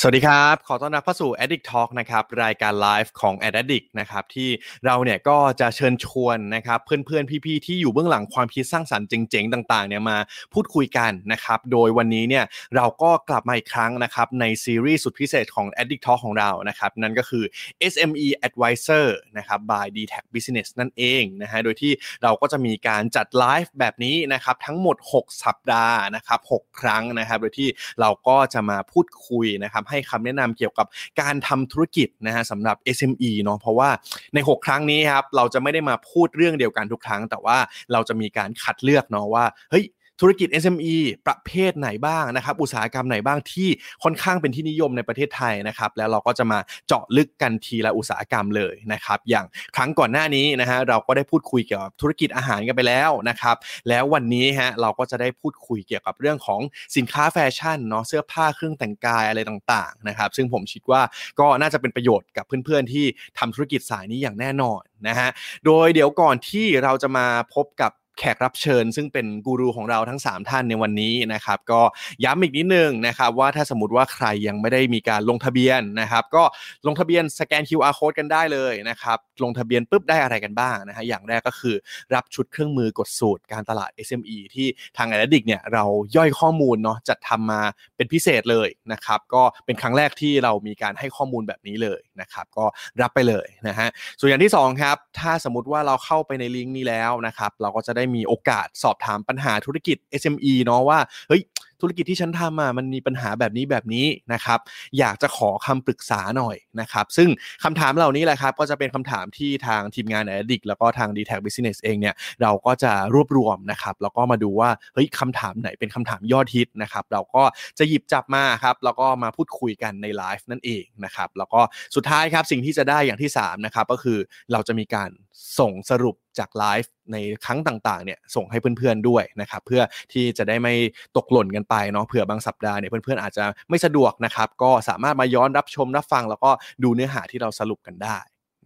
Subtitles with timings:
[0.00, 4.48] สวัสดีครับ ขอต้อนรับเข้าสู่ Addict Talk นะครับ รายการไลฟ์ของ Ad Addict นะครับ ที่
[4.84, 10.18] เราเนี่ยก็จะเชิญชวนนะครับ เพื่อนๆ พี่ๆ ที่อยู่เบื้องหลังความคิดสร้างสรรค์เจ๋งๆ ต่างๆ เนี่ยมา
[10.54, 12.44] พูดคุยกันนะครับ โดยวันนี้เนี่ย
[12.76, 17.44] เราก็กลับมาอีกครั้งนะครับ ในซีรีส์สุดพิเศษของ Addict Talk ของเรานะครับ นั่นก็คือ
[17.92, 19.06] SME Advisor
[19.38, 21.92] นะครับ by d t a c Business นั่นเองนะฮะ โดยที่
[22.22, 27.68] เราก็จะมีการจัดไลฟ์แบบนี้นะครับ ทั้งหมด 6 สัปดาห์นะครับ 6 ครั้งนะครับ โดยที่
[28.00, 30.86] เราก็จะมาพูดคุยนะครับให้คำแนะนำเกี่ยวกับ
[31.20, 33.90] การทำธุรกิจนะฮะสำหรับ SME เนาะเพราะว่า
[34.34, 37.58] ใน 6 ครั้งนี้ครับเราจะไม่ได้มาพูดเรื่องเดียวกันทุกครั้ง แต่ว่า
[37.92, 39.84] เราจะมีการคัดเลือกเนาะว่าเฮ้ย
[40.20, 40.96] ธุรกิจ SME
[41.26, 43.68] ประเภทไหนบ้างนะครับ อุตสาหกรรมไหนบ้างที่
[44.04, 53.56] ค่อนข้างเป็นที่นิยมในประเทศไทยนะครับ แล้วเราก็จะมาเจาะลึกกันทีละอุตสาหกรรมเลยนะครับ อย่างครั้งก่อนหน้านี้นะฮะเราก็ได้พูดคุยเกี่ยวกับธุรกิจอาหารกันไปแล้วนะครับ
[53.88, 56.60] แล้ววันนี้ฮะเราก็จะได้พูดคุยเกี่ยวกับเรื่องของ
[56.96, 61.02] สินค้าแฟชั่นเนาะเสื้อผ้าเครื่องแต่งกายอะไรต่างๆนะครับซึ่งผมคิดว่า
[61.40, 63.04] ก็น่าจะเป็นประโยชน์กับเพื่อนๆที่
[63.38, 65.28] ทำธุรกิจสายนี้อย่างแน่นอนนะฮะ
[65.66, 71.80] โดยเดี๋ยวก่อนที่เราจะมาพบกับ แขกรับเชิญ ซึ่งเป็นกูรูของเราทั้ง 3 ท่านในวันนี้นะครับ ก็
[72.24, 76.44] ย้ำอีกนิดนึงนะครับว่าถ้าสมมติว่าใครยังไม่ได้มีการลงทะเบียนนะครับ ก็
[76.86, 81.76] ลงทะเบียนสแกน QR code กันได้เลยนะครับลงทะเบียนปุ๊บได้อะไรกันบ้างนะฮะอย่างแรกก็คือ
[82.14, 84.66] รับชุดเครื่องมือกดสูตรการตลาด SME ที่
[84.96, 85.84] ทาง a อ d ดิกเนี่ยเรา
[86.16, 87.60] ย่อยข้อมูลเนาะจัดทำมา
[87.96, 92.64] เป็นพิเศษเลยนะครับก็เป็นครั้งแรกที่เรามีการให้ข้อมูลแบบนี้เลยนะครับก็
[93.00, 93.88] รับไปเลยนะฮะ
[94.18, 100.98] ส่วนอย่างที่2ครับถ้าสมมติว่าเราเข้าไปในลิงก์นี้แล้วนะครับเราก็จะได้มีโอกาสสอบถามปัญหาธุรกิจ SME เนาะว่า
[101.28, 101.42] เฮ้ย
[101.82, 104.58] ธุรกิจที่ฉันทำอะมันมีปัญหาแบบนี้แบบนี้นะครับ
[104.98, 107.28] อยากจะขอคำปรึกษาหน่อยนะครับ ซึ่ง
[107.64, 114.70] คำถามเหล่านี้แหละครับ ก็จะเป็นคำถามที่ทางทีมงาน a d d i c แล้วก็ทาง d t a c Business เองเนี่ย เราก็จะรวบรวมนะครับ แล้วก็มาดูว่า
[114.94, 117.42] เฮ้ยคำถามไหนเป็นคำถามยอดฮิตนะครับ เราก็
[117.78, 121.60] จะหยิบจับมาครับ แล้วก็มาพูดคุยกันในไลฟ์นั่นเองนะครับ แล้วก็
[121.96, 124.18] สุดท้ายครับ สิ่งที่จะได้อย่างที่3นะครับ ก็คือ
[124.52, 125.10] เราจะมีการ
[125.58, 129.82] ส่งสรุป จากไลฟ์ในครั้งต่างๆเนี่ยส่งให้เพื่อนๆด้วยนะครับเพื่อ
[130.12, 130.74] ที่จะได้ไม่
[131.16, 136.50] ตกหล่นกันไปเนาะเผื่อบางสัปดาห์เนี่ยเพื่อนๆอาจจะไม่สะดวกนะครับก็สามารถมาย้อนรับชมรับฟัง แล้วก็
[136.82, 138.18] ดูเนื้อหาที่เราสรุปกันได้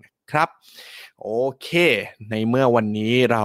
[0.03, 0.49] นะครับ
[1.21, 1.29] โอ
[1.63, 1.69] เค
[2.31, 3.45] ในเมื่อวันนี้เรา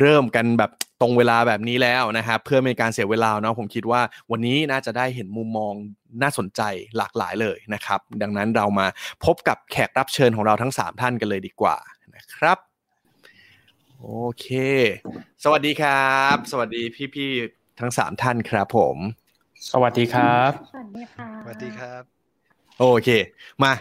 [0.00, 0.70] เริ่มกันแบบ
[1.00, 5.74] ตรงเวลาแบบนี้แล้วนะครับเพื่อไม่การเสียเวลาเนาะผมคิดว่าวันนี้น่าจะได้เห็นมุมมอง
[6.22, 6.60] น่าสนใจ
[6.96, 8.86] หลากหลายเลยนะครับ ดังนั้นเรามา
[9.24, 11.76] พบกับแขกรับเชิญของเราทั้ง 3 ท่านกันเลยดีกว่า
[12.16, 12.58] นะครับ
[14.08, 14.46] โอเค
[15.44, 16.82] สวัสดีครับ สวัสดี
[17.14, 18.96] พี่ๆทั้ง3ท่านครับผม
[19.72, 22.02] สวัสดีครับ สวัสดีค่ะสวัสดีครับ
[22.78, 23.08] โอเค
[23.62, 23.72] มา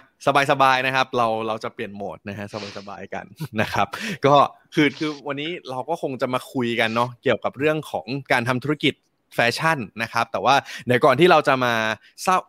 [0.52, 2.46] สบายๆนะครับ เราเราจะเปลี่ยนโหมดนะฮะ
[2.78, 3.26] สบายๆกัน
[3.62, 3.88] นะครับ
[4.26, 4.36] ก็
[4.74, 8.94] คือคือวันนี้เราก็คงจะมาคุยกันเนาะเกี่ยวกับเรื่องของการทำธุรกิจ
[9.36, 10.56] แฟชั่นนะครับแต่ว่า
[10.88, 11.76] ในก่อนที่เราจะมา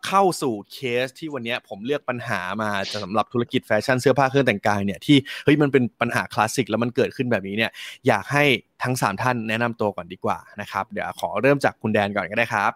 [0.07, 7.71] เข้าสู่เคสที่วันนี้ผมเลือกปัญหามาจะสำหรับธุรกิจแฟชั่นเสื้อผ้าเครื่องแต่งกายเนี่ยที่เฮ้ยมันเป็นปัญหาคลาสสิกแล้วมันเกิดขึ้นแบบนี้เนี่ย
[8.07, 8.43] อยากให้
[8.83, 12.71] ทั้ง 3 ท่านแนะนำตัวก่อนดีกว่านะครับเดี๋ยวขอเริ่มจากคุณแดนก่อนก็ได้ครับ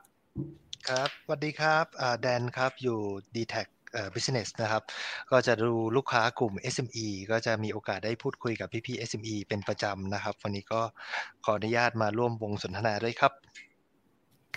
[0.90, 1.86] ครับสวัสดีครับ
[2.22, 3.00] แดนครับอยู่
[3.36, 3.68] d t a c
[4.16, 4.84] Business นะครับ
[5.32, 10.82] ก็จะดูลูกค้ากลุ่ม SME ก็จะมีโอกาสได้พูดคุยกับพี่ๆ SME เป็นประจำนะครับ วันนี้ก็
[11.46, 13.34] ขออนุญาตมาร่วมวงสนทนาด้วยครับ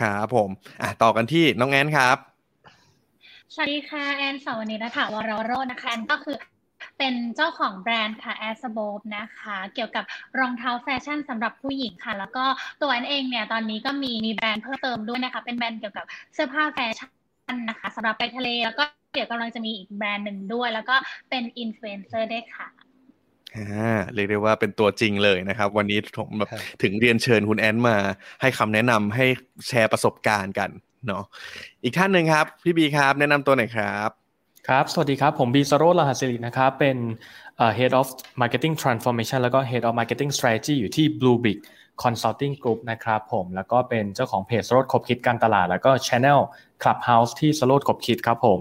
[0.01, 0.51] ครับผม
[0.83, 2.17] อะต่อกันที่น้องแอนครับ
[3.55, 6.37] สวัสดีค่ะแอนสาวนิรถาวรโรจนะคะแอนก็คือ
[6.99, 8.79] เป็นเจ้าของแบรนด์ค่ะแอสโบ
[9.17, 10.05] นะคะ เกี่ยวกับ
[10.39, 12.45] รองเท้าแฟชั่นสำหรับผู้หญิงค่ะ แล้วก็
[12.81, 16.05] ตัวแอนเองเนี่ยตอนนี้ก็มีมีแบรนด์เพิ่มเติมด้วยนะคะ เป็นแบรนด์เกี่ยวกับ
[16.35, 17.09] เสื้อผ้าแฟชั่
[17.55, 20.97] นนะคะสำหรับไปทะเล แล้วก็เดี๋ยวกำลังจะมีอีกแบรนด์หนึ่งด้วย แล้วก็
[21.31, 22.81] เป็นอินฟลูเอนเซอร์ด้วยค่ะ
[24.15, 27.97] เรียกได้ว่าเป็นตัวจริงเลยนะครับ วันนี้ผมแบบครับถึงเรียนเชิญคุณแอนมา
[28.41, 29.26] ให้คำแนะนำให้
[29.69, 30.71] แชร์ประสบการณ์กัน
[31.06, 31.25] เนาะ
[31.85, 34.11] อีกท่านหนึ่งครับ พี่บีครับ แนะนำตัวหน่อยครับ
[34.69, 36.97] ครับ สวัสดีครับ ผมบีสโรจน์รหัสสิรินะครับ เป็น
[37.56, 38.09] เอ่อ Head of
[38.41, 41.59] Marketing Transformation แล้วก็ Head of Marketing Strategy อยู่ที่ Blue Big
[42.03, 46.41] Consulting Group นะครับผมแล้วก็เป็นเจ้าของเพจสโรดคบคิดการตลาด แล้วก็ Channel
[46.82, 48.61] Clubhouse ที่สโรดคบคิดครับผม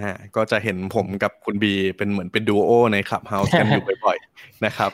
[0.00, 4.92] อ่าก็จะเห็นผมกับคุณบีเป็นเหมือนเป็นดูโอในคลับเฮาส์กันอยู่บ่อยๆนะครับ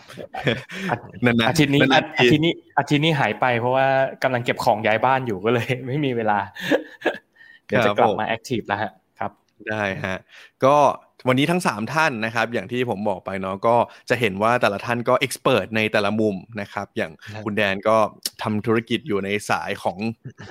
[1.24, 3.86] นั่นนะอาทิตย์นี้นั่นอานะอาทิตย์นี้อาทิตย์นี้หายไปเพราะว่า
[4.22, 6.38] กำลังเก็บของย้ายบ้านอยู่ก็เลย ไม่มีเวลา
[7.66, 9.32] เดี๋ยวจะกลับมาแอคทีฟแล้วฮะครับ
[9.68, 10.16] ได้ฮะ
[10.64, 10.76] ก็
[11.26, 13.76] วันนี้ทั้ง 3 ท่านนะครับ อย่างที่ผมบอกไปเนาะก็
[14.10, 17.12] จะเห็นว่าแต่ละท่านก็เอ็กซ์เพรสในแต่ละมุมนะครับ อย่าง
[17.44, 17.96] คุณแดนก็
[18.42, 19.98] ทำธุรกิจอยู่ในสายของ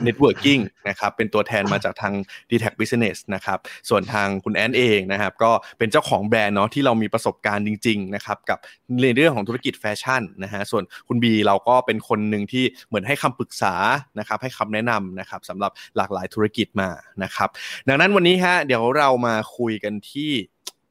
[0.05, 2.13] Networking นะครับ เป็นตัวแทนมาจากทาง
[2.49, 3.59] d t a c Business นะครับ
[3.89, 8.57] ส่วนทางคุณแอนเองนะครับ ก็เป็นเจ้าของแบรนด์เนาะที่เรามีประสบการณ์จริง ๆ นะครับ กับ
[9.03, 13.75] ในเรื่องของธุรกิจแฟชั่นนะฮะส่วนคุณบีเราก็เป็นคนหนึ่งที่เหมือนให้คำปรึกษา
[14.19, 16.89] นะครับ ให้คำแนะนำนะครับสำหรับหลากหลายธุรกิจมา
[17.23, 17.49] นะครับ
[17.87, 20.31] ดังนั้นวันนี้ฮะเดี๋ยวเรามาคุยกันที่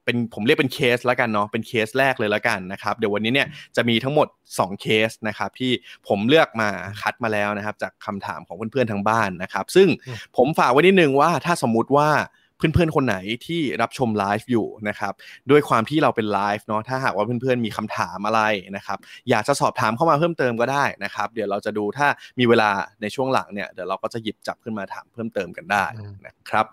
[0.06, 5.73] เป็นผมเรียกเป็นเคสแล้วกันเนาะเป็นเคสแรกเลยแล้วกันนะครับเดี๋ยววันนี้เนี่ยจะมีทั้งหมด 2 เคสนะครับที่
[6.08, 6.69] ผมเลือกมา
[7.03, 9.88] คัดมาแล้วนะครับ จากคำถามของเพื่อนๆทางบ้านนะครับ ซึ่ง
[10.37, 12.11] ผมฝากไว้นิดนึงว่าถ้าสมมุติว่า
[12.58, 13.17] เพื่อนๆ คนไหน
[13.47, 15.12] ที่รับชมไลฟ์อยู่นะครับ
[15.50, 18.43] ด้วยความที่เราเป็นไลฟ์เนาะถ้าหากว่าเพื่อนๆ มีคำถามอะไร
[18.76, 18.99] นะครับ
[19.31, 22.70] อยากจะสอบถามเข้ามาเพิ่มเติมก็ได้นะครับเดี๋ยวเราจะดูถ้ามีเวลา
[23.02, 25.85] ในช่วงหลังเนี่ยเดี๋ยวเราก็จะหยิบจับขึ้นมาถามเพิ่มเติมกันได้
[26.26, 26.67] นะครับ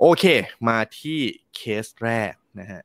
[0.00, 0.24] โอเค
[0.68, 1.18] มาที่
[1.56, 2.82] เคสแรกนะฮะ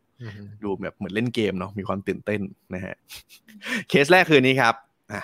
[0.63, 2.41] ดูแบบเหมือนเล่นเกมเนาะมีความตื่นเต้น
[2.75, 2.95] นะฮะ
[3.89, 4.75] เคสแรกคือนี้ครับ
[5.11, 5.23] อะ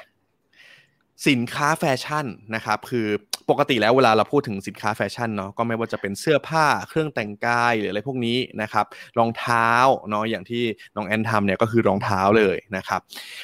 [1.27, 2.25] สินค้าแฟชั่น
[2.55, 3.07] นะครับคือ
[3.49, 8.85] ปกติแล้วเวลาเราพูดถึงสินค้าแฟชั่นเนาะก็ไม่ว่าจะเป็นเสื้อผ้าเครื่องแต่งกายหรืออะไรพวกนี้นะครับ
[9.17, 9.69] รองเท้า
[10.09, 10.63] เนาะอย่างที่
[10.95, 13.01] น้องแอนทำเนี่ยก็คือรองเท้าเลยนะครับ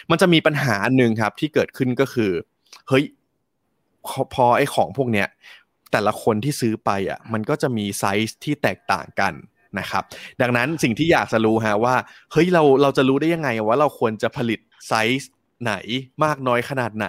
[0.09, 2.31] มันจะมีปัญหาหนึ่งครับที่เกิดขึ้นก็คือ
[2.89, 3.03] เฮ้ย
[4.33, 5.27] พอไอ้ของพวกเนี้ย
[5.93, 9.33] แต่ละคนที่ซื้อไปอะมันก็จะมีไซส์ที่แตกต่างกัน
[9.79, 10.03] นะครับ
[10.41, 11.95] ดังนั้นสิ่งที่อยากจะรู้ฮะว่า
[12.31, 15.31] เฮ้ยเราเราจะรู้ได้ยังไงว่าเราควรจะผลิตไซส์
[15.63, 15.73] ไหน
[16.23, 17.07] มากน้อยขนาดไหน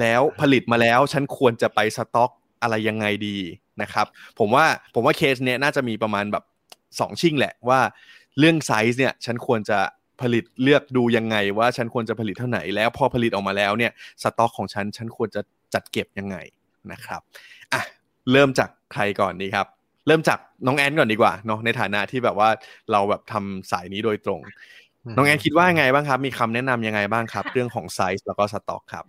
[0.00, 2.30] แล้วผลิตมาแล้วฉันควรจะไปสต็อก
[2.62, 3.38] อะไรยังไงดี
[3.82, 4.06] นะครับ
[4.38, 6.44] ผมว่าผมว่าเคสเนี้ยน่าจะมีประมาณแบบ
[7.00, 7.80] สองสิ่งแหละว่า
[8.38, 9.78] เรื่องไซส์เนี่ยฉันควรจะ
[10.22, 13.92] ผลิตเลือกดูยังไงว่าฉันควรจะผลิตเท่าไหร่แล้วพอผลิตออกมาแล้วเนี่ย
[14.22, 15.40] สต็อกของฉันฉันควรจะ
[15.74, 16.36] จัดเก็บยังไง
[16.92, 17.20] นะครับ
[17.72, 17.82] อะ
[18.32, 19.66] เริ่มจากใครก่อนดีครับ
[20.06, 22.48] เริ่มจากน้องแอนก่อนดีกว่าเนาะในฐานะที่แบบว่า
[22.92, 24.40] เราแบบทำสายนี้โดยตรง
[25.16, 29.04] น้องแอนคิดว่าไงบ้างครับ มีคำแนะนำยังไงบ้างครับ เรื่องของไซส์แล้วก็สต็อกครับ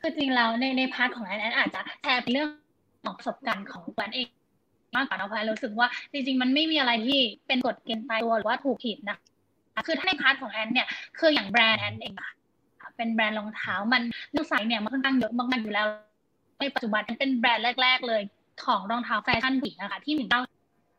[0.00, 2.48] คือจริงแล้วในใน part ของแอนแอนอาจจะแชร์เป็นเรื่อง
[3.04, 4.26] ของประสบการณ์ของแอนเอง
[4.96, 9.18] มากกว่านะเพราะรู้สึกว่าจริง ๆ มันไม่มีอะไรที่เป็นกฎเกณฑ์ตายตัวหรือว่าถูกผิดนะ
[9.86, 10.88] คือถ้าใน part ของแอนเนี่ย
[11.18, 12.14] คืออย่างแบรนด์แอนเอง
[12.96, 15.86] เป็นแบรนด์รองเท้ามันเรื่องไซส์เนี่ยมันค่อนข้างเยอะมากๆอยู่แล้ว
[16.62, 18.22] ในปัจจุบันเป็นแบรนด์แรก ๆ เลย
[18.64, 20.40] ของรองเท้าแฟชั่นผู้หญิงนะคะที่หนึ่งเก้า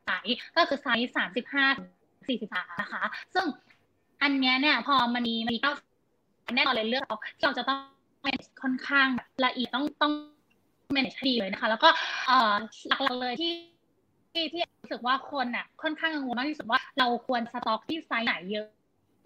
[0.05, 1.65] ไซส์ก็คือไซส์สามสิบห้า
[2.27, 3.01] สี่สิบสามนะคะ
[3.33, 3.45] ซึ่ง
[4.21, 5.73] อันนี้เนี่ยพอมันมีมีเก้า
[6.55, 7.05] แน่นอนเลยเลือก
[7.37, 7.79] ที่เราจะต้อง
[8.61, 9.07] ค่อนข้าง
[9.45, 10.13] ละเอียดต้องต้อง
[10.95, 11.89] manage ดีเลยนะคะ แล้วก็
[12.27, 12.53] เอ่อ
[12.87, 13.53] หลักๆเลยที่
[14.31, 18.67] ที่ที่รู้สึกว่าคนอะค่อนข้างกังวลมากที่สุดว่าเราควรสต็อกที่ไซส์ไหนเยอะ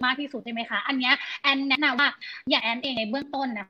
[0.06, 1.12] มากที่สุดใช่ไหมคะ อันนี้
[1.42, 2.10] แอนแนะนำว่า
[2.50, 3.68] อย่างแอนเองในเบื้องต้นนะ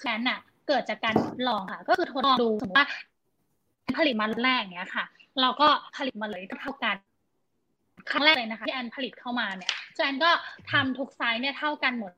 [0.00, 0.40] แอนอะ
[0.70, 2.86] เกิดจากการทดลองค่ะ ก็คือทดลองดูสมมติว่า
[3.98, 5.04] ผลิตมาแรกเนี้ยค่ะ
[5.40, 6.96] เราก็ผลิตมาเลยเท่ากัน
[8.10, 9.70] ครั้งแรกเลยนะคะที่แอนผลิตเข้ามาเนี่ย
[10.04, 10.30] แอนก็
[10.72, 12.12] ทำทุกไซส์เนี่ยเท่ากันหมด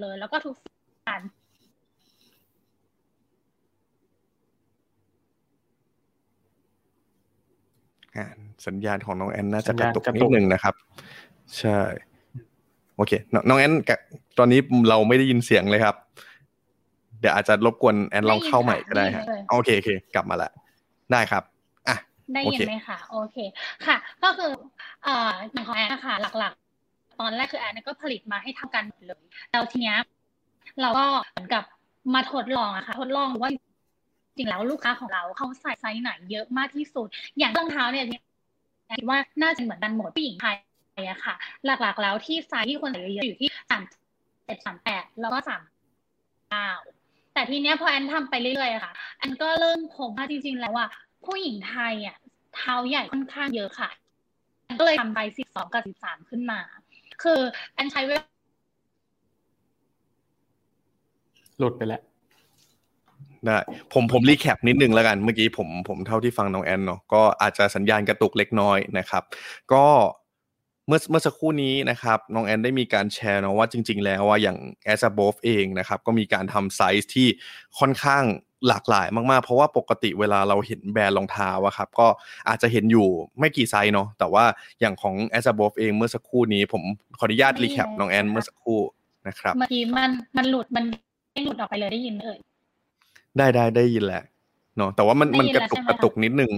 [0.00, 0.54] เลย แล้วก็ทุก
[1.08, 1.20] การ
[8.66, 10.74] สัญญาณของน้องแอนน่าจะกระตุกนิดนึงนะครับ
[11.58, 11.78] ใช่
[12.96, 13.12] โอเค
[13.48, 13.72] น้องแอน
[14.38, 15.96] ตอนนี้เราไม่ได้ยินเสียงเลยครับ
[17.20, 20.50] เดี๋ยวอาจจะรบกวนแอนลองเข้าใหม่ก็ได้ฮะโอเคโอเค กลับมาละ
[21.12, 21.42] ได้ครับ
[21.88, 21.96] อะ
[22.34, 23.36] ได้ยินไหมคะโอเค
[23.86, 24.50] ค่ะ ก็คือ
[25.04, 29.98] เอ่ออย่างของแอนนะคะหลักๆ ตอนแรกคือแอนก็ผลิตมาให้เท่ากันหมดเลยแล้วทีเนี้ย
[30.80, 31.64] เราก็เหมือนกับ
[32.14, 33.50] มาทดลองอะค่ะ ทดลองว่า
[34.36, 37.06] จริงแล้วลูกค้าของเราเขาใส่ไซส์ไหนเยอะมากที่สุด
[37.38, 38.06] อย่างรองเท้าเนี่ย
[38.98, 40.56] คิดว่าน่าจะเหมือนกันหมดผู้หญิงไทย
[41.10, 43.82] อะค่ะ หลักๆแล้วที่ไซส์ที่คนใส่เยอะอยู่ที่สาม
[44.44, 45.62] เจ็ดสามแปดแล้วก็สาม
[46.50, 46.70] เก้า
[47.36, 50.86] แต่ทีเนี้ยพอแอนทำไปเรื่อยๆค่ะแอนก็เริ่มพบว่าจริง ๆ แล้วว่า
[51.26, 52.16] ผู้หญิงไทยอะ
[52.54, 53.90] เท้าใหญ่ค่อนข้างเยอะค่ะ
[54.64, 56.58] แอนก็เลยทำไปสิบสองกับสิบสามขึ้นมา
[57.22, 57.40] คือ
[57.74, 58.24] แอนใช้เวลา
[61.58, 62.02] หลุดไปแล้ว
[63.44, 63.58] ได้
[63.92, 69.22] ผมผมรีแคปนิดนึงแล้วกันเมื่อกี้ผมผมเท่าที่ฟังน้องแอนเนาะก็อาจจะสัญญาณกระตุกเล็กน้อยนะครับ
[69.72, 69.84] ก็
[70.86, 74.58] เมื่อเมื่อสักครู่นี้นะครับน้องแอนได้มีการแชร์เนาะว่าจริง ๆ แล้วว่าอย่าง
[74.92, 77.28] a s a b o v เองนะครับก็มีการทำไซส์ที่
[77.78, 78.24] ค่อนข้าง
[78.68, 82.08] หลากหลายมากๆ เพราะว่าปกติเวลาเราเห็นแบรนด์รองเท้าอะครับก็
[82.48, 84.44] อาจจะเห็นอยู่ไม่กี่ไซส์เนาะแต่ว่า
[84.80, 86.82] อย่างของ a s a b o v เองเมื่อสักครู่นี้ผม
[87.18, 88.80] ขออนุญาต recap น้องแอนเมื่อสักครู่
[89.28, 90.84] นะครับเมื่อกี้มันมันหลุดมัน
[91.44, 92.38] หลุดออกไปเลยได้ยินเอ่ย
[93.36, 94.24] ได้ได้ได้ยินแหละ
[94.76, 96.52] เนาะแต่ว่ามันมันกระตุกกระตุกนิดนึง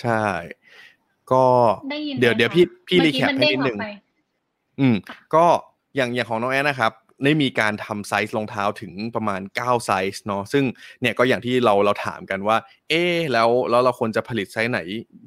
[0.00, 0.22] ใช่
[1.32, 1.44] ก็
[2.20, 3.78] เดี๋ยวเดี๋ยวพี่พี่ recap ให้นิดนึง
[4.80, 4.96] อืม
[5.34, 5.46] ก็
[5.96, 6.92] อย่างอย่างของน้องแอนนะครับ
[7.24, 10.64] ได้มีการทำไซส์รองเท้าถึงประมาณ 9 ไซส์เนาะซึ่ง
[11.00, 12.56] เนี่ยก็อย่างที่เราเราถามกันว่า
[12.88, 14.80] เอ๊แล้วแล้วเราควรจะผลิตไซส์ไหน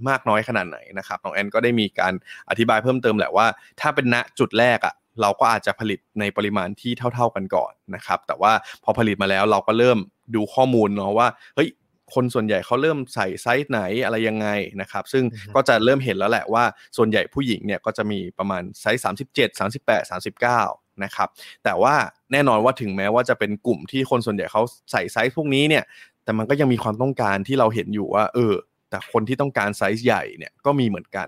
[0.10, 2.13] มากน้อยขนาดไหนนะครับน้องแอนก็ได้มีการ
[2.50, 3.48] อธิบายเพิ่มเติมแหละว่า
[3.79, 8.51] ถ้าเป็นณจุดแรกอะ่ะเราก็อาจจะผลิตในปริมาณที่เท่า ๆกันก่อนนะครับ แต่ว่า
[8.84, 9.98] พอผลิตมาแล้วเราก็เริ่ม
[10.36, 11.70] ดูข้อมูลเนาะว่าเฮ้ย
[12.15, 14.47] คนส่วนใหญ่เขาเริ่มใส่ไซส์ไหนอะไรยังไง
[14.81, 15.23] นะครับ ซึ่ง
[15.55, 16.63] ก็จะเริ่มเห็นแล้วแหละว่า
[16.97, 19.03] ส่วนใหญ่ผู้หญิงเนี่ยก็จะมีประมาณไซส์
[19.33, 20.11] 37 38
[20.51, 21.29] 39นะครับ
[21.63, 21.95] แต่ว่า
[22.31, 25.83] แน่นอนว่าถึงแม้ว่าจะเป็นกลุ่มที่คนส่วนใหญ่เขาใส่ไซส์พวกนี้เนี่ย
[26.23, 28.53] แต่มันก็ยังมีความต้องการที่เราเห็นอยู่ว่า เออ
[28.89, 31.27] แต่คนที่ต้องการไซส์ใหญ่เนี่ยก็มีเหมือนกัน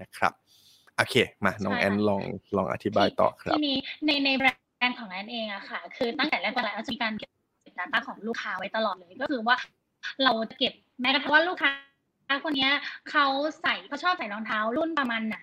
[0.00, 0.32] นะครับ
[0.96, 2.22] โอเคมาน้องแอนลอง
[2.56, 4.48] ลองอธิบายต่อครับทีนี้ในในแบร
[4.88, 7.30] นด์ของแอนเองอะค่ะ คือตั้งแต่แรกๆเราจะมีการเก็บ
[7.78, 9.56] data ของลูกค้าไว้ตลอดเลย ก็คือว่า
[10.24, 11.70] เราจะเก็บแม้กระทั่งว่าลูกค้า
[12.44, 12.70] คนนี้
[13.10, 13.26] เขา
[13.62, 15.38] ใส่เขาชอบใส่รองเท้ารุ่นประมาณไหน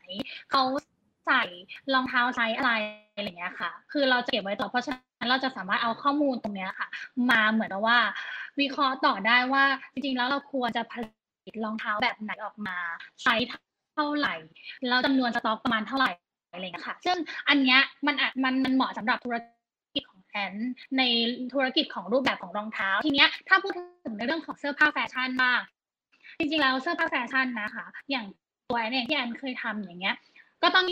[0.51, 0.63] เขา
[1.27, 1.43] ใส่
[1.93, 2.71] รองเท้าไซส์อะไร
[3.15, 6.87] อะไรเงี้ยค่ะ คือเราจะเก็บไว้ต่อเพราะฉะนั้นเราจะสามารถเอาข้อมูลตรงเนี้ยค่ะ
[7.29, 7.97] มาเหมือนว่า
[8.59, 12.77] วิเคราะห์ต่อได้ว่าจริงๆแล้วเราควรจะผลิตรองเท้าแบบไหนออกมา
[13.21, 13.47] ไซส์
[13.95, 14.35] เท่าไหร่
[14.87, 16.11] แล้วจำนวนสต็อกประมาณเท่าไหร่
[16.53, 17.17] อะไรเงี้ยค่ะ ซึ่ง
[17.49, 19.56] อันเนี้ยมันอาจมันมันเหมาะสำหรับธุรกิจ
[20.37, 20.55] ของแอน
[20.97, 21.03] ใน
[21.53, 23.71] ธุรกิจของรูปแบบของรองเท้า ทีเนี้ยถ้าพูด
[24.03, 25.61] ถึงในเรื่องของเสื้อผ้าแฟชั่นมาก
[26.39, 28.25] จริงๆแล้วเสื้อผ้าแฟชั่นนะคะ อย่าง
[28.69, 30.15] ตัวแอนเองที่แอนเคยทำอย่างเงี้ย
[30.63, 30.85] ก็ต้อง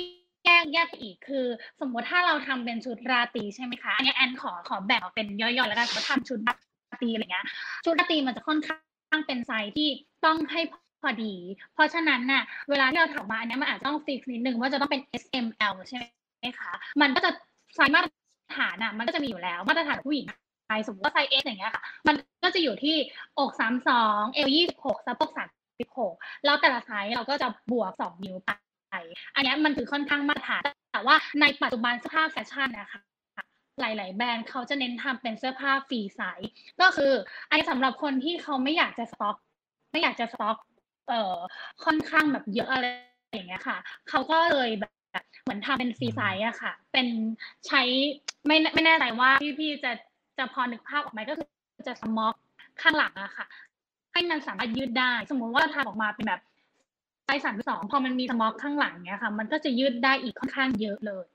[0.45, 1.45] แยกแยกอีกคือ
[1.79, 6.55] สมมติถ้าเราทำเป็นชุดราตรีใช่ไหมคะอันนี้แอนขอขอแบ่งออกเป็นย่อยๆแล้วกันสมมติทำชุดรา
[7.01, 7.45] ตรีอะไรเงี้ย
[7.85, 9.87] ชุดราตรีมันจะค่อนข้างเป็นไซส์ที่
[10.25, 10.61] ต้องให้
[11.01, 11.35] พอดี
[11.73, 16.71] เพราะฉะนั้นน่ะเวลาที่เราถอดมาอันนี้มันอาจจะต้อง fix นิดนึงว่าจะต้องเป็น S M L ใช่ไหมคะ
[17.01, 17.31] มันก็จะ
[17.75, 18.09] ไซส์มาตร
[18.55, 20.27] ฐานอะมันก็จะมีอยู่แล้วมาตรฐานผู้หญิง
[20.67, 22.95] ไทยสมมติว่าไซส์ S อย่างเงี้ยค่ะ มันก็จะอยู่ที่
[23.39, 25.47] อกสามสองเอวยี่สิบหกสะโพกสาม
[25.81, 26.13] สิบหก
[26.45, 28.49] แล้วแต่ละไซส์เราก็จะบวกสองนิ้วไป
[29.35, 30.61] อันนี้มันคือค่อนข้างมาตรฐาน
[30.93, 33.01] แต่ว่าในปัจจุบันเสื้อผ้าแฟชั่นนะคะ
[33.81, 36.49] หลาย ๆ แบรนด์เขาจะเน้นทำเป็นเสื้อผ้าฟรีไซส์
[36.81, 37.13] ก็คือ
[37.49, 39.35] อันนี้สำหรับคนที่เขาไม่อยากจะสต็อก
[39.91, 40.57] ไม่อยากจะสต็อก
[41.09, 41.35] เอ่อ
[41.85, 42.85] ค่อนข้างแบบเยอะอะไร
[43.33, 43.77] อย่างเงี้ยค่ะ
[44.09, 44.91] เขาก็เลยแบบ
[45.43, 47.07] เหมือนทำเป็นฟรีไซส์อะค่ะ เป็น
[47.67, 47.81] ใช้
[48.45, 49.29] ไม่ไม่แน่ใจว่า
[49.59, 49.91] พี่ๆจะ
[50.37, 52.33] จะพอนึกภาพออกไหมก็คือจะสม็อก
[52.81, 53.45] ข้างหลังอะค่ะ
[54.13, 56.41] ให้มันสามารถยืดได้ สมมุติว่าทำออกมาเป็นแบบ
[57.25, 61.25] ไซส์สามสองพอมันมีสม็อกข้างหลังเนี้ยค่ะ มันก็จะยืดได้อีกค่อนข้างเยอะเลย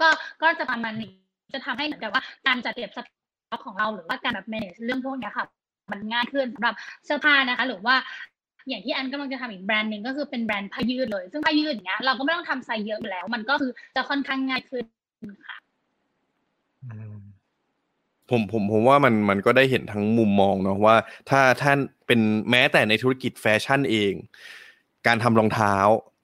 [0.00, 0.08] ก็
[0.42, 1.12] ก็จะประมาณนี้
[1.54, 5.46] จะทำให้เหมือนกับว่าการจัดเก็บสต็อกของเราหรือว่าการแบบ manage เรื่องพวกเนี้ยค่ะ
[5.92, 6.74] มันง่ายขึ้นสำหรับ
[7.04, 7.96] เสื้อผ้านะคะ หรือว่า
[8.68, 14.84] อย่างที่แอนกำลังจะทำอีกแบรนด์หนึ่งก็คือเป็นแบรนด์ผ้ายืดเลย ซึ่งผ้ายืดอย่างเงี้ยเราก็ไม่ต้องทำไซส์เยอะอยู่แล้ว มันก็คือจะค่อนข้างง่ายขึ้น
[15.48, 15.56] ค่ะ
[18.30, 20.96] ผมผมผมว่ามันมันก็ได้เห็นทั้งมุมมองเนาะว่า
[21.30, 22.20] ถ้าท่านเป็น
[22.50, 24.12] แม้แต่ในธุรกิจแฟชั่นเอง
[25.06, 25.74] การทำรองเท้า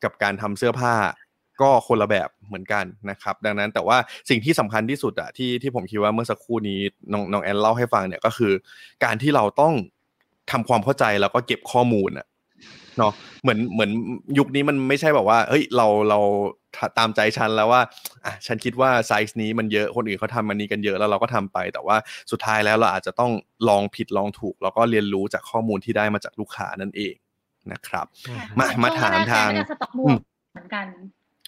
[0.04, 0.94] กับการทำเสื้อผ้า
[1.62, 3.96] ก็คนละแบบเหมือนกันนะครับ ดังนั้นแต่ว่า
[4.30, 6.80] สิ่งที่สำคัญที่สุดอะที่ที่ผมคิดว่าเมื่อสักครู่นี้
[7.12, 8.52] น้องน้องแอนเล่าให้ฟังเนี่ยก็คือ
[9.04, 9.75] การที่เราต้อง
[10.50, 12.26] ทำความเข้าใจแล้วก็เก็บข้อมูลอะ
[12.99, 13.90] เนาะเหมือนเหมือน
[14.38, 16.18] ยุคนี้มันไม่ใช่แบบว่าเฮ้ยเราเรา
[16.99, 17.82] ตามใจฉันแล้วว่า
[18.26, 21.96] อะฉันคิดว่าไซส์นี้มันเยอะคนอื่นเขาทำมันนี้กันเยอะแล้วเราก็ทำไป แต่ว่า
[22.30, 23.32] สุดท้ายแล้วเราอาจจะต้อง
[23.68, 27.14] ลองผิดลองถูก แล้วก็เรียนรู้จากข้อมูลที่ได้มาจากลูกค้านั่นเอง
[27.72, 28.06] นะครับ
[28.58, 30.18] มามาถามทางช่วแรกๆก็จะสต็อกบวก
[30.52, 30.87] เหมือนกัน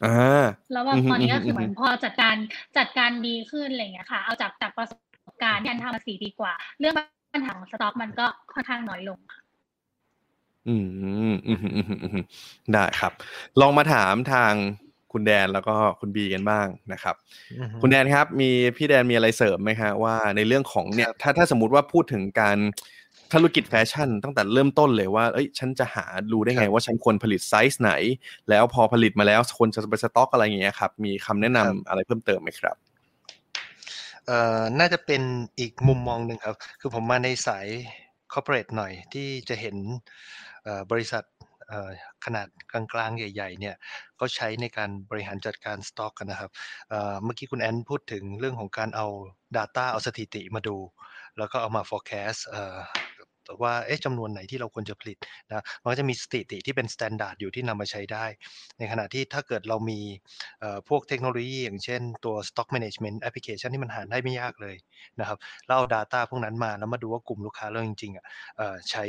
[0.04, 2.36] อ่าแล้วแบบอือฮึตอนนี้ก็คือเหมือืออนฮึพอจัดการ
[2.76, 4.92] จัดการดีขึ้นอะไรอย่างเงี้ยค่ะ เอาจากจากประส
[5.32, 6.94] บการณ์ที่อันทำมาสี่ปีกว่า เรื่อง
[7.34, 9.43] ปัญหาของสต็อกมันก็ค่อนข้างน้อยลงค่ะ
[10.68, 12.24] อืมอืมอืมอืมอืม
[12.72, 13.12] ได้ครับ
[13.60, 14.52] ลองมาถามทาง
[15.12, 17.14] คุณแดนแล้วก็คุณบีกันบ้างนะครับ
[17.82, 22.58] คุณแดนครับ มีพี่แดนมีอะไรเสริมไหมฮะว่าในเรื่องของเนี่ย ถ้าถ้าสมมติว่าพูดถึงการ
[23.32, 27.92] ธุรกิจแฟชั่นตั้งแต่เริ่มต้นเลยว่า เอ้ย ฉันจะหาดูได้ไงว่าฉันควรผลิตไซส์ไหน
[28.50, 32.76] แล้วพอผลิตมาแล้วควรจะไปสต็อกอะไรอย่างเงี้ยครับ มีคำแนะนำอะไรเพิ่มเติมไหมครับ
[34.26, 35.22] เอ่อ น่าจะเป็น
[35.58, 37.66] อีกมุมมองหนึ่งครับ คือผมมาในสาย
[38.32, 40.53] corporate หน่อยที่จะเห็นเอ่อ
[40.92, 41.24] บริษัท
[42.24, 43.76] ขนาดกลางๆ ใหญ่ๆ เนี่ย
[44.16, 46.50] เขาใช้ในการบริหารจัดการสต็อกกันนะครับ
[47.24, 49.06] เมื่อกี้คุณแอนพูดถึงเรื่องของการเอา
[49.56, 50.76] Data เอาสถิติมาดู
[51.38, 52.78] แล้วก็เอามา forecast เอ่อ
[53.62, 58.24] ว่าเอ๊ะจำนวนไหนที่เราควรจะผลิตนะมันก็จะมีสถิติที่เป็น standard อยู่ที่นำมาใช้ได้
[58.78, 60.00] ในขณะที่ถ้าเกิดเรามี
[60.88, 64.76] พวกเทคโนโลยี อย่างเช่นตัว stock management application ที่มันหาได้ไม่ยากเลย
[65.20, 68.24] นะครับแล้วเอา data พวกนั้นมาแล้วมาดูว่ากลุ่มลูกค้าเราจริงๆอะ
[68.90, 69.04] ใช้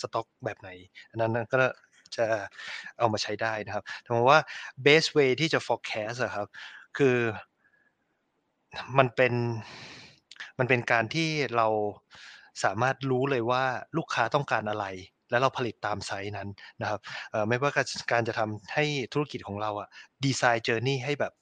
[0.00, 0.70] สต็อกแบบไหน
[1.10, 1.56] อันนั้นก็
[2.16, 2.26] จะ
[2.98, 4.40] เอามาใช้ได้นะครับแต่ผมว่า
[4.86, 6.46] best way ที่จะ forecast อะครับ
[6.98, 7.16] คือ
[8.98, 9.34] มันเป็น
[10.58, 11.66] มันเป็นการที่เรา
[12.64, 13.64] สามารถรู้เลยว่า
[13.96, 14.86] ลูกค้าต้องการอะไร
[15.30, 16.48] แล้วเราผลิตตามไซส์นั้น
[16.80, 17.00] นะครับ
[17.48, 17.72] ไม่ว่า
[18.12, 19.88] การจะทำให้ธุรกิจของเราอะ
[20.24, 21.32] design journey ให้แบบ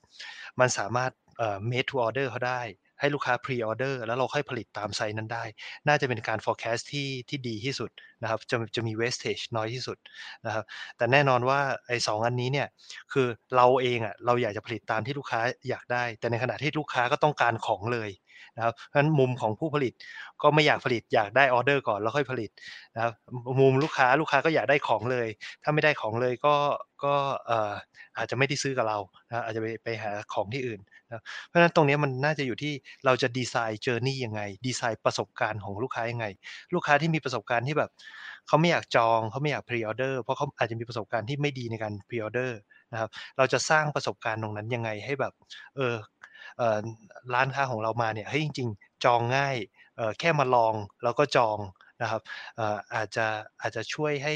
[0.61, 2.63] มันสามารถเอ่อ made to order เขาได้
[3.01, 5.45] ให้ลูกค้า pre order แล้วเราค่อยผลิตตามไซส์นั้นได้
[5.89, 7.91] น่าจะเป็นการ forecast ที่ที่ดีที่สุด
[8.23, 9.99] นะครับ จะจะมี wastage น้อยที่สุด
[10.47, 10.65] นะครับ
[10.97, 12.69] แต่แน่นอนว่าไอ้สองอันนี้เนี่ย
[13.13, 18.11] คือเราเองอะเราอยากจะผลิตตามที่ลูกค้าอยากได้ แต่ในขณะที่ลูกค้าก็ต้องการของเลย
[18.57, 19.93] นะครับเพราะฉะนั้นมุมของผู้ผลิต
[20.43, 22.51] ก็ไม่อยากผลิตอยากได้ออเดอร์ก่อนแล้วค่อยผลิต
[22.95, 23.13] นะครับ
[23.61, 25.29] มุมลูกค้าลูกค้าก็อยากได้ของเลย
[25.63, 26.55] ถ้าไม่ได้ของเลยก็
[27.05, 27.15] ก็
[28.17, 32.73] อาจจะไม่ได้ซื้อกับเรานะอาจจะไปไปหาของที่อื่นนะเพราะฉะนั้นตรงนี้มันน่าจะอยู่ที่
[33.05, 36.27] เราจะดีไซน์เจอร์นี่ยังไง ดีไซน์ประสบการณ์ของลูกค้ายังไง
[36.75, 37.91] ลูกค้าที่มีประสบการณ์ที่แบบ
[38.49, 42.59] เขาไม่อยากจองเขาไม่อยาก pre order เพราะเขาอาจจะมีประสบการณ์ที่ไม่ดีในการ pre order
[42.93, 45.33] นะครับเราจะสร้างประสบการณ์ตรงนั้นยังไงให้แบบ
[45.77, 45.97] เออเอ่อ
[47.35, 49.57] ร้านค้าของเรามาเนี่ยเฮ้ยจริง ๆ จองง่าย
[50.21, 51.59] แค่มาลองแล้วก็จอง
[52.03, 52.23] นะครับ
[52.95, 53.27] อาจจะ
[53.61, 54.35] อาจจะช่วยให้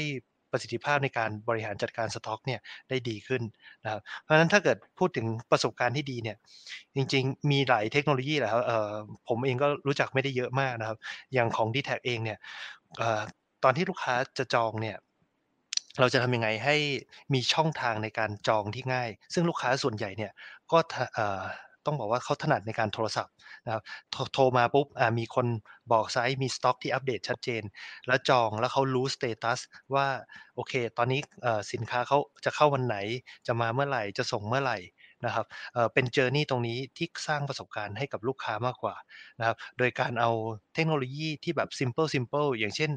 [0.51, 3.41] ประสิทธิภาพในการบริหารจัดการสต็อกเนี่ยได้ดีขึ้น
[3.83, 6.37] นะครับเพราะฉะนั้นถ้าเกิดพูดถึงประสบการณ์ที่ดีเนี่ย
[6.95, 8.63] จริงๆ มีหลายเทคโนโลยีแหละครับ
[9.29, 10.97] ผมเองก็รู้จักไม่ได้เยอะมากนะครับ
[11.33, 12.39] อย่างของ d t แทเองเนี่ย
[13.63, 14.97] ตอนที่ลูกค้าจะจองเนี่ย
[15.99, 16.75] เราจะทำยังไงให้
[17.33, 20.31] มีช่องทางในการจองที่ง่าย ซึ่งลูกค้าส่วนใหญ่เนี่ย
[20.71, 20.79] ก็
[21.85, 23.33] ต้องบอกว่าเขาถนัดในการโทรศัพท์
[23.65, 24.87] นะครับโทรโทรมาปุ๊บ
[25.19, 25.47] มีคน
[25.91, 27.63] บอกไซส์มีสต็อกที่อัปเดตชัดเจน
[28.07, 29.59] แล้วจองแล้วเขารู้สเตตัส
[29.93, 30.07] ว่า
[30.55, 31.21] โอเค ตอนนี้
[31.71, 32.97] สินค้าเขาจะเข้าวันไหน
[33.47, 34.79] จะมาเมื่อไหร่จะส่งเมื่อไหร่
[35.25, 38.95] นะครับเเป็นเจอร์นี่ตรงนี้ที่สร้างประสบการณ์ให้กับลูกค้ามากกว่า
[39.39, 40.31] นะครับ โดยการเอา
[40.73, 42.91] เทคโนโลยีที่แบบ simple simple อย่างเช่น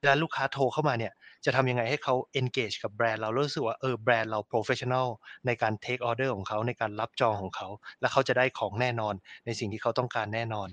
[0.00, 1.12] เวลาลูกค้าโทรเข้ามาเนี่ย
[1.44, 5.06] จะทำยังไงให้เขา engage กับแบรนด์เรารู้สึกว่าเออแบรนด์เรา professional
[5.46, 7.68] ในการ take order ของเขาในการรับจองของเขา
[8.00, 9.14] แล้วเขาจะได้ของแน่นอน
[9.46, 10.68] ในสิ่งที่เขาต้องการแน่นอน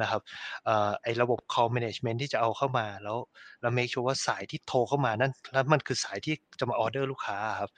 [0.00, 0.20] นะครับ
[0.68, 3.18] ออไอ้ระบบ call management ที่จะเอาเข้ามาแล้ว
[3.60, 7.70] แล้ว make sure ว่าสายที่โทรเข้ามานั่นแล้วมันคือสายที่จะมาออเดอร์ลูกค้าครับ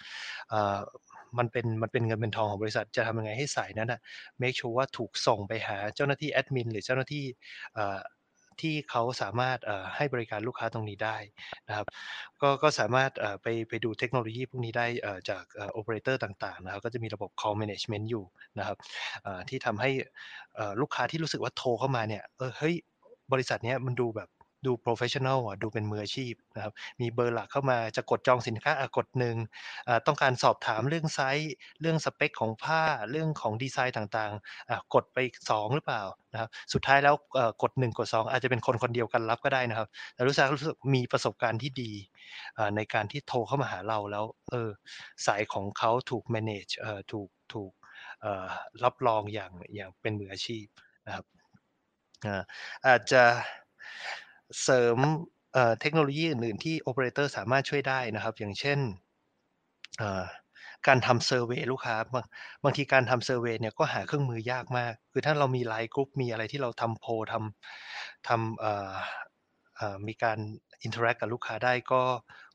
[1.38, 4.00] มันเป็นมันเป็นเงินเป็นทองของบริษัทจะทำยังไงให้สายนั้นนะ
[4.42, 7.25] make sure ว่าถูกส่งไปหาเจ้าหน้าที่แอดมินหรือเจ้าหน้าที่
[8.61, 9.59] ที่เขาสามารถ
[9.97, 11.16] ให้บริการลูกค้าตรงนี้ได้
[11.68, 11.87] นะครับ
[12.42, 13.11] ก็ก็สามารถ
[13.42, 14.87] ไปไปดูเทคโนโลยีพวกนี้ได้
[15.30, 18.25] จากโอเปอเรเตอร์ต่างๆนะครับก็จะมีระบบ call management อยู่
[18.59, 18.76] นะครับ
[19.49, 19.90] ที่ทำให้
[20.80, 22.75] ลูกค้าที่รู้สึกว่าโทรเข้ามาเนี่ยเออเฮ้ย
[23.32, 24.28] บริษัทนี้มันดูแบบ
[24.67, 29.37] ดู professional อะดูเป็นมืออาชีพนะครับมีเบอร์หลักเข้ามาจะกดจองสินค้าอะกดหนึ่ง
[30.07, 35.19] ต้องการสอบถามเรื่องไซส์เรื่องสเปคของผ้าเรื่องของดีไซน์ต่างๆอะกดไป
[35.51, 37.15] 2 หรือเปล่านะครับสุดท้ายแล้ว
[37.63, 41.93] กด 1 กด 2 อาจจะเป็นคนคนเดียวกันรับก็ได้นะครับแต่รู้สึกรู้สึกมีประสบการณ์ที่ดี
[42.77, 44.71] ในการที่โทรเข้ามาหาเราแล้วเออ
[45.27, 46.73] สายของเขาถูก manage
[47.13, 47.73] ถูกถูก
[48.85, 50.67] รับรองอย่างอย่างเป็นมืออาชีพ
[51.07, 51.27] นะครับ
[52.87, 53.25] อาจจะ
[54.62, 54.99] เสริม
[55.80, 58.78] เทคโนโลยีอื่นๆที่โอเปอเรเตอร์สามารถช่วยได้นะครับ อย่างเช่น
[60.86, 62.25] การทำ survey ลูกค้าบาง
[62.65, 70.38] บางทีการทำ survey เนี่ยก็หาเครื่องมือยากมาก คือถ้าเรามีไลน์กรุ๊ปมีอะไรที่เราทำโพทำทำมีการ
[70.82, 72.02] interact กับลูกค้าได้ก็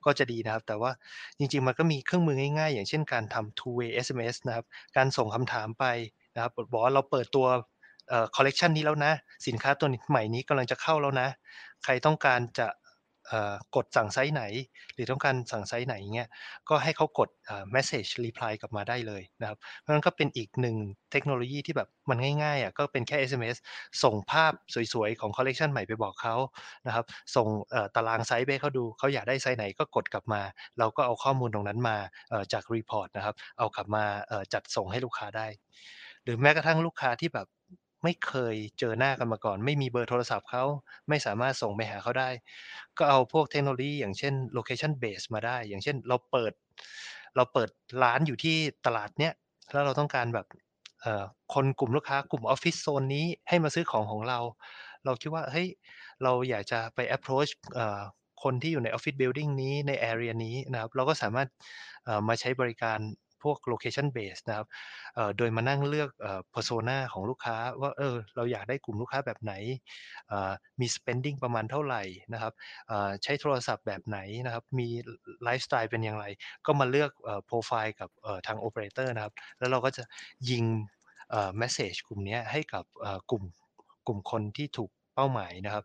[0.06, 0.92] ก็จะดีนะครับ แต่ว่า
[1.38, 4.66] จริงๆมันก็มีเครื่องมือง่ายๆ อย่างเช่นการทำ two way SMS นะครับ
[4.98, 5.86] การส่งคำถามไป
[6.36, 7.48] นะครับบอกว่าเราเปิดตัว
[8.36, 9.14] คอลเลกชันนี้แล้วนะ
[9.48, 11.28] สินค้าตัวใหม่นี้กำลังจะเข้าแล้วนะ
[11.84, 12.68] ใครต้องการจะ
[13.76, 14.44] กดสั่งไซส์ไหน
[14.94, 16.30] หรือต้องการสั่งไซส์ไหนเงี้ย
[16.70, 17.30] ก็ให้เขากด
[17.76, 20.76] message reply กลับมาได้เลยนะครับเพราะนั้นก็เป็นอีกหนึ่ง
[21.12, 23.58] เทคโนโลยีที่แบบมันง่ายๆอะก็เป็นแค่ SMS
[24.04, 24.54] ส่งภาพ
[24.94, 26.36] สวยๆ ของคอลเลกชันใหม่ไปบอกเขา
[26.88, 27.48] นะครับส่ง
[27.96, 30.42] ตารางไซส์ไปเขาดูเขาอยากได้ไซส์ไหนก็กดกลับมา
[30.80, 31.98] เราก็เอาข้อมูลตรงนั้นมา
[32.54, 34.04] จาก report นะครับเอากลับมา
[34.54, 35.48] จัดส่งให้ลูกค้าได้
[36.24, 37.48] หรือแม้กระทั่งลูกค้าที่แบบ
[38.08, 40.64] ไม่เคยเจอหน้ากันมาก่อน ไม่มีเบอร์โทรศัพท์เขา
[41.10, 42.30] ไม่สามารถส่งไปหาเขาได้
[42.98, 46.54] ก็เอาพวกเทคโนโลยีอย่างเช่น location base มาได้ อย่างเช่นเราเปิด
[47.36, 47.70] เราเปิด
[48.04, 49.34] ร้านอยู่ที่ตลาดเนี้ย
[49.72, 50.46] แล้วเราต้องการแบบ
[51.54, 54.40] คนกลุ่มลูกค้ากลุ่มออฟฟิศโซนนี้ให้มาซื้อของของเรา
[55.06, 55.68] เราคิดว่าเฮ้ย
[56.24, 57.52] เราอยากจะไป approach
[58.44, 61.48] คนที่อยู่ในออฟฟิศ building นี้ใน area นี้นะครับเราก็สามารถ
[62.28, 63.00] มาใช้บริการ
[63.44, 64.68] พวก location base นะครับ
[65.38, 66.10] โดยมานั่งเลือก
[66.56, 69.54] persona ของลูกค้าว่าเออเราอยากได้กลุ่มลูกค้าแบบไหน
[70.80, 72.54] มี spending ประมาณเท่าไหร่นะครับ
[73.24, 74.88] ใช้โทรศัพท์แบบไหนนะครับมี
[75.44, 76.26] ไลฟ์สไตล์เป็นอย่างไร
[76.66, 77.12] ก็มาเลือก
[77.46, 78.10] โปรไฟล์กับ
[78.48, 80.04] ทางโอเปอเรเตอร์นะครับแล้วเราก็จะ
[80.50, 80.64] ยิง
[81.62, 82.86] message กลุ่มนี้ให้กับ
[83.32, 83.44] กลุ่ม
[84.08, 85.84] กลุ่มคนที่ถูกเป้าหมายนะครับ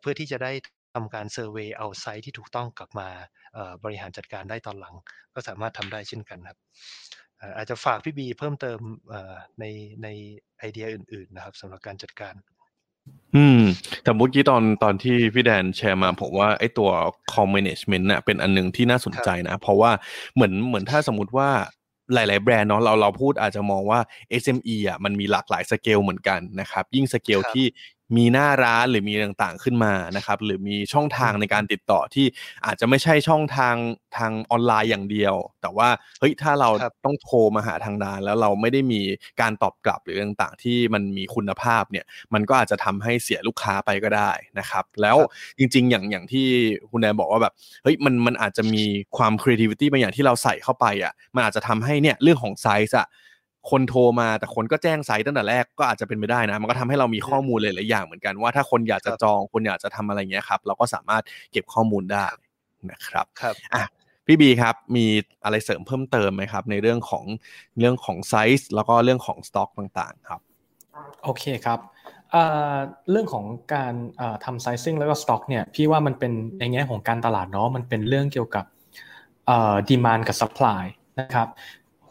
[0.00, 0.52] เพื่อที่จะได้
[0.94, 3.08] ทำการเซอร์เวยเอาไซต์ที่ถูกต้องกลับมา
[3.84, 4.94] บริหารจัดการได้ตอนหลัง
[5.34, 6.58] ก็สามารถทำได้เช่นกันครับ
[7.56, 8.78] อาจจะฝากพี่บีเพิ่มเติม
[9.60, 9.64] ใน
[10.02, 10.08] ใน
[10.58, 12.34] ไอเดียอื่น ๆ นะครับสำหรับการจัดการ
[13.36, 13.62] อืม
[14.02, 16.90] แต่เมื่อกี้ตอนตอนที่พี่แดนแชร์มาผมว่าไอ้ตัว
[17.32, 19.92] call management เนี่ยเป็นอันหนึ่งที่น่าสนใจนะ เพราะว่า
[20.34, 21.50] เหมือนเหมือนถ้าสมมติว่า
[22.14, 24.00] หลาย ๆ แบรนด์เนาะเราเราพูดอาจจะมองว่า
[24.42, 27.66] SME อะมันมีหลากหลายสเกลเหมือนกันนะครับ ยิ่งสเกลครับที่
[28.16, 32.26] มีหน้าร้านหรือมีต่างๆขึ้นมานะครับหรือมีช่องทางในการติดต่อที่
[32.66, 33.76] อาจจะไม่ใช่ช่องทาง
[34.16, 35.88] ทางออนไลน์อย่างเดียว แต่ว่า
[36.20, 39.00] เฮ้ยถ้าเราครับต้องโทรมาหาทางร้าน แล้วเราไม่ได้มี
[39.40, 45.16] การตอบกลับหรือต่างๆ ที่มันมีคุณภาพเนี่ยมันก็อาจจะทำให้เสียลูกค้าไปก็ได้นะครับ แล้ว
[45.58, 46.46] จริงๆ อย่างอย่างที่
[46.90, 48.84] คุณแดนบอกว่าแบบเฮ้ยมันมันอาจจะมี
[49.16, 53.06] ความ creativity บางอย่างที่เราใส่เข้าไปอะมันอาจจะทำให้เนี่ยเรื่องของไซส์อะ
[53.70, 61.22] คนโทรมาแต่คนก็แจ้งไซส์ตั้งแต่แรกก็อาจจะเป็นไปได้นะ มันก็ทำให้เรามีข้อมูลหลายๆอย่างเหมือนกันว่าถ้าคนอยากจะครับจองคนอยากจะทำอะไรเงี้ยครับ เราก็สามารถ
[61.52, 62.24] เก็บข้อมูลได้
[62.90, 63.84] นะครับครับอะ
[64.26, 65.06] พี่บีครับมี
[65.44, 67.24] อะไรเสริมเพิ่มเติมไหมครับ ในเรื่องของ
[67.78, 70.40] เรื่องของไซส์แล้วก็เรื่องของสต็อกต่างๆ ครับ
[71.24, 71.78] โอเคครับ
[72.30, 72.74] เอ่อ
[73.10, 73.44] เรื่องของ
[73.74, 78.64] การเอ่อทำ sizing แล้วก็สต็อกเนี่ยพี่ว่ามันเป็นในแง่ของการตลาดเนาะมันเป็นเรื่องเกี่ยวกับ
[79.46, 80.84] เอ่อ demand กับ supply
[81.20, 81.48] นะครับ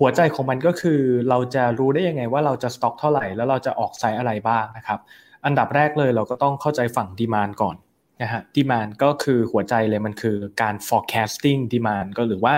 [0.03, 4.99] หัวใจของมันก็คือเราจะรู้ได้ยังไงว่าเราจะสต็อกเท่าไหร่แล้วเราจะออกไซส์อะไรบ้างนะครับ
[5.45, 7.75] อันดับแรกเลยเราก็ต้องเข้าใจฝั่ง demand ก่อน
[8.21, 12.55] นะฮะ demand ก็คือหัวใจเลยมันคือการ forecasting demand ก็หรือว่า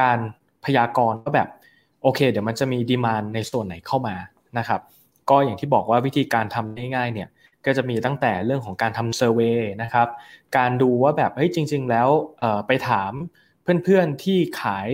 [0.00, 0.18] การ
[0.64, 1.48] พยากรณ์ว่าแบบ
[2.02, 4.16] โอเค เดี๋ยวมันจะมี demand ในส่วนไหนเข้ามา
[4.58, 4.80] นะครับ
[5.30, 7.28] ก็อย่างที่บอกว่าวิธีการทำง่ายๆเนี่ย
[7.66, 10.08] ก็จะมีตั้งแต่เรื่องของการทำ survey นะครับ
[10.56, 12.08] การดูว่าแบบเฮ้ยจริง ๆ แล้ว
[12.66, 13.12] ไปถาม
[13.84, 14.88] เพื่อนๆที่ขาย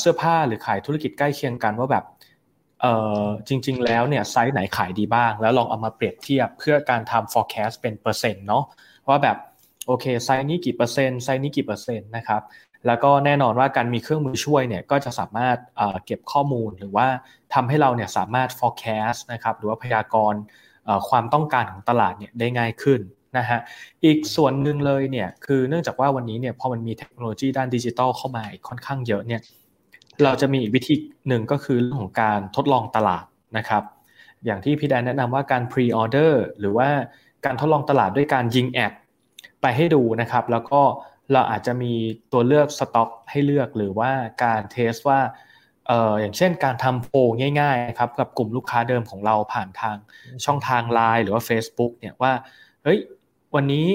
[0.00, 2.04] เสื้อผ้าหรือขายธุรกิจใกล้เคียงกันว่าแบบ
[2.80, 2.86] เอ
[3.22, 8.64] อจริง ๆ แล้วเนี่ยไซส์ไหนขายดีบ้าง แล้วลองเอามาเปรียบเทียบเพื่อการทำ forecast เป็นเปอร์เซ็นต์เนาะ
[9.08, 9.36] ว่าแบบ
[9.86, 12.42] โอเคไซส์นี้กี่เปอร์เซ็นต์ไซส์นี้กี่เปอร์เซ็นต์นะครับ
[12.86, 15.56] แล้วก็แน่นอนว่าการมีเครื่องมือช่วยเนี่ยก็จะสามารถ
[16.04, 17.06] เก็บข้อมูลหรือว่า
[17.54, 20.40] ทำให้เราเนี่ยสามารถ forecast นะครับหรือว่าพยากรณ์
[21.08, 23.00] ความต้องการของตลาดเนี่ยได้ง่ายขึ้น
[23.38, 23.60] นะฮะ
[24.04, 29.40] อีกส่วนหนึ่งเลยเนี่ยคือเนื่องจากว่าวันนี้เนี่ยพอมันมีเทคโนโลยีด้านดิจิทัลเข้ามาค่อนข้างเยอะเนี่ย
[30.24, 30.94] เราจะมีอีกวิธี
[31.28, 33.24] หนึ่งก็คือเรื่องของการทดลองตลาด
[33.56, 33.82] นะครับ
[34.44, 36.88] อย่างที่พี่แดนแนะนำว่าการ pre order หรือว่า
[37.44, 38.92] การทดลองตลาดด้วยการยิงแอด
[39.62, 40.80] ไปให้ดูนะครับ แล้วก็
[41.32, 41.92] เราอาจจะมี
[42.32, 44.10] ตัวเลือกสต็อกให้เลือกหรือว่า
[44.44, 45.20] การ test ว่า
[45.88, 47.16] เอ่ออย่างเช่นการทำโพล
[47.60, 49.96] ง่ายๆครับกับกลุ่มลูกค้าเดิมของเราผ่านทาง
[50.44, 52.32] ช่องทาง Line หรือว่า Facebook เนี่ยว่า
[52.84, 52.98] เฮ้ย
[53.54, 53.86] วันนี้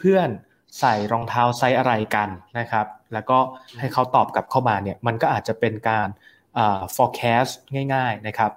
[0.00, 3.38] เพื่อนๆใส่รองเท้าไซส์อะไรกันนะครับ แล้วก็
[3.80, 6.08] ให้เขาตอบกลับเข้ามาเนี่ยมันก็อาจจะเป็นการ
[6.54, 7.52] เอ่อ forecast
[7.94, 8.52] ง่ายๆนะครับ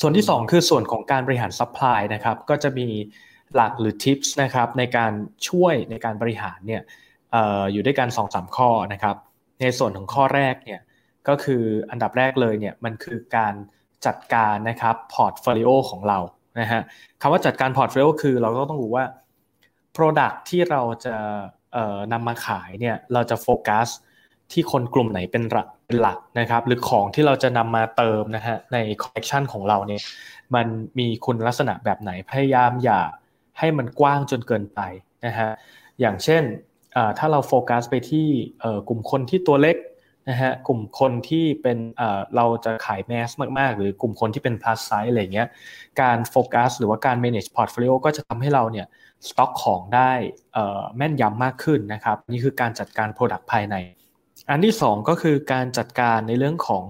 [0.00, 2.88] ส่วนที่ 2 คือส่วนของการบริหาร supply นะครับก็จะมี
[3.54, 5.12] หลักหรือ tips นะครับในการ
[5.48, 6.82] ช่วยในการบริหารเนี่ย
[7.32, 9.16] เอออยู่ด้วยกัน2-3ข้อนะครับ
[9.60, 10.80] ในส่วนของข้อแรกเนี่ย
[11.28, 13.54] ก็คืออันดับแรกเลยเนี่ยมันคือการ
[14.06, 16.18] จัดการนะครับ portfolio ของเรา
[16.60, 16.80] นะฮะ
[17.20, 19.04] คำว่าจัดการ portfolio คือเราก็ต้องรู้ว่า
[19.96, 21.42] Product ที่เราจะเอ่อ
[22.12, 23.88] นำมาขายเนี่ยเราจะโฟกัส
[24.52, 30.02] ที่คนกลุ่มไหนเป็นหลักเป็นหลักนะครับ หรือของที่เราจะนำมาเติมนะฮะในคอลเลกชันของเราเนี่ย
[30.54, 30.66] มัน
[30.98, 33.00] มีคุณลักษณะแบบไหนพยายามอย่า
[33.58, 34.80] ให้มันกว้างจนเกินไป
[35.26, 35.50] นะฮะ
[36.00, 36.42] อย่างเช่น
[37.18, 38.28] ถ้าเราโฟกัสไปที่
[38.88, 39.76] กลุ่มคนที่ตัวเล็ก
[40.30, 45.48] นะฮะกลุ่มคนที่เป็นเอ่อเราจะขายแมสมาก ๆ หรือกลุ่มคนที่เป็น plus size อะไรเงี้ย
[46.00, 48.86] การโฟกัสหรือว่าการ manage portfolio ก็จะทำให้เราเนี่ย
[49.28, 50.12] สต็อกของได้
[50.96, 53.76] แม่นยำมากขึ้นนะครับ นี่คือการจัดการ product ภายใน
[54.50, 56.84] อันที่สองก็คือการจัดการในเรื่องของ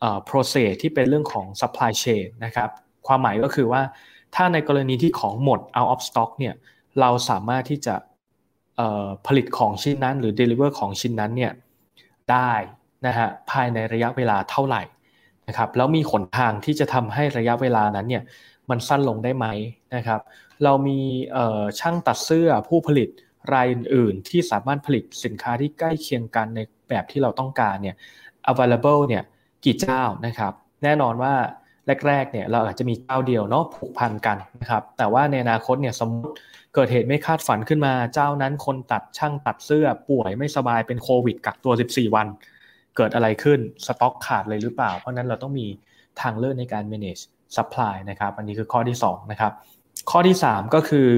[0.00, 2.70] เอ่อ process ที่เป็นเรื่องของ supply chain นะครับ
[3.06, 3.82] ความหมายก็คือว่า
[4.34, 6.54] ถ้าในกรณีที่ของหมด out of stock เนี่ย
[7.00, 7.94] เราสามารถที่จะ
[9.26, 11.52] ผลิตของชิ้นนั้นหรือ deliver ของชิ้นนั้นเนี่ย
[12.32, 12.52] ได้
[13.06, 14.82] นะฮะภายในระยะเวลาเท่าไหร่
[15.48, 18.22] นะครับแล้วมีหนทางที่จะทำให้ระยะเวลานั้นเนี่ย
[18.70, 19.46] มันสั้นลงได้ไหม
[19.96, 20.20] นะครับ
[20.64, 21.00] เรามี
[21.80, 23.08] ช่างตัดเสื้อผู้ผลิต
[23.54, 27.96] รายอื่น ๆ ที่สามารถผลิตสินค้าที่ใกล้เคียงกันในแบบที่เราต้องการเนี่ย
[28.50, 29.22] available เนี่ย
[29.64, 30.52] กี่เจ้านะครับ
[30.84, 31.34] แน่นอนว่า
[32.06, 36.34] แรกๆเนี่ยเราอาจจะมีเจ้าเดียวเนาะผูกพันกันนะครับ แต่ว่าในอนาคตเนี่ยสมมติ
[36.74, 42.26] เกิดเหตุไม่คาดฝันขึ้นมาเจ้านั้นคนตัดช่างตัดเสื้อป่วยไม่สบายเป็นโควิดกักตัว 14 วัน
[42.96, 45.66] เกิดอะไรขึ้นสต็อกขาดเลยหรือเปล่า เพราะนั้นเราต้องมี
[46.20, 47.22] ทางเลือกในการ manage
[47.56, 49.52] supply นะครับ อันนี้คือข้อที่2นะครับ
[50.10, 51.08] ข้อที่ 3 ก็คือ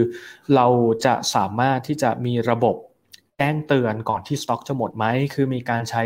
[0.55, 0.66] เรา
[1.07, 2.77] จะสามารถที่จะมีระบบ
[3.37, 6.05] แจ้งเตือนก่อนที่สต็อกจะหมดไหม คือมีการใช้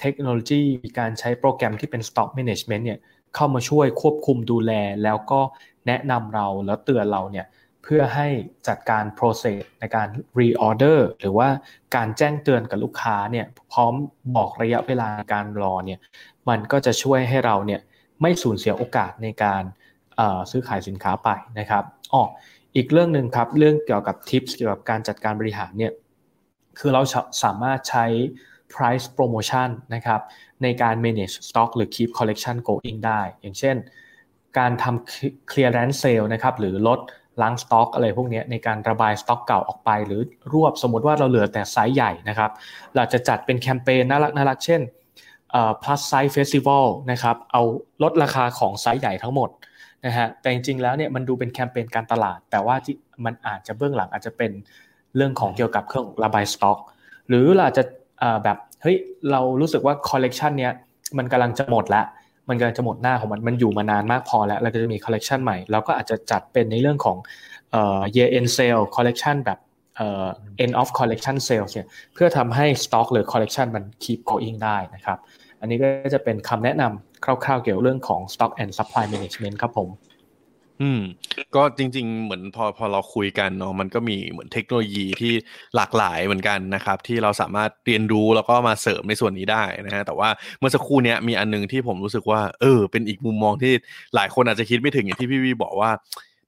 [0.00, 2.98] เทคโนโลยี มีการใช้โปรแกรมที่เป็น Stock Management เนี่ย
[3.34, 5.40] เข้ามาช่วยควบคุมดูแล แล้วก็
[5.86, 7.46] แนะนำเราแล้วเตือนเราเนี่ย
[7.82, 8.28] เพื่อให้
[8.68, 10.08] จัดการ process ในการ
[10.40, 11.48] reorder หรือว่า
[11.96, 13.94] การแจ้งเตือนกับลูกค้าเนี่ยพร้อม
[14.36, 15.98] บอกระยะเวลาการรอเนี่ย
[16.48, 17.80] มันก็จะช่วยให้เราเนี่ย
[18.22, 19.62] ไม่สูญเสียโอกาสในการ
[20.50, 21.84] ซื้อขายสินค้าไปนะครับ
[22.14, 22.22] อ๋อ
[22.76, 25.92] อีกเรื่องหนึ่งครับเรื่องเกี่ยวกับทิปเกี่ยวกับการจัดการบริหารเนี่ย
[26.78, 27.02] คือเรา
[27.44, 28.04] สามารถใช้
[28.74, 30.20] price promotion นะครับ
[30.62, 33.76] ในการ manage stock หรือ keep collection going ได้ อย่างเช่น
[34.58, 37.00] การทำ clearance sale นะครับหรือลด
[37.42, 40.20] ล้างสต็อกอะไรพวกนี้ในการระบายสต็อกเก่าออกไป หรือ
[40.52, 42.50] รวบสมมติว่าเราเหลือแต่ไซส์ใหญ่นะครับ
[42.94, 44.80] เราจะจัดเป็นแคมเปญน่ารักน่ารักเช่น
[45.82, 47.62] plus size festival นะครับเอา
[48.02, 49.50] ลดราคาของไซส์ใหญ่ทั้งหมด
[50.04, 54.50] นะฮะแต่จริงๆแล้วเนี่ยมันดูเป็นแคมเปญการตลาด แต่ว่าที่มันอาจจะเบื้องหลังอาจจะเป็น
[55.16, 56.78] เรื่องของเกี่ยวกับเรื่องระบายสต็อก
[57.28, 57.82] หรือเราจะ
[58.44, 58.96] แบบเฮ้ย
[59.30, 60.72] เรารู้สึกว่าคอลเลกชันเนี้ย
[61.18, 62.06] มันกำลังจะหมดแล้ว
[62.48, 67.16] มันกำลังจะหมดหน้าของมันมันอยู่มานานมากพอแล้วเราก็จะมีคอลเลกชันใหม่เราก็อาจจะจัดเป็นในเรื่องของ
[67.72, 69.58] เอ่อ year end sale collection แบบ
[69.96, 70.26] เอ่อ
[70.64, 75.18] end of collection sales เนี่ยเพื่อทำให้ stock หรือ collection มัน keep going ได้นะครับ
[75.60, 79.90] อันนี้ก็จะเป็นคำแนะนำ คร่าวๆเกี่ยวเรื่องของ stock and supply management ครับผม
[80.82, 81.00] อืม
[81.54, 85.32] ก็จริง ๆ เหมือนพอพอเราคุยกันเนาะมันก็มีเหมือนเทคโนโลยีที่
[85.76, 93.72] หลากหลายเหมือนกันนะครับ ที่เราสามารถเรียนรู้แล้วก็มาเสริมในส่วนนี้ได้นะฮะแต่ว่าเมื่อสักครู่เนี้ยมีอันนึงที่ผมรู้สึกว่า เออ เป็นอีกมุมมองที่
[94.14, 95.90] หลายคนอาจจะคิดไม่ถึงอย่างที่พี่วีบอกว่า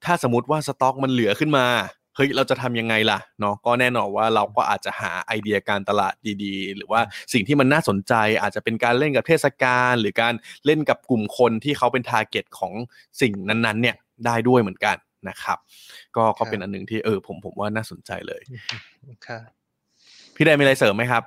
[0.04, 1.66] ถ้าสมมติว่าสต็อกมันเหลือขึ้นมา
[2.18, 7.00] เฮ้ยเราจะทำยังไงล่ะเนาะก็แน่นอนว่าเราก็อาจจะหาไอเดียการตลาดดีๆ หรือว่า
[7.32, 10.34] สิ่งที่มันน่าสนใจอาจจะเป็นการเล่นกับเทศกาลหรือการ
[10.66, 12.72] เล่นกับกลุ่มคนที่เขาเป็นทาร์เก็ตของ
[13.20, 14.96] สิ่งนั้นๆเนี่ยได้ด้วยเหมือนกัน
[15.28, 15.58] นะครับ
[16.16, 18.42] ก็ก็เป็นอันหนึ่งที่เออผมผมว่าน่าสนใจเลย
[19.26, 19.42] ครับ
[20.34, 21.22] พี่ได้มีอะไรเสริมไหมครับ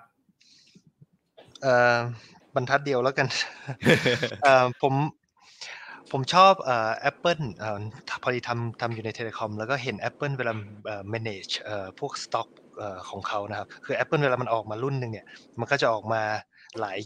[1.61, 1.97] เอ่อ
[2.55, 3.27] บรรทัดเดียวแล้วกัน
[4.43, 4.93] เอ่อผม
[6.11, 7.79] ผมชอบเอ่อ Apple เอ่อ
[8.23, 10.53] พอดีทำทำอยู่ใน telecom แล้วก็เห็น Apple เวลา
[10.85, 15.25] เอ่อ manage เอ่อพวกสต็อกเอ่อของเขานะครับ คือ Apple เวลามันออกมารุ่นหนึ่งเนี่ย
[15.59, 16.21] มันก็จะออกมา
[16.79, 16.99] หลาย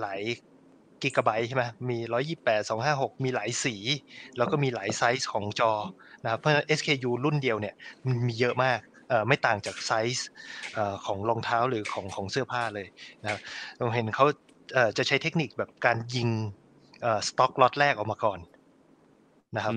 [0.00, 0.20] หลาย
[1.02, 3.74] กิกะไบต์ใช่ไหมมีร้อยยี่แปดสองห้าหกมีหลายสี
[4.36, 5.72] แล้วก็มีหลายไซส์ของจอ
[6.24, 8.80] นะครับเพราะฉะนั้น SKU รุ่นเดียวเนี่ยมันมีเยอะมาก
[9.28, 10.26] ไม่ต่างจากไซส์
[11.06, 12.86] ของรองเท้าหรือของของเสื้อผ้าเลย
[13.22, 13.40] นะครับ
[13.76, 14.26] เราเห็นเขา
[14.98, 16.28] จะใช้เทคนิคแบบการยิง
[17.28, 18.38] สต็อกล็อตแรกออกมาก่อน
[19.56, 19.74] นะครับ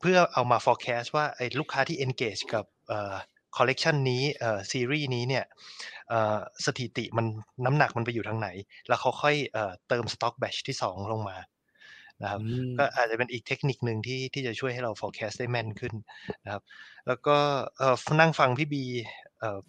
[0.00, 3.14] เพื่อเอามา forecast ว่าไอ้ลูกค้าที่ engage กับเอ่อ
[3.56, 5.44] คอลเลกชันนี้เอ่อซีรีส์นี้เนี่ย
[6.66, 7.26] สถิติมัน
[7.64, 8.48] น้ำหนักมันไปอยู่ทางไหน
[8.88, 9.36] แล้วเขาค่อย
[9.88, 11.36] เติมสต็อก batch ที่สองลงมา
[12.22, 12.40] นะครับ
[12.78, 15.94] ก็อาจจะเป็นอีกเทคนิคหนึ่งที่ที่จะช่วยให้เรา forecast ได้แม่นขึ้น
[16.44, 16.62] นะครับ
[17.06, 17.36] แล้วก็
[18.20, 18.84] นั่งฟังพี่บี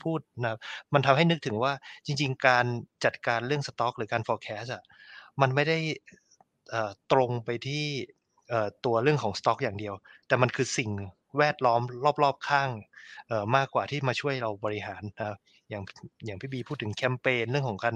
[0.03, 0.59] พูดนะ
[0.93, 1.73] มันทำให้นึกถึงว่า
[2.05, 2.65] จริง ๆ การ
[3.05, 4.83] จัดการเรื่องสต็อกหรือการ forecast อะ
[5.41, 5.77] มันไม่ได้
[7.11, 7.85] ตรงไปที่
[8.85, 9.93] ตัวเรื่องของสต็อกอย่างเดียว
[10.27, 10.89] แต่มันคือสิ่ง
[11.37, 11.81] แวดล้อม
[12.23, 12.69] รอบๆข้าง
[13.55, 15.37] มากกว่าที่มาช่วยเราบริหารนะครับ
[15.69, 15.83] อย่าง
[16.25, 17.95] อย่างพี่บีพูดถึงแคมเปญเรื่องของการ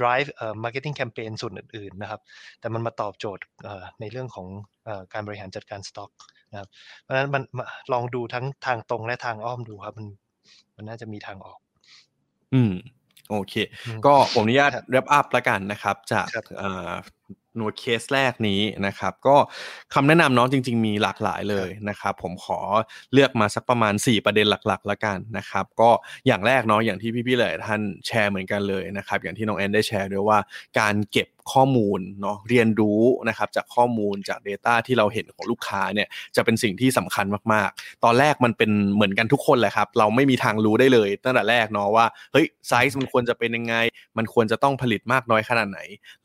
[0.00, 0.28] drive
[0.64, 2.20] marketing campaign ส่วนอื่นๆนะครับ
[2.60, 3.44] แต่มันมาตอบโจทย์
[4.00, 4.46] ในเรื่องของ
[5.12, 6.10] การบริหารจัดการสต็อก
[6.52, 6.68] นะครับ
[7.02, 7.42] เพราะฉะนั้นมัน
[7.92, 10.06] ลองดูทั้งทางตรงและทางอ้อมดูครับ มัน
[10.76, 11.58] มันน่าจะมีทางออก
[12.54, 12.72] อืม
[13.30, 13.54] โอเค
[14.06, 16.28] ก็ผมอนุญาต wrap up แล้วกันนะครับ จาก
[17.58, 19.36] หน่วยเคสแรกนี้นะครับ ก็
[19.94, 22.58] คำแนะนำน้องจริง ๆ มีหลากหลายเลยนะครับ ผมขอ
[23.12, 25.90] เลือกมาสักประมาณ 4 ประเด็นหลักๆแล้วกันนะครับ ก็
[26.26, 30.38] อย่างแรกเนาะอย่างที่พี่ๆเลยท่านแชร์เหมือนกันเลยนะครับ อย่างที่น้องแอนได้แชร์ด้วยว่า
[30.78, 43.74] การเก็บ ข้อมูลเนาะเรียนรู้นะครับจากข้อมูลจาก Data ที่เราเห็นของลูกค้าเนี่ยจะเป็นสิ่งที่สำคัญมากๆ ตอนแรกมันเป็นเหมือนกันทุกคนแหละครับ เราไม่มีทางรู้ได้เลยตั้งแต่แรกเนาะว่าเฮ้ยไซส์มันควรจะเป็นยังไง
[44.16, 45.80] มันควรจะต้องผลิตมากน้อยขนาดไหน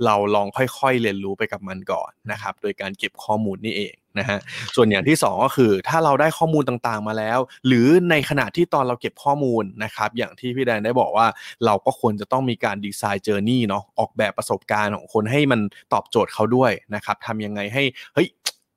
[0.05, 4.39] เราลองค่อยๆเรียนรู้ไปกับมันก่อนนะครับโดยการเก็บข้อมูลนี่เอง นะฮะ
[4.75, 11.27] ส่วนอย่างที่ 2 ก็คือถ้าเราได้ข้อมูลต่างๆมาแล้ว หรือในขณะที่ตอนเราเก็บข้อมูลนะครับอย่างที่พี่แดนได้บอกว่า
[11.65, 15.60] เราก็ควรจะต้องมีการดีไซน์ journey เนาะออกแบบประสบการณ์ของคนให้มัน
[15.93, 17.84] ตอบโจทย์เขาด้วยนะครับทำยังไงให้
[18.15, 18.29] เฮ้ย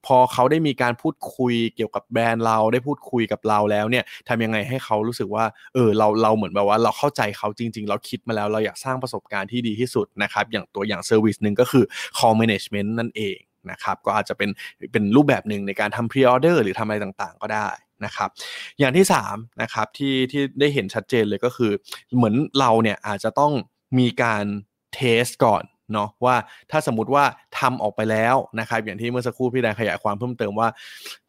[0.08, 11.84] พอเขาได้มีการพูดคุยเกี่ยวกับแบรนด์เราได้พูดคุยกับเราแล้วเนี่ยทำยังไงให้เขารู้สึกว่าเออเราเราเหมือนแบบว่าเราเข้าใจเขาจริง ๆ เราคิดมาแล้วเราอยากสร้างประสบการณ์ที่ดีที่สุดนะครับอย่างตัวอย่าง service หนึ่งก็คือ
[12.18, 13.38] call management นั่นเอง
[13.70, 14.50] นะครับก็อาจจะเป็น
[14.92, 17.68] เป็นรูปแบบหนึ่งในการทำพรีออเดอร์หรือทำอะไรต่างๆ ก็ได้
[18.04, 18.30] นะครับ
[18.78, 21.72] อย่างที่3นะครับที่ที่ได้เห็นชัดเจนเลยก็คือ
[22.16, 23.52] เหมือนเราเนี่ยอาจจะต้อง
[23.98, 24.44] มีการ
[24.94, 26.36] test ก่อนเนาะว่า
[26.70, 27.24] ถ้าสมมติว่า
[27.58, 30.68] ทำออกไปแล้วนะครับอย่างที่เมื่อสักครู่พี่แดนขยายความเพิ่มเติมว่า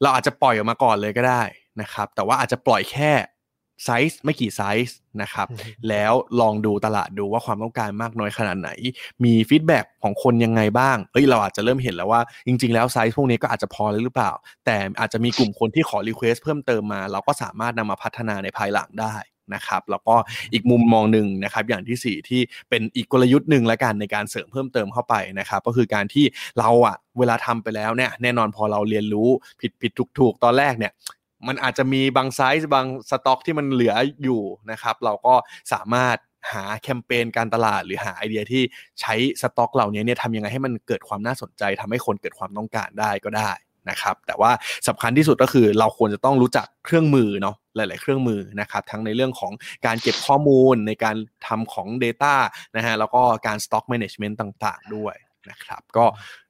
[0.01, 1.43] เราอาจจะปล่อยออกมาก่อนเลยก็ได้
[1.81, 3.11] นะครับแต่ว่าอาจจะปล่อยแค่
[3.85, 5.47] ไซส์ไม่กี่ไซส์นะครับ
[5.89, 8.69] แล้วลองดูตลาดดูว่าความต้องการมากน้อยขนาดไหน
[9.23, 14.31] มี feedback ของคนยังไงบ้างเฮ้ยเราอาจจะเริ่มเห็นแล้วว่า จริง ๆ แล้วไซส์พวกนี้ก็อาจจะพอแล้วหรือเปล่า
[14.65, 19.15] แต่อาจจะมีกลุ่มคนที่ขอ request เพิ่มเติมมา เราก็สามารถนำมาพัฒนาในภายหลังได้
[19.55, 20.15] นะครับ แล้วก็
[20.53, 26.25] อีกมุมมองหนึ่งนะครับ อย่างที่ 4 ที่เป็นอีกกลยุทธ์หนึ่งละกันในการเสริมเพิ่มเติมเข้าไปนะครับ ก็คือการที่
[26.59, 29.29] เราอะเวลาทำไปแล้วเนี่ยแน่นอนพอเราเรียนรู้
[29.61, 30.91] ผิดผิดถูกถูกตอนแรกเนี่ย
[31.47, 35.35] มันอาจจะมีบางไซส์บางสต็อกที่มันเหลืออยู่นะครับ เราก็
[35.73, 36.17] สามารถ
[36.51, 38.63] หาแคมเปญการตลาดหรือหาไอเดียที่
[39.01, 43.51] ใช้สต็อกเหล่านี้เนี่ยทำยังไงให้มันเกิดความน่าสนใจทำให้คนเกิดความต้องการได้ก็ได้
[43.89, 44.51] นะครับ แต่ว่า
[44.87, 49.51] สำคัญที่สุดก็คือเราควรจะต้องรู้จักเครื่องมือเนาะหลาย ๆ เครื่องมือนะครับทั้งในเรื่องของ
[49.85, 51.15] การเก็บข้อมูลในการ
[51.47, 52.35] ทำของ Data
[52.75, 55.15] นะฮะแล้วก็การ Stock Management ต่าง ๆ ด้วย
[55.49, 56.05] นะครับ ก็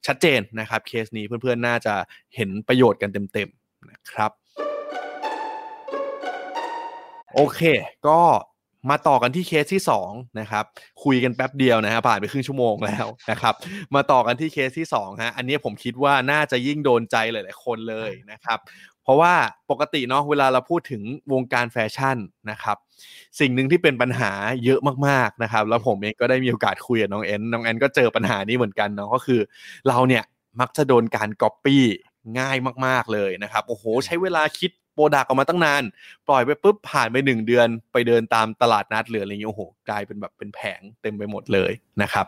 [0.08, 1.96] ชัดเจนนะครับเคสนี้เพื่อน ๆ น่าจะ
[2.36, 4.32] เห็นประโยชน์กันเต็ม ๆ นะครับ
[7.36, 7.62] โอเค
[8.08, 8.20] ก็
[8.90, 10.66] มาต่อกันที่เคสที่2นะครับ
[11.04, 13.56] คุยกันแป๊บเดียวนะฮะผ่านไปครึ่งชั่วโมงแล้วนะครับ
[13.96, 18.60] มาต่อกันที่เคสที่2ฮะอันนี้ผมคิดว่าน่าจะยิ่งโดนใจหลายๆคนเลยนะครับ
[19.04, 19.34] เพราะว่า
[19.72, 21.02] ปกติเนาะเวลาเราพูดถึง
[21.34, 22.18] วงการแฟชั่น
[22.52, 22.78] นะครับ
[23.40, 24.32] สิ่งหนึ่งที่เป็นปัญหา
[24.66, 29.40] เยอะมากๆนะครับ แล้วผมเองก็ได้มีโอกาสคุยกับน้องแอนน้องแอนก็เจอปัญหานี้เหมือนกันเนาะก็คือ
[29.88, 30.24] เราเนี่ย
[30.60, 31.84] มักจะโดนการก๊อปปี้
[32.40, 35.84] ง่ายมากๆเลยนะครับโอ้โห ใช้เวลาคิด product ออกมาตั้งนาน
[36.28, 42.26] ปล่อยไปปุ๊บผ่านไปหนึ่งเดือน ไปเดินตามตลาดนัดหรืออะไรเงี้ยโอ้โหกลายเป็นแบบเป็นแผงเต็มไปหมดเลยนะครับ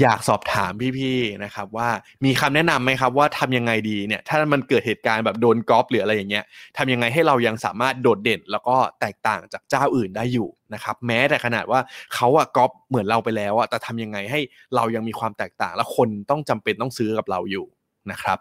[0.00, 1.88] อยากสอบถามพี่ๆนะครับว่า
[2.24, 6.44] มีคำแนะนำไหมครับว่าทำยังไงดีเนี่ยถ้ามันเกิดเหตุการณ์แบบโดนก๊อปหรืออะไรอย่างเงี้ย
[6.76, 11.80] ทำยังไงให้เรายังสามารถโดดเด่น แล้วก็แตกต่างจากเจ้าอื่นได้อยู่นะครับแม้แต่ขนาดว่า
[12.14, 14.40] เขาอะก๊อปเหมือนเราไปแล้วอะแต่ทำยังไงให้
[14.76, 17.66] เรายังมีความแตกต่าง และคนต้องจำเป็นต้องซื้อกับเราอยู่
[18.10, 18.38] นะครับ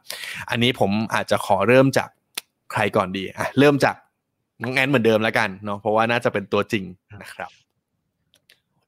[0.49, 2.10] อันนี้ผมอาจจะขอเริ่มจาก
[2.71, 3.95] ใครก่อนดีอะเริ่มจาก
[4.62, 6.84] น้องแอนเหมือนเดิมแล้วกันเนาะเพราะว่าน่าจะเป็นตัวจริง
[7.21, 7.51] นะครับ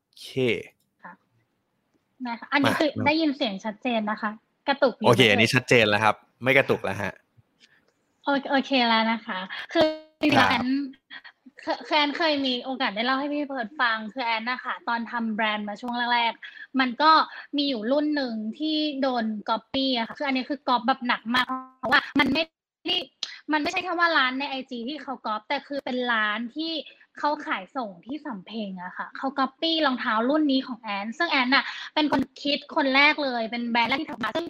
[0.06, 0.30] โอเค
[2.28, 4.32] นะคะอันนี้คือได้ยินเสียงชัดเจนนะคะ
[4.68, 7.14] กระตุกโอเค อันนี้ชัดเจนแล้วครับ ไม่กระตุกแล้วฮะ
[8.52, 9.40] โอเคแล้วนะคะ
[9.74, 9.86] คือ
[10.22, 10.68] จริงๆแอน
[11.64, 17.12] คือแอนเคยมีโอกาสได้เล่าให้พี่เพิร์ดฟังคือแอนนะคะตอนทำแบรนด์มาช่วงแรกๆมันก็
[17.58, 21.46] มีอยู่รุ่นหนึ่งที่โดนก๊อปปี้อะค่ะคืออันนี้คือก๊อปแบบหนักมาก
[21.80, 22.44] เพราะว่ามันไม่
[22.86, 22.98] ที่
[23.52, 26.72] มันไม่ใช่แค่ว่าร้านใน IG ที่เขาก๊อปแต่คือเป็นร้านที่
[27.18, 34.46] เขาขายส่งที่สำเพ็งอะค่ะเขาก๊อปปี้รองเท้ารุ่นนี้ของแอน ซึ่งแอนน่ะ เป็นคนคิดคนแรกเลย เป็นแบรนด์แรกที่ทำมาซึ่ง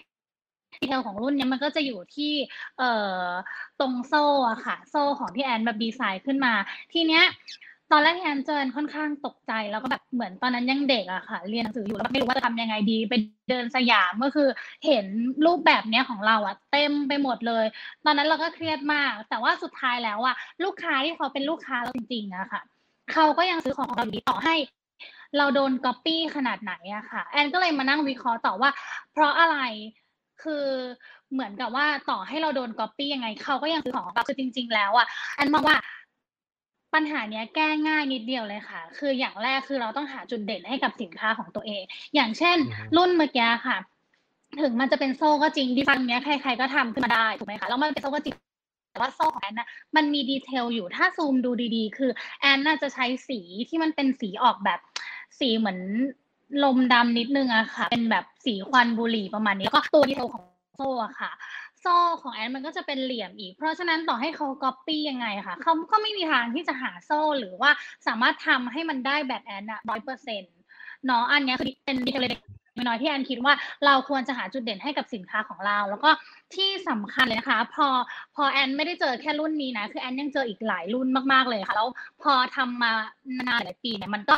[0.81, 2.33] detail ของรุ่นนี้มันก็จะอยู่ที่
[2.77, 3.25] เอ่อ
[3.79, 6.53] ตรงโซ่อะค่ะ โซ่ของที่แอนแบบดีไซน์ขึ้นมา
[6.93, 7.23] ทีเนี้ย
[7.91, 13.13] ตอนแรกที่แอนเจอค่อนข้างตกใจแล้วก็แบบเหมือนตอนนั้นยังเด็กอะค่ะ เรียนหนังสืออยู่แล้วไม่รู้ว่าจะทำยังไงดี ไป
[13.49, 14.49] เดินสยามก็คือ
[14.85, 15.05] เห็น
[15.45, 17.65] รูปแบบเนี้ยของเราอะเต็มไปหมดเลย
[18.05, 22.61] ตอนนั้นเราก็เครียดมาก แต่ว่าสุดท้ายแล้วอะลูกค้าที่เขาเป็นลูกค้าเราจริงๆอะค่ะ
[23.13, 24.55] เขาก็ยังซื้อของเราดีต่อให้
[25.37, 28.69] เราโดนก๊อปปี้ขนาดไหนอะค่ะ แอนก็เลยมานั่งวิเคราะห์ต่อว่า
[29.11, 29.57] เพราะอะไร
[30.43, 30.65] คือ
[31.33, 35.77] เหมือนกับว่าต่อให้เราโดนก๊อปปี้ยังไงเขาก็ยังซื้อของเราคือจริง ๆ แล้วอะแอนมองว่า
[36.93, 41.83] ปัญหาเนี้ยแก้ง่ายนิดเดียวเลยค่ะ คืออย่างแรกคือเราต้องหาจุดเด่นให้กับสินค้าของตัวเอง
[42.15, 42.57] อย่างเช่น
[42.97, 43.77] รุ่นเมื่อกี้ค่ะ
[44.61, 48.35] ถึงมันจะเป็นโซ่ก็จริงดีไซน์เนี้ยใคร ๆก็ทำขึ้นมาได้ถูกไหมคะแล้วมันเป็นโซ่ก็จริง
[48.91, 54.79] แต่ว่าโซ่ของแอนนะมันมี detail อยู่ถ้าซูมดูดีๆ คือแอนน่ะจะใช้สีที่มันเป็นสีออกแบบ
[55.39, 55.79] สีเหมือน
[56.63, 60.43] ลมดำนิดนึงอะค่ะ เป็นแบบสีควันบุหรี่ประมาณนี้แล้วก็ตัว detail ของ
[60.77, 61.31] โซ่อะค่ะ
[61.81, 67.71] โซ่ของแอนมันก็จะเป็นเหลี่ยมอีก เพราะฉะนั้นต่อให้เขาก๊อปปี้ยังไงค่ะเขาก็ไม่มีทางที่จะหาโซ่หรือว่า
[68.07, 70.55] สามารถทำให้มันได้แบบแอนอะร้อยเปอร์เซ็นต์
[71.05, 72.39] เนาะอันนี้คือเป็นดีเทลเล็ก
[72.87, 73.53] น้อยที่แอนคิดว่า
[73.85, 76.09] เราควรจะหาจุดเด่นให้กับสินค้าของเรา แล้วก็
[76.55, 77.87] ที่สำคัญเลยนะคะ พอ
[78.35, 81.87] พอแอนไม่ได้เจอแค่รุ่นนี้นะ คือแอนยังเจออีกหลายรุ่นมากๆเลยค่ะ แล้ว
[82.23, 82.91] พอทำมา
[83.47, 84.35] นานหลายปีเนี่ยมันก็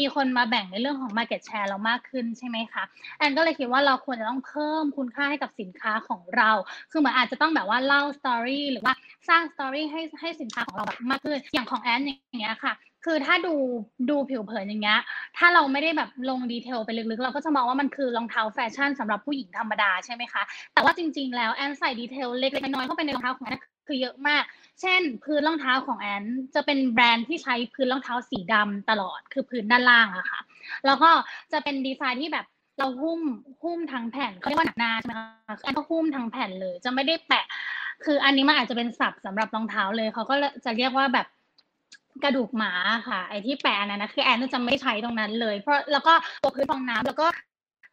[0.00, 2.82] มีคนมาแบ่งในเรื่องของ Market Share เรามากขึ้นใช่ไหมคะ
[3.18, 6.50] แอนก็เลยคิดว่าเราควรจะต้องเพิ่มคุณค่าให้กับสินค้าของเรา
[6.90, 8.94] คือเหมือนอาจจะต้องแบบว่าเล่าสตอรี่หรือว่า
[9.28, 13.54] สร้าง story ให้ให้สินค้าของเราแบบมากขึ้น อย่างของแอนอย่างเงี้ยค่ะคือถ้าดู
[14.10, 15.00] ดูผิวเผินอย่างเงี้ย
[15.38, 20.42] ถ้าเราไม่ได้แบบลง detail ไปลึกๆ เราก็จะมองว่ามันคือรองเท้าแฟชั่นสำหรับผู้หญิงธรรมดาใช่ไหมคะ
[20.74, 24.42] แต่ว่าจริงๆ แล้วแอนใส่ detail เล็กๆ น้อยๆเข้าไปในรองเท้าของแอน คือเยอะมาก
[24.80, 26.24] เช่น พื้นรองเท้าของแอน
[26.54, 30.40] จะเป็นแบรนด์ที่ใช้พื้นรองเท้าสีดำตลอด คือพื้นด้านล่างอะค่ะ
[30.86, 31.10] แล้วก็
[31.52, 32.46] จะเป็นดีไซน์ที่แบบ
[32.78, 33.20] เราหุ้ม
[33.62, 37.46] หุ้มทั้งแผ่นเขาเรียกว่าหนักหนาใช่ไหมคะแอนก็หุ้มทั้งแผ่นเลย จะไม่ได้แปะ
[38.04, 41.26] คืออันนี้มันอาจจะเป็นศัพท์สำหรับรองเท้าเลยเขาก็จะเรียกว่าแบบ
[42.24, 42.72] กระดูกหมา
[43.08, 47.26] ค่ะ ไอ้ที่แปะนั้นนะคือแอนจะไม่ใช้ตรงนั้นเลย เพราะแล้วก็ตัวพื้นฟองน้ำแล้วก็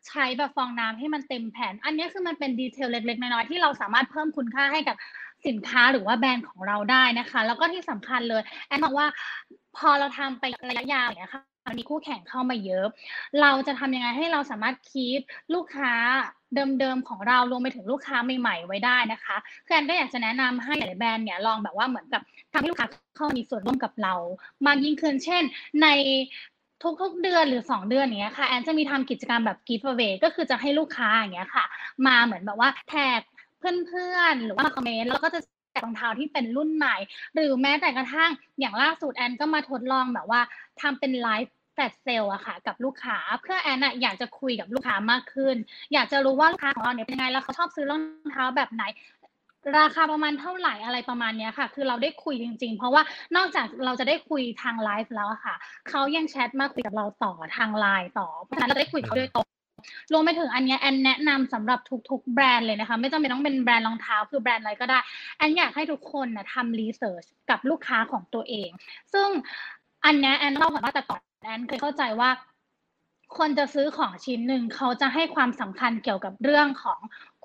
[0.07, 4.95] ใช้แบบฟองน้ำให้มันเต็มแผ่น อันนี้คือมันเป็นดีเทลเล็กๆน้อยๆที่เราสามารถเพิ่มคุณค่าให้กับ
[5.47, 9.07] สินค้าหรือว่าแบรนด์ของเราได้นะคะ แล้วก็ที่สำคัญเลยแอนบอกว่า
[9.77, 11.41] พอเราทำไประยะยาวอย่างนี้ยค่ะ
[11.79, 12.85] มีคู่แข่งเข้ามาเยอะ
[13.41, 15.21] เราจะทำยังไงให้เราสามารถคีป
[15.53, 15.93] ลูกค้า
[16.79, 19.35] เดิมๆของเรารวมไปถึงลูกค้าใหม่ๆไว้ได้นะคะ
[19.65, 22.21] คือแอนก็อยากจะแนะนำให้หลายแบรนด์เนี่ยลองแบบว่าเหมือนกับ
[22.53, 22.87] ทำให้ลูกค้า
[23.17, 24.13] เข้ามีส่วนร่วมกับเรา
[24.65, 25.43] มากยิ่งขึ้น เช่น
[25.81, 25.87] ใน
[27.01, 31.65] ทุกๆเดือนหรือ 2 เดือนอย่างเงี้ยค่ะแอนจะมีทำกิจกรรมแบบ give away ก็คือจะให้ลูกค้าอย่างเงี้ยค่ะ
[32.07, 33.21] มาเหมือนแบบว่าแท็ก
[33.87, 35.39] เพื่อนๆ หรือว่ามาคอมเมนต์แล้วก็จะ
[35.71, 36.95] แจกรองเท้าที่เป็นรุ่นใหม่
[37.35, 40.41] หรือแม้แต่กระทั่งอย่างล่าสุดแอนก็มาทดลองแบบว่า
[40.81, 45.55] ทำเป็น live flash sale อะค่ะ กับลูกค้าเพื่อแอนอะอยากจะคุยกับลูกค้ามากขึ้น
[45.93, 48.01] อยากจะรู้ว่าลูกค้าของเราเนี่ยเป็นยังไงแล้วเขาชอบซื้อรอง
[48.31, 48.83] เท้าแบบไหน
[49.77, 53.01] ราคาประมาณเท่าไหร่อะไรประมาณเนี้ยค่ะ คือเราได้คุยจริง ๆ เพราะว่า
[53.35, 55.55] นอกจากเราจะได้คุยทางไลฟ์แล้วค่ะ
[55.89, 59.54] เขายังแชทมาคุยกับเราต่อทางไลน์ต่อ เพราะฉะนั้นเราได้คุยกับเขาโดยตรง
[60.11, 61.79] รวมไปถึงอันนี้แอนแนะนำสำหรับ
[62.09, 64.99] ทุกๆ แบรนด์เลยนะคะ ไม่จำเป็นต้องเป็นแบรนด์รองเท้า คือแบรนด์อะไรก็ได้
[65.37, 68.69] แอนอยากให้ทุกคนนะทำ researchกับลูกค้าของตัวเอง
[69.13, 69.29] ซึ่ง
[70.05, 72.29] อันนี้แอนเล่าก่อนว่าแต่ก่อนแอนเคยเข้าใจว่า
[73.37, 76.99] คนจะซื้อของชิ้นหนึ่งเขาจะให้ความสำคัญเกี่ยวกับเรื่องของ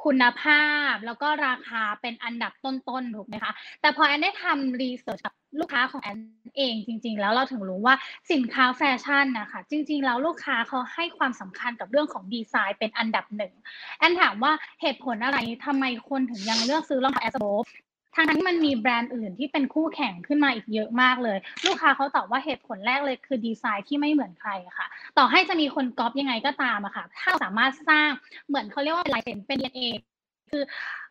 [0.05, 6.18] คุณภาพ แล้วก็ราคาเป็นอันดับต้นๆถูกไหมคะ แต่พอแอนได้ทำ research กับลูกค้าของแอน
[6.59, 7.95] เองจริง ๆ แล้วเราถึงรู้ว่า
[8.33, 13.53] สินค้าแฟชั่นนะคะจริง ๆ แล้วลูกค้าเขาให้ความสำคัญกับเรื่องของดีไซน์เป็นอันดับหนึ่ง
[13.99, 17.47] แอนถามว่าเหตุผลอะไรทำไมคนถึงยังเลือกซื้อรองเท้าแอสโบ
[18.14, 24.86] ทั้งที่มันมีแบรนด์อื่นที่เป็นคู่แข่งขึ้นมาอีกเยอะมากเลย ลูกค้าเขาตอบว่าเหตุผลแรกเลยคือดีไซน์ที่ไม่เหมือนใครค่ะ
[25.18, 28.11] ต่อให้จะมีคนก๊อปยังไงก็ตามอะค่ะ ถ้าสามารถสร้าง
[28.48, 29.88] เหมือนเขาเรียกว่าลายเซ็นเป็น DNA
[30.50, 30.62] คือ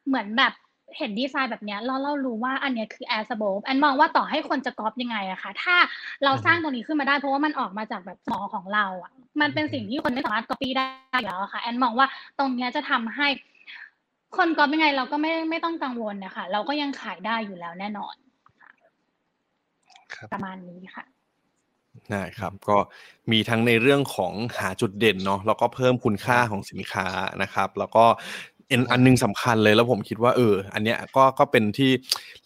[0.08, 0.54] เหมือนแบบ
[0.98, 5.76] เห็นดีไซน์แบบเนี้ยเราเรารู้ว่าอันเนี้ยคือแอร์สโบแอนมองว่าต่อให้คนจะก๊อปยังไงอะค่ะถ้า
[6.24, 12.08] เราสร้างตรงนี้ขึ้นมาได้ เพราะว่ามันออกมาจากแบบสมองของเราอะมันเป็นสิ่งที่คนไม่สามารถก๊อปปี้ได้แล้วค่ะแอนมองว่า
[12.40, 13.28] ตรงเนี้ยจะทำให้
[14.38, 18.16] คนก๊อปยังไงเราก็ไม่ไม่ต้องกังวลนะคะ เราก็ยังขายได้อยู่แล้วแน่นอน
[20.14, 21.06] ครับประมาณนี้ค่ะ
[22.12, 22.78] ได้ครับก็
[23.32, 27.08] มีทั้งในเรื่องของหาจุดเด่นเนาะแล้วก็เพิ่มคุณค่าของสินค้า
[27.42, 28.06] นะครับ แล้วก็
[28.72, 31.92] อันอันหนึงสำคัญเลยแล้วผมคิดว่าเออ อันเนี้ยก็ก็เป็นที่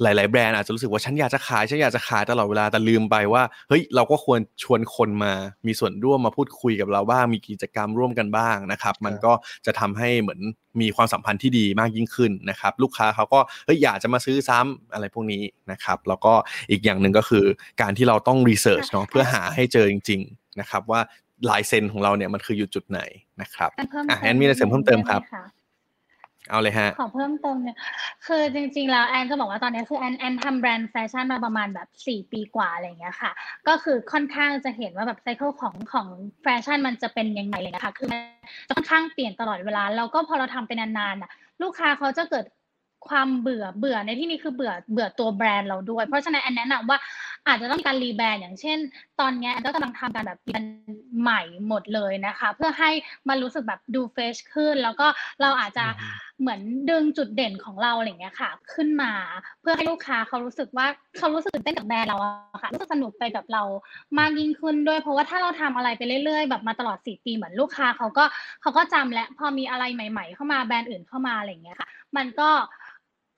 [0.01, 5.34] หลาย ๆ แบรนด์อาจจะรู้สึกว่าฉันอยากจะขายฉันอยากจะขายตลอดเวลาแต่ลืมไปว่าเฮ้ยเราก็ควรชวนคนมา
[5.67, 9.34] มีส่วนร่วมมาพูดคุยกับเราบ้างมีกิจกรรมร่วมกันบ้างนะครับ มันก็
[9.65, 10.41] จะทำให้เหมือน
[10.82, 16.34] มีความสัมพันธ์ที่ดีมากยิ่งขึ้นนะครับ ลูกค้าเขาก็เฮ้ยอยากจะมาซื้อซ้ำอะไรพวกนี้นะครับ แล้วก็
[16.71, 17.45] อีกอย่างหนึ่งก็คือ
[17.82, 21.01] การที่เราต้อง research เนาะเพื่อหาให้เจอจริง ๆ นะครับว่า
[21.49, 22.99] ลายเซ็นของเราเนี่ยมันคืออยู่จุดไหน
[23.41, 25.62] นะครับแอนเพิ่มอะแอนมีอะไรเสริมเพิ่มเติมครับได้ไหะ
[26.49, 27.77] เอาเลยฮะ ขอเพิ่มเติมเนี่ย
[28.25, 33.31] คือจริงๆ แล้วแอนจะบอกว่าตอนนี้คือแอนแอนทำแบรนด์แฟชั่นมาประมาณแบบสี่ปีกว่าอะไรอย่างเงี้ยค่ะ
[33.67, 36.07] ก็คือค่อนข้างจะเห็นว่าแบบ cycle ของของ
[36.43, 38.09] แฟชั่นมันจะเป็นยังไงเลยนะคะ คือ
[38.71, 41.31] ค่อนข้างเปลี่ยนตลอดเวลา แล้วก็พอเราทำไปนานๆอะ
[41.61, 42.45] ลูกค้าเขาจะเกิด
[43.09, 46.97] ความเบื่อเบื่อในที่นี้คือเบื่อเบื่อตัวแบรนด์เราด้วย เพราะฉะนั้นแอนแนะนำว่า
[47.47, 48.77] อาจจะต้องมีการ rebrand อย่างเช่น
[49.19, 50.71] ตอนเนี้ยแอนก็กำลังทำการแบบ rebrand
[51.21, 52.91] ใหม่หมดเลยนะคะ เพื่อให้
[53.29, 55.07] มันรู้สึกแบบดู fresh ขึ้น แล้วก็
[55.41, 59.11] เราอาจจะอืมเหมือนดึงจุดเด่นของเราอะไรอย่างเงี้ยค่ะ ขึ้นมา
[59.61, 60.85] เพื่อให้ลูกค้าเขารู้สึกว่า
[61.17, 63.63] เขารู้สึกตื่นเต้นกับแบรนด์เราอะค่ะรู้สึกสนุกไปกับเรา
[64.19, 68.23] มากยิ่งขึ้นด้วย เพราะว่าถ้าเราทำอะไรไปเรื่อยๆ แบบมาตลอดสี่ปีเหมือนลูกค้าเขาก็
[68.61, 72.49] เขาก็จำและพอมีอะไรใหม่ ๆ เข้ามาแบรนด์อื่นเข้ามาอะไรอย่างเงี้ยค่ะ มันก็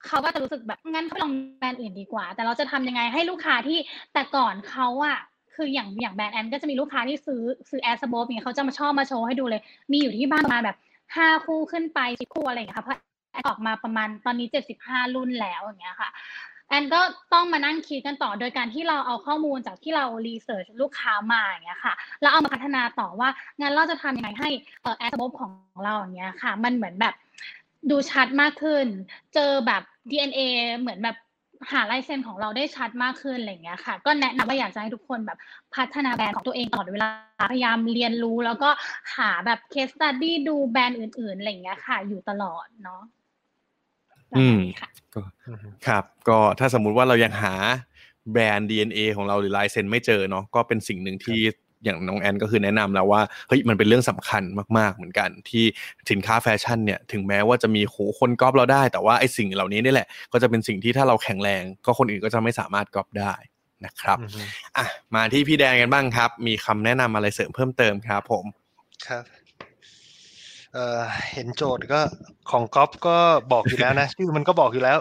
[0.08, 3.78] เขาก็จะรู้สึกแบบงั้นเขาลองแบรนด์อื่นดีกว่า แต่เราจะทำยังไงให้ลูกค้าที่
[4.12, 5.18] แต่ก่อนเขาอะ
[5.54, 10.76] คืออย่างอย่างแบรนด์แอนก็จะมีลูกค้าที่ซื้อซื้อแอร์สโบเนี่ยเขาจะมาชอบมาโชว์ให้ดูเลย มีอยู่ที่บ้านประมาณแบบ
[11.16, 12.96] ห้าคู่ขึ้นไปสิบคู่อะไรอย่างเงี้ยค่ะเพราะ
[13.32, 16.10] แอนออกมาประมาณตอนนี้เจ็ดสิบห้ารุ่นแล้วอย่างเงี้ยค่ะ
[16.68, 17.00] แอนก็
[17.34, 23.28] ต้องมานั่งคิดกันต่อโดยการที่เราเอาข้อมูลจากที่เรารีเสิร์ชลูกค้ามาอย่างเงี้ยค่ะแล้วเอามาพัฒนาต่อว่า
[23.60, 24.50] งั้นเราจะทำยังไงให้
[24.82, 25.50] เอ่อแอสโบของ
[25.84, 27.14] เราอย่างเงี้ยค่ะ มันเหมือนแบบ
[27.90, 28.86] ดูชัดมากขึ้น
[29.34, 30.40] เจอแบบ DNA
[30.78, 31.16] เหมือนแบบ
[31.72, 35.38] หาลายเซ็นของเราได้ชัดมากขึ้นอะไรเงี้ยค่ะ ก็แนะนำว่าอยากจะให้ทุกคนแบบ
[35.74, 37.08] พัฒนาแบรนด์ของตัวเองตลอดเวลา
[37.52, 38.70] พยายามเรียนรู้แล้วก็
[39.16, 43.02] หาแบบ case study ดูแบรนด์อื่นๆอะไรเงี้ยค่ะ อยู่ตลอดเนาะ
[44.30, 45.20] ประมค่ะก็
[45.86, 47.54] ครับ ก็ถ้าสมมุติว่าเรายังหา
[48.32, 51.40] แบรนด์ DNA ของเราหรือลายเซ็นไม่เจอเนาะก็เป็นสิ่งหนึ่งที่
[51.86, 54.42] อย่างน้องแอนก็คือแนะนำแล้วว่าเฮ้ยมันเป็นเรื่องสำคัญ
[54.78, 55.64] มากๆเหมือนกันที่
[56.10, 63.34] สินค้าแฟชั่นเนี่ยถึงแม้ว่าจะมีโหคนก๊อปเราได้ แต่ว่าไอ้สิ่งเหล่านี้นี่แหละ ก็จะเป็นสิ่งที่ถ้าเราแข็งแรง ก็คนอื่นก็จะไม่สามารถก๊อปได้
[63.84, 64.40] นะครับอือฮึ
[64.76, 68.44] อะมาที่พี่แดนกันบ้างครับ มีคำแนะนำอะไรเสริมเพิ่มเติมครับ ผม
[69.06, 69.24] ครับ
[70.72, 71.00] เอ่อ
[71.32, 72.00] เห็นโจทย์ก็
[72.50, 73.16] ของก๊อปก็
[73.52, 74.98] บอกอยู่แล้วนะชื่อมันก็บอกอยู่แล้ว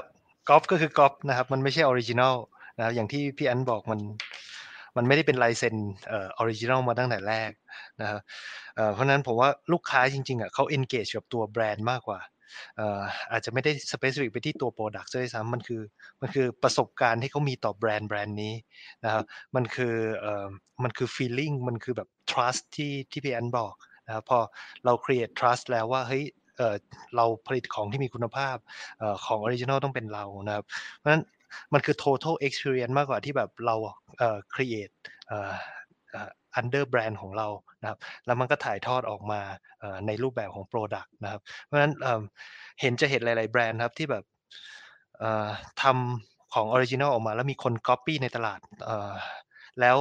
[0.49, 2.35] ก๊อปก็คือก๊อปนะครับ มันไม่ใช่ original
[2.77, 3.99] นะครับอย่างที่พี่แอนบอกมัน
[4.97, 5.75] มันไม่ได้เป็นลายเซ็น
[6.07, 7.51] เอ่อ original มาตั้งแต่แรก
[8.01, 8.19] นะครับ
[8.93, 12.19] เพราะนั้นผมว่าลูกค้าจริงๆอะเขา engage กับตัวแบรนด์มากกว่า
[13.31, 15.81] อาจจะไม่ได้ specific ไปที่ตัว product ด้วยซ้ำมันคือ
[16.21, 18.53] มันคือประสบการณ์ที่เขามีต่อแบรนด์แบรนด์นี้
[19.03, 19.23] นะครับ
[19.55, 19.95] มันคือ
[20.83, 23.75] มันคือ feeling มันคือแบบ trust ที่ที่พี่แอนบอก
[24.07, 24.39] นะครับพอ
[24.85, 26.23] เรา create trust แล้วว่าเฮ้ย
[27.15, 28.57] เราผลิตของที่มีคุณภาพ
[28.99, 30.65] เอ่ออง original ต้องเป็นเรานะครับ
[30.97, 31.23] เพราะฉะนั้น
[31.73, 33.75] มันคือ total experience มากกว่าที่แบบเรา
[34.17, 34.93] เอ่อ create
[35.27, 35.53] เอ่อ
[36.59, 37.47] under brand ของเรา
[37.81, 39.41] นะครับแล้วมันก็ถ่ายทอดออกมา
[40.07, 41.93] ในรูปแบบของ product นะครับ เพราะฉะนั้น
[42.81, 44.23] เห็นจะเห็นหลาย ๆ แบรนด์ครับที่แบบ
[45.81, 48.59] ทำของ original ออกมา แล้วมีคน copy ในตลาด
[49.81, 49.97] แล้ว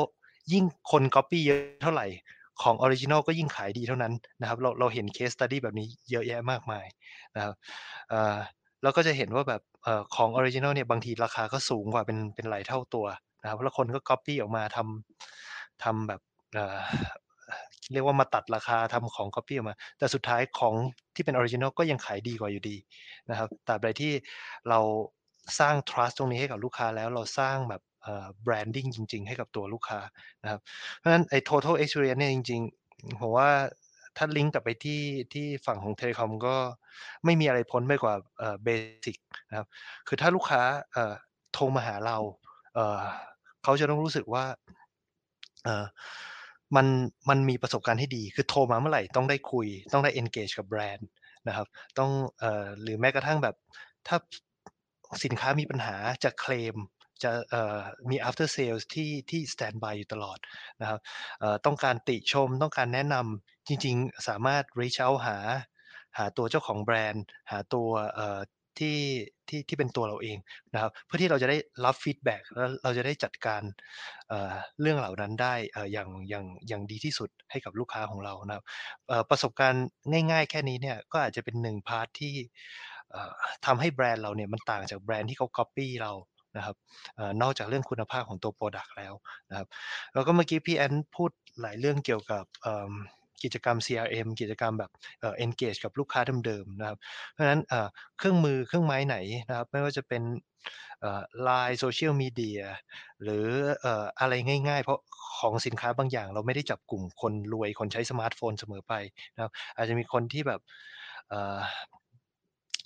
[0.52, 2.06] ยิ่งคน Copy เยอะเท่าไหร่
[2.62, 6.86] ของ original ก็ยิ่งขายดีเท่านั้นนะครับเราเราเห็น case study แบบนี้เยอะแยะมากมาย
[7.36, 7.54] นะครับ
[8.84, 9.62] เราก็จะเห็นว่าแบบ
[10.16, 13.06] ของ original เนี่ยบางทีราคาก็สูงกว่าเป็น เป็นหลายเท่าตัว
[13.42, 16.20] นะครับ แล้วคนก็ก๊อปปี้ออกมาทำ ทำแบบ
[17.92, 20.74] เรียกว่ามาตัดราคา ทำของก๊อปปี้ออกมา แต่สุดท้ายของ
[21.14, 22.76] ที่เป็น original ก็ยังขายดีกว่าอยู่ดี
[23.30, 24.12] นะครับตราบใดที่
[24.68, 24.80] เรา
[25.60, 27.82] สร้าง trust ตรงนี้ให้กับลูกค้าแล้ว เราสร้างแบบ
[28.46, 30.00] branding จริง ๆ ให้กับตัวลูกค้า
[30.42, 30.60] นะครับ
[30.96, 32.60] เพราะฉะนั้นไอ้ total experience เนี่ยจริง
[32.90, 33.48] ๆ ผมว่า
[34.16, 35.02] ถ้าลิงก์กลับไปที่
[35.32, 36.56] ที่ฝั่งของ telecom ก็
[37.24, 38.14] ไม่มีอะไรพ้นไปกว่า
[38.64, 39.18] basic
[39.50, 39.66] นะครับ
[40.08, 40.62] คือถ้าลูกค้า
[41.52, 42.18] โทรมาหาเรา
[43.62, 44.44] เขาจะต้องรู้สึกว่า
[46.76, 46.86] มัน
[47.28, 51.08] มันมีประสบการณ์ที่ดี คือโทรมาเมื่อไหร่ต้องได้คุย ต้องได้ engage กับแบรนด์
[51.48, 51.66] นะครับ
[51.98, 52.10] ต้อง
[52.82, 53.56] หรือแม้กระทั่งแบบ
[54.06, 54.16] ถ้า
[55.24, 56.76] สินค้ามีปัญหาจะเคลม
[57.22, 57.30] จะ
[58.10, 60.38] มี after sales ที่ที่ stand by อยู่ตลอด
[60.80, 61.00] นะครับ
[61.66, 65.38] ต้องการติชมต้องการแนะนำ จริง ๆ สามารถ reach out หา
[66.18, 67.88] หาตัวเจ้าของแบรนด์ หาตัว
[68.78, 68.98] ที่
[69.48, 70.38] ที่ที่เป็นตัวเราเอง
[70.74, 73.62] นะครับ เพื่อที่เราจะได้รับ feedback แล้วเราจะได้จัดการ
[74.80, 75.54] เรื่องเหล่านั้นได้
[75.92, 78.64] อย่างอย่างอย่างดีที่สุดให้กับลูกค้าของเรานะครับ
[79.30, 79.86] ประสบการณ์
[80.32, 82.34] ง่าย ๆ แค่นี้เนี่ยก็อาจจะเป็นหนึ่ง part ที่
[83.66, 86.12] ทำให้แบรนด์เราเนี่ยมันต่างจากแบรนด์ที่เขา copy เรา
[86.56, 86.76] นะครับ
[87.42, 89.14] นอกจากเรื่องคุณภาพของตัว Product แล้ว
[89.50, 89.68] นะครับ
[90.14, 92.44] แล้วก็เมื่อกี้พี่แอนพูดหลายเรื่องเกี่ยวกับ
[93.44, 94.90] กิจกรรม CRM กิจกรรมแบบ
[95.44, 96.98] engage กับลูกค้าเดิมๆนะครับ
[97.32, 97.60] เพราะฉะนั้น
[98.18, 99.16] เครื่องมือเครื่องไม้ไหน
[99.48, 100.22] นะครับ ไม่ว่าจะเป็น
[101.42, 102.60] ไลน์โซเชียลมีเดีย
[103.22, 103.46] หรือ
[104.20, 104.32] อะไร
[104.68, 105.00] ง่าย ๆ เพราะ
[105.38, 108.94] ของสินค้าบางอย่าง เราไม่ได้จับกลุ่มคนรวยคนใช้สมาร์ทโฟนเสมอไป
[109.34, 110.60] นะครับ อาจจะมีคนที่แบบ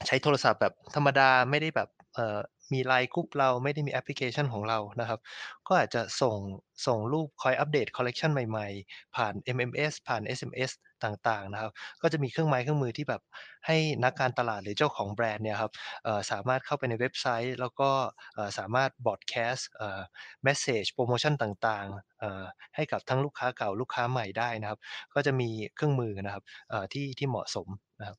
[0.07, 1.89] ใช้โทรศัพท์แบบธรรมดาไม่ได้แบบ
[2.73, 5.21] มีไลน์กรุ๊ปเราไม่ได้มีแอปพลิเคชันของเรานะครับ
[5.69, 6.37] ก็อาจจะส่ง
[6.87, 10.73] ส่งรูปคอยอัปเดตคอลเลกชันใหม่ๆ ผ่าน MMS ผ่าน SMS
[11.05, 13.23] ต่างๆนะครับ ก็จะมีเครื่องไม้เครื่องมือที่แบบ
[13.67, 15.73] ให้นักการตลาดหรือเจ้าของแบรนด์เนี่ยครับ
[16.31, 17.91] สามารถเข้าไปในเว็บไซต์ แล้วก็
[18.59, 24.79] สามารถ broadcast message โปรโมชั่นต่างๆ ให้กับทั้งลูกค้าเก่าลูกค้าใหม่ได้นะครับ
[25.15, 26.45] ก็จะมีเครื่องมือนะครับ
[26.93, 27.69] ที่ที่เหมาะสม
[28.01, 28.17] นะครับ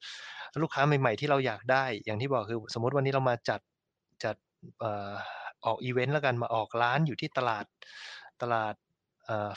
[0.64, 3.60] ลูกค้าใหม่ๆที่เราอยากได้อย่างที่บอกคือสมมติวันนี้เรามาจัด
[4.24, 4.36] จัด
[5.66, 7.66] ออกอีเวนต์แล้วกันมาออกร้านอยู่ที่ตลาด
[8.42, 8.76] ตลาด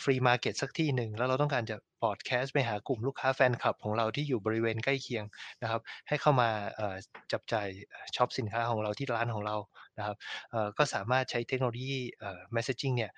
[0.03, 5.25] flea market สักที่หนึ่งแล้วเราต้องการจะ broadcast ไปหากลุ่มลูกค้าแฟนคลับของเราที่อยู่บริเวณใกล้เคียง
[5.63, 6.49] นะครับ ให้เข้ามา
[7.33, 7.69] จับจ่าย
[8.17, 9.57] ช็อปสินค้าของเราที่ร้านของเรา
[9.99, 10.17] นะครับ
[10.79, 11.95] ก็สามารถใช้เทคโนโลยี
[12.55, 13.13] messaging เนี่ย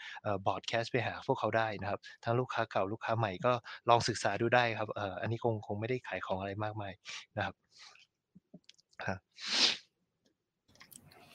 [0.47, 3.53] broadcast ไปหาพวกเขาได้นะครับ ทั้งลูกค้าเก่าลูกค้าใหม่ก็
[3.89, 4.89] ลองศึกษาดูได้ครับ
[5.21, 6.93] อันนี้คงคงไม่ได้ขายของอะไรมากมาย
[7.37, 7.55] นะครับ
[9.05, 9.19] ครับ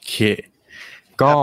[0.10, 0.16] เค
[1.22, 1.34] ก็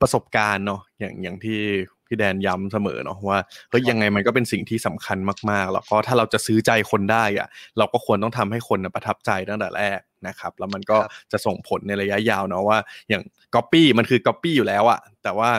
[0.00, 1.60] ประสบการณ์เนาะอย่างอย่างที่
[2.06, 3.38] พี่แดนย้ำเสมอเนาะว่า
[3.70, 5.18] เฮ้ยยังไงมันก็เป็นสิ่งที่สำคัญ
[5.50, 7.48] มากๆ แล้วก็ถ้าเราจะซื้อใจคนได้อะ
[7.78, 10.98] เราก็ควรต้องทำให้คนประทับใจตั้งแต่แรกนะครับ แล้วมันก็
[11.32, 13.22] จะส่งผลในระยะยาวเนาะว่า อย่าง
[13.54, 15.50] ก๊อปปี้มันคือก๊อปปี้อยู่แล้วอะแต่ว่า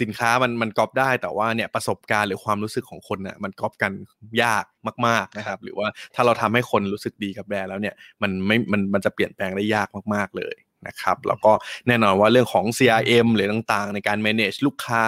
[0.00, 3.92] สินค้ามันมันก๊อปได้แต่ว่าเนี่ยประสบการณ์หรือความรู้สึกของคนเนี่ยมันก๊อปกัน
[4.42, 4.64] ยาก
[5.06, 10.56] มาก ๆนะครับ หรือว่าถ้าเราทำให้คนรู้สึกดีกับแบรนด์แล้วเนี่ยมันไม่มันมันจะเปลี่ยนแปลงได้ยากมากๆเลย
[10.86, 11.52] นะครับแล้วก็
[11.86, 15.04] แน่นอนว่าเรื่องของ CRM หรือต่างๆ ในการ manage ลูกค้า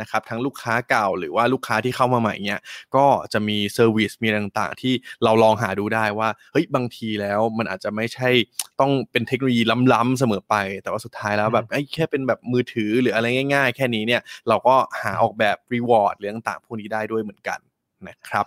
[0.00, 2.60] นะครับทั้งลูกค้าเก่าหรือว่าลูกค้าที่เข้ามาใหม่เนี่ย
[2.96, 8.30] ก็จะมี service มีต่างๆ ที่เราลองหาดูได้ว่าเฮ้ยบางทีแล้วมันอาจจะไม่ใช่
[8.80, 9.62] ต้องเป็นเทคโนโลยี
[9.92, 17.58] ล้ำๆเสมอไป แต่ว่าสุดท้ายแล้วแบบแค่เป็นแบบมือถือหรืออะไรง่าย ๆ แค่นี้เนี่ยเราก็หาออกแบบ reward หรือต่างๆพวกนี้ได้ด้วยเหมือนกัน
[18.08, 18.46] นะครับ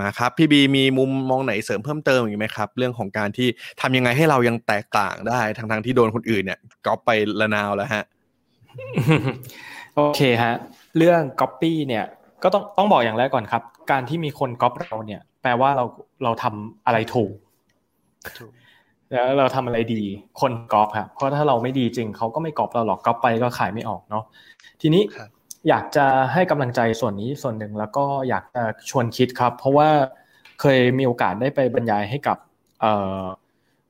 [0.00, 3.48] มาครับพี่บีมีมุมมองไหนเสริมเพิ่มเติมอีกไหมครับ เรื่องของการที่
[3.80, 8.04] ทำยังไงให้เรายังแตกต่างได้ทั้งที่โดนคนอื่นเนี่ยก๊อปไประนาวแล้วฮะ
[9.96, 10.54] โอเคฮะ
[10.96, 12.04] เรื่องก๊อปปี้เนี่ย
[12.42, 15.84] ก็ต้องต้องบอกอย่างแรกก่อนครับ การที่มีคนก๊อปเราเนี่ย แปลว่าเรา
[16.24, 17.32] เราทำอะไรถูก
[19.12, 20.02] แล้วเราทำอะไรดี
[20.40, 24.24] คนก๊อปครับเพราะถ้าเราไม่ดีจริงเขาก็ไม่ก๊อปเราหรอกก๊อปไปก็ขายไม่ออกเนาะ
[24.80, 25.02] ทีนี้
[25.68, 29.88] อยากจะให้กำลังใจส่วนนี้ส่วนหนึ่งแล้วก็อยากจะชวนคิดครับ เพราะว่า
[30.60, 32.36] เคยมีโอกาสได้ไปบรรยายให้กับ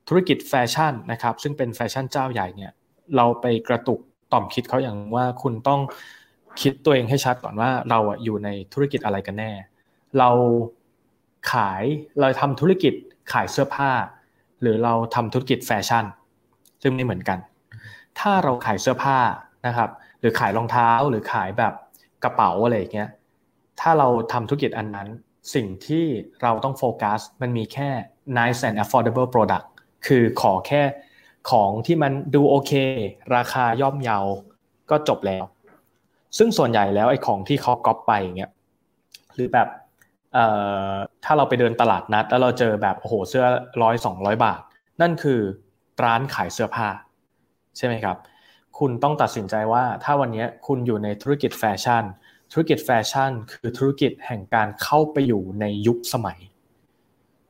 [0.07, 2.71] ธุรกิจแฟชั่นนะครับ ซึ่งเป็นแฟชั่นเจ้าใหญ่เนี่ย
[3.15, 3.99] เราไปกระตุก
[4.33, 5.81] ต่อมคิดเขาอย่างว่าคุณต้อง
[6.61, 9.51] คิดตัวเองให้ชัดก่อนว่าเราอยู่ในธุรกิจอะไรกันแน่
[10.19, 10.29] เรา
[11.51, 11.83] ขาย
[12.19, 12.93] เราทำธุรกิจ
[13.33, 13.91] ขายเสื้อผ้า
[14.61, 16.05] หรือเราทำธุรกิจแฟชั่น
[16.81, 17.39] ซึ่งไม่เหมือนกัน
[18.19, 19.17] ถ้าเราขายเสื้อผ้า
[19.67, 19.89] นะครับ
[20.23, 21.73] หรือขายรองเท้าหรือขายแบบ
[22.23, 23.09] กระเป๋าอะไรอย่างเงี้ย
[23.79, 25.07] ถ้าเราทำธุรกิจอันนั้น
[25.55, 26.05] สิ่งที่
[26.41, 27.89] เราต้องโฟกัสมันมีแค่
[28.37, 29.65] nice and affordable product
[30.07, 30.83] คือขอแค่
[31.51, 32.71] ของที่มันดูโอเค
[33.35, 34.19] ราคาย่อมเยา
[34.89, 35.43] ก็จบแล้ว
[36.37, 38.51] ซึ่งส่วนใหญ่แล้วไอ้ของที่เขาก๊อปไปอย่างเงี้ย
[39.35, 39.67] หรือแบบ
[41.23, 43.45] ถ้าเราไปเดินตลาดนัด แล้วเราเจอแบบโอ้โหเสื้อ
[43.81, 44.59] ร้อยสองร้อยบาท
[45.01, 45.39] นั่นคือ
[46.03, 46.87] ร้านขายเสื้อผ้า
[47.77, 48.17] ใช่ไหมครับ
[48.79, 52.03] คุณต้องตัดสินใจว่าถ้าวันนี้คุณอยู่ในธุรกิจแฟชั่น
[52.51, 56.39] ธุรกิจแฟชั่น คือธุรกิจแห่งการเข้าไปอยู่ในยุคสมัย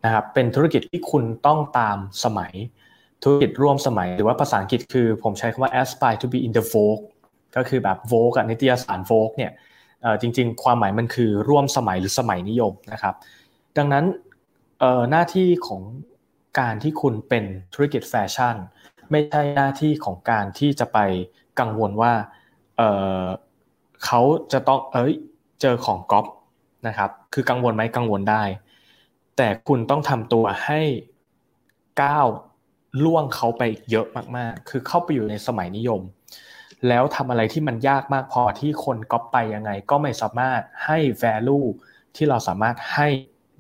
[0.06, 2.54] นะครับเป็นธุรกิจที่คุณต้องตามสมัย
[3.24, 7.04] ธุรกิจร่วมสมัย หรือว่าภาษาอังกฤษคือผมใช้คำว่า aspire to be in the vogue
[7.56, 9.52] ก็คือแบบ vogue นิตยสาร vogue เนี่ย
[10.22, 13.16] จริงๆ ความหมายมันคือร่วมสมัยหรือสมัยนิยมนะครับ
[13.78, 14.06] ดังนั้น
[15.12, 15.82] หน้าที่ของ
[16.60, 17.44] การที่คุณเป็น
[17.74, 18.56] ธุรกิจแฟชั่น
[19.12, 21.00] ไม่ใช่หน้าที่ของการที่จะไป
[21.60, 22.14] กังวลว่า
[22.78, 24.22] เเขา
[24.54, 25.14] จะต้องเอ้ย
[25.62, 26.26] เจอของก๊อป
[26.88, 28.44] นะครับ คือกังวลไหมกังวลได้
[29.38, 30.82] แต่คุณต้องทำตัวให้
[32.02, 32.28] ก้าว
[33.04, 36.02] ล่วงเขาไปเยอะมากๆ คือเข้าไปอยู่ในสมัยนิยม
[36.88, 41.68] แล้วทำอะไรที่มันยากมากพอที่คนก๊อปไปยังไง ก็ไม่สามารถให้ value
[42.16, 43.08] ที่เราสามารถให้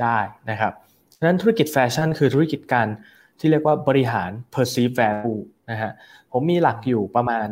[0.01, 0.19] ได้
[0.49, 0.73] นะครับ
[1.17, 2.87] ดังนั้นธุรกิจแฟชั่นคือธุรกิจการ
[3.39, 5.91] ที่เรียกว่าบริหาร perceived value นะฮะ
[6.31, 7.47] ผมมีหลักอยู่ประมาณ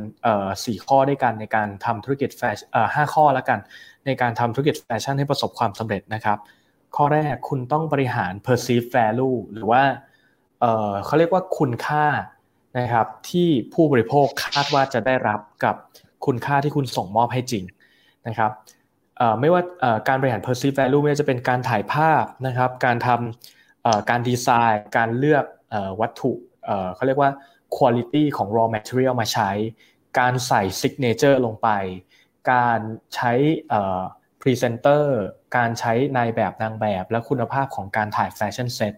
[0.66, 3.60] สี่ข้อด้วยกันในการทำธุรกิจแฟชั่นห้าข้อแล้วกัน
[4.06, 6.38] ในการทำธุรกิจแฟชั่นให้ประสบความสำเร็จนะครับ
[6.96, 9.84] ข้อแรกคุณต้องบริหาร perceived value หรือว่า
[11.06, 12.06] เขาเรียกว่าคุณค่า
[12.80, 15.76] นะครับที่ผู้บริโภคคาดว่าจะได้รับกับ
[16.26, 17.64] คุณค่าที่คุณส่งมอบให้จริง
[18.28, 18.52] นะครับ
[19.40, 19.62] ไม่ว่า
[20.08, 25.46] การบริหาร perceived value ไม่ว่าจะเป็นการถ่ายภาพนะครับ การทำการดีไซน์ การเลือก
[26.01, 26.32] วัตถุ
[26.95, 27.32] เขาเรียกว่า
[27.78, 29.51] quality ของ raw material มาใช้
[30.19, 31.69] การใส่ signature ลงไป
[32.51, 32.80] การ
[33.15, 33.32] ใช้
[34.41, 35.05] presenter
[35.57, 38.93] การใช้นายแบบนางแบบ และคุณภาพของการถ่ายแฟชั่นเซ็ต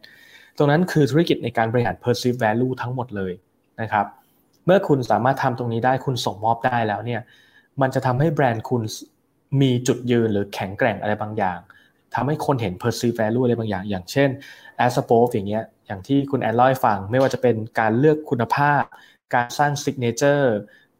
[0.58, 3.34] ตรงนั้นคือธุรกิจในการบริหาร perceived value ทั้งหมดเลย
[3.82, 4.06] นะครับ
[4.66, 7.22] เมื่อคุณสามารถทำตรงนี้ได้คุณส่งมอบได้แล้วเนี่ย
[7.82, 8.82] มันจะทำให้แบรนด์คุณ
[9.62, 11.60] มีจุดยืนหรือแข็งแกร่งอะไรบางอย่าง
[12.16, 14.30] ทำให้คนเห็น perceived value อะไรบางอย่าง อย่างเช่น
[14.86, 18.84] as a p o อย่างเงี้ยอย่างที่คุณแอนล่อยฟัง ไม่ว่าจะเป็นการเลือกคุณภาพ
[19.36, 20.46] การสร้าง signature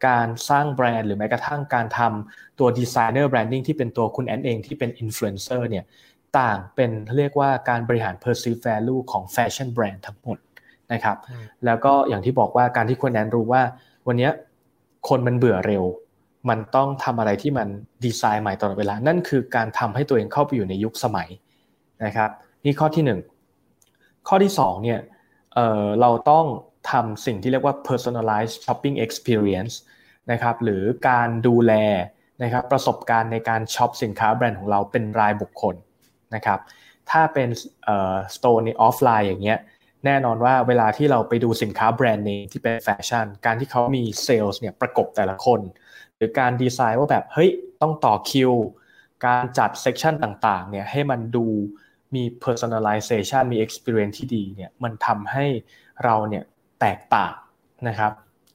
[0.08, 5.84] การสร้างแบรนด์หรือแม้กระทั่งการทำตัว designer branding ที่เป็นตัวคุณแอนเองที่เป็น influencer เนี่ย
[6.38, 10.38] ต่างเป็นเรียกว่าการบริหาร perceive value ของแฟชั่นแบรนด์ทั้งหมด
[10.92, 11.16] นะครับ
[11.64, 13.62] แล้วก็อย่างที่บอกว่าการที่คุณแอนรู้ว่า
[14.06, 14.30] วันนี้
[15.08, 15.84] คนมันเบื่อเร็ว
[16.48, 17.68] มันต้องทำอะไรที่มัน
[18.04, 21.28] ดีไซน์ใหม่ตลอดเวลา นั่นคือการทำให้ตัวเองเข้าไปอยู่ในยุคสมัย
[22.04, 22.30] นะครับ
[22.64, 23.33] นี่ข้อที่1
[24.28, 25.00] ข้อที่2เนี่ย
[25.54, 26.46] เเราต้อง
[26.90, 29.74] ทำสิ่งที่เรียกว่า personalized shopping experience
[30.32, 31.72] นะครับหรือการดูแล
[32.42, 35.74] นะครับประสบการณ์ในการช็อปสินค้าแบรนด์ของเราเป็นรายบุคคล
[36.34, 36.58] นะครับ
[37.10, 37.48] ถ้าเป็น
[38.34, 39.58] store ในออฟไลน์อย่างเงี้ย
[40.04, 45.60] แน่นอนว่าเวลาที่เราไปดูสินค้าแบรนด์เนมที่เป็นแฟชั่น การที่เขามีเซลล์เนี่ยประกบแต่ละคน
[46.16, 47.50] หรือการดีไซน์ว่าแบบเฮ้ย
[47.80, 48.52] ต้องต่อคิว
[49.26, 51.46] การจัด section ต่างๆเนี่ยให้มันดู
[52.16, 55.46] มี personalization มี experience ที่ดีเนี่ยมันทำให้
[56.04, 56.44] เราเนี่ย
[56.80, 57.34] แตกต่าง
[57.88, 58.12] นะครับ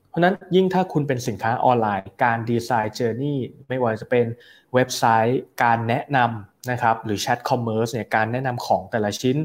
[0.10, 4.26] เพราะนั้นยิ่งถ้าคุณเป็นสินค้าออนไลน์ การดีไซน์ journeyไม่ว่าจะเป็น
[4.74, 9.38] เว็บไซต์ การแนะนำนะครับหรือ chat commerce เนี่ยการแนะนำของแต่ละชิ้น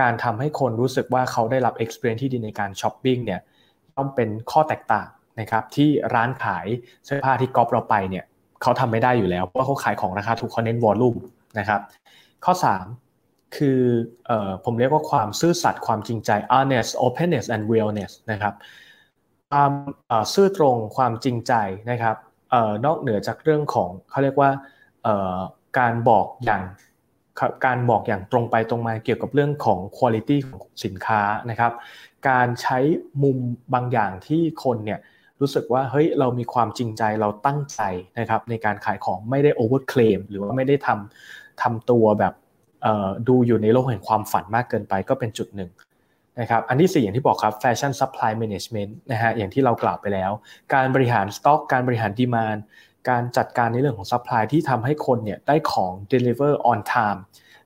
[0.00, 3.40] การทำให้คนรู้สึกว่าเขาได้รับ experience ที่ดีในการช้อปปิ้งเนี่ย
[3.96, 5.08] ต้องเป็นข้อแตกต่าง
[5.40, 6.66] นะครับที่ร้านขาย
[7.04, 8.24] เสื้อผ้าที่ก๊อปเราไปเนี่ย
[8.62, 11.16] เขาทำไม่ได้อยู่แล้วเพราะเขาขายของราคาถูกเขาเน้น volume
[11.58, 11.80] นะครับ
[12.44, 13.07] ข้อ 3
[13.56, 14.32] คือ
[14.64, 18.54] ผมเรียกว่าความซื่อสัตย์ความจริงใจ honest openness and realness นะครับ
[19.50, 19.72] ความ
[20.34, 21.52] ซื่อตรงความจริงใจ
[21.90, 22.16] นะครับ
[22.52, 24.50] อนอกเหนือจากเรื่องของเขาเรียกว่า
[25.78, 26.62] การบอกอย่าง
[27.66, 31.20] การบอกอย่างตรงไปตรงมาเกี่ยวกับเรื่องของคุณภาพของสินค้า
[31.50, 31.72] นะครับ
[32.28, 32.78] การใช้
[33.22, 33.38] มุม
[33.74, 35.00] บางอย่างที่คนเนี่ย
[35.40, 37.80] รู้สึกว่าเฮ้ยเรามีความจริงใจเราตั้งใจ
[38.18, 42.34] นะครับในการขายของไม่ได้โอเวอร์เคลมหรือว่าไม่ได้ทำทำตัวแบบ
[43.28, 45.70] ดูอยู่ในโลกแห่งความฝันมากเกินไปก็เป็นจุดหนึ่ง
[46.40, 50.30] นะครับอันที่ 4 อย่างที่บอกครับแฟชั่น supply management นะฮะอย่างที่เรากล่าวไปแล้ว
[50.74, 52.56] การบริหารสต็อกการบริหาร demand
[53.10, 57.20] การจัดการในเรื่องของ supply ที่ทำให้คนเนี่ยได้ของ deliver on time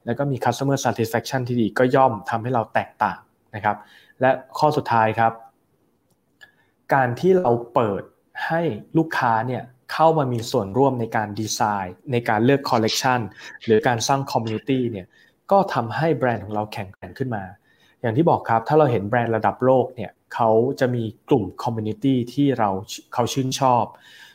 [0.07, 3.19] แล้วก็มี customer satisfaction ที่ดีก็ย่อมทำให้เราแตกต่าง
[3.55, 3.77] นะครับ
[4.21, 5.33] และข้อสุดท้ายครับ
[6.95, 8.03] การที่เราเปิด
[8.47, 8.61] ให้
[8.99, 13.20] ลูกค้าเนี่ย เข้ามามีส่วนร่วมในการดีไซน์ ในการเลือกคอลเลกชัน
[13.64, 15.07] หรือการสร้าง community เนี่ย
[15.51, 17.45] ก็ทำให้แบรนด์ของเราแข็งแกร่งขึ้นมา
[18.01, 22.70] อย่างที่บอกครับถ้าเราเห็นแบรนด์ระดับโลกเนี่ยเขาจะมีกลุ่ม community ที่เรา
[23.14, 23.84] เขาชื่นชอบ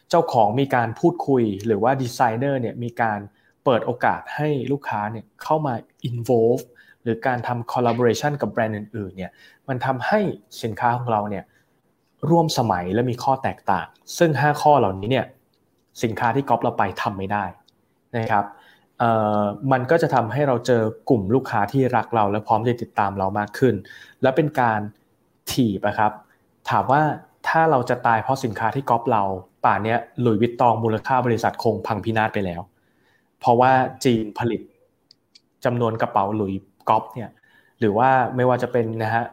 [0.10, 3.20] เจ้าของมีการพูดคุยหรือว่าดีไซเนอร์เนี่ยมีการ
[3.64, 5.74] เปิดโอกาสให้ลูกค้าเนี่ยเข้ามา
[6.10, 6.64] involve
[7.04, 9.32] หรือการทำ collaboration กับแบรนด์อื่นๆเนี่ย
[9.68, 10.20] มันทำให้
[10.64, 11.44] สินค้าของเราเนี่ย
[12.30, 13.88] ร่วมสมัยและมีข้อแตกต่าง
[14.18, 15.26] ซึ่ง 5 ข้อเหล่านี้เนี่ย
[16.04, 17.44] สินค้าที่ก๊อปเราไปทำไม่ได้
[18.18, 18.46] นะครับ
[19.72, 23.76] มันก็จะทำให้เราเจอกลุ่มลูกค้าที่รักเราและพร้อมจะติดตามเรามากขึ้น
[24.22, 24.80] และเป็นการ
[25.52, 26.12] ถีบนะครับ
[26.70, 27.02] ถามว่า
[27.48, 29.24] ถ้าเราจะตายเพราะสินค้าที่ก๊อปเรา
[29.66, 32.62] ป่านนี้หลุยวิตตองมูลค่าบริษัทคงพังพินาศไปแล้ว
[33.40, 33.72] เพราะว่า
[34.04, 34.62] จีนผลิต
[35.66, 36.54] จำนวนกระเป๋าหลุย
[36.90, 37.30] ก๊อปเนี่ย
[37.80, 39.26] หรือว่าไม่ว่าจะเป็นนะฮะ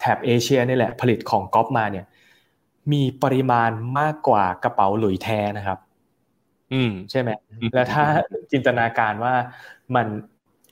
[0.00, 2.06] แถบเอเชียนี่แหละผลิตของก๊อปมาเนี่ย
[2.92, 5.78] มีปริมาณมากกว่ากระเป๋าหลุยแท้นะครับ
[7.10, 7.30] ใช่ไหม
[7.74, 8.04] แล้วถ้า
[8.52, 9.34] จินตนาการว่า
[9.94, 10.06] มัน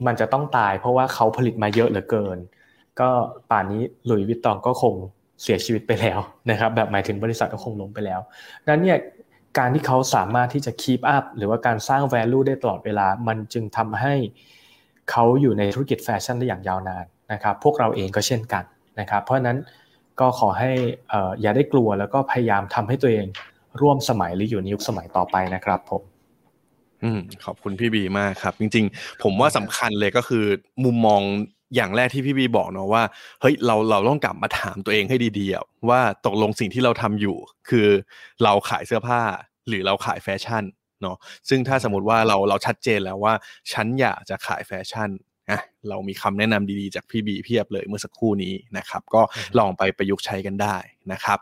[0.07, 2.39] มันจะต้องตาย เพราะว่าเขาผลิตมาเยอะเหลือเกิน
[3.01, 3.09] ก็
[3.51, 4.95] ป่านนี้หลุยวิตตองก็คง
[5.43, 6.19] เสียชีวิตไปแล้ว
[6.51, 8.21] นะครับ แบบหมายถึงบริษัทก็คงล้มไปแล้ว
[8.69, 8.99] นั้นเนี่ย
[9.59, 14.15] การที่เขาสามารถที่จะคีปอัพหรือว่าการสร้าง value ได้ตลอดเวลา มันจึงทำให้
[15.11, 18.65] เขาอยู่ในธุรกิจแฟชั่นได้อย่างยาวนานนะครับ พวกเราเองก็เช่นกัน
[19.01, 19.59] นะครับ เพราะฉะนั้น
[20.21, 20.71] ก็ขอให้
[21.41, 23.27] อย่าได้กลัวแล้วก็พยายามทำให้ตัวเอง
[23.81, 26.03] ร่วมสมัยหรืออยู่ในยุคสมัยต่อไปนะครับผม
[27.03, 30.45] อืมขอบคุณพี่บีมากครับ จริง ๆ ผมว่าสำคัญเลยก็คือ
[30.85, 31.23] มุมมอง
[31.77, 33.03] อย่างแรกที่พี่บีบอกเนาะว่า
[33.41, 37.37] เฮ้ยเราเราต้องกลับมาถามตัวเองให้ดีๆว่าตกลงสิ่งที่เราทำอยู่
[37.69, 37.89] คือ
[38.45, 39.21] เราขายเสื้อผ้า
[39.69, 40.65] หรือเราขายแฟชั่น
[41.03, 41.17] เนาะ
[41.49, 43.35] ซึ่งถ้าสมมติว่าเราเราชัดเจนแล้วว่า
[43.73, 45.09] ฉันอยากจะขายแฟชั่น
[45.51, 49.23] นะเรามีคำแนะนำดีๆจากพี่บีเพียบเลยเมื่อสักครู่นี้นะครับ ก็
[49.59, 50.77] ลองไปประยุกต์ใช้กันได้
[51.13, 51.39] นะครับ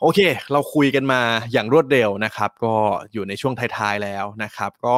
[0.00, 0.18] โอเค
[0.52, 1.20] เราคุยกันมา
[1.52, 2.74] อย่างรวดเร็วนะครับ ก็
[3.12, 4.96] อยู่ในช่วงท้ายๆแล้วนะครับ ก็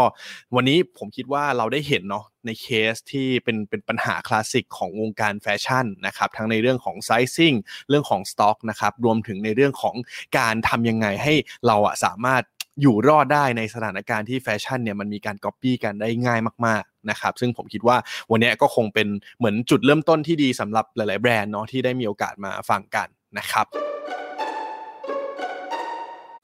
[0.54, 7.54] วันนี้ผมคิดว่าเราได้เห็นเนาะในเคสที่เป็นเป็นปัญหาคลาสสิกของวงการแฟชั่นนะครับ ทั้งในเรื่องของ sizing
[7.88, 9.96] เรื่องของสต็อกนะครับรวมถึงในเรื่องของ
[10.38, 11.34] การทำยังไงให้
[11.66, 12.42] เราอะสามารถ
[12.80, 17.96] อยู่รอดได้ในสถานการณ์ที่แฟชั่นเนี่ยมันมีการก๊อปปี้กันได้ง่ายมากๆ นะครับซึ่งผมคิดว่า
[18.30, 23.66] วันนี้ก็คงเป็นเหมือนจุดเริ่มต้นที่ดีสำหรับหลาย ๆ แบรนด์เนาะที่ได้มีโอกาสมาฟังกันนะครับ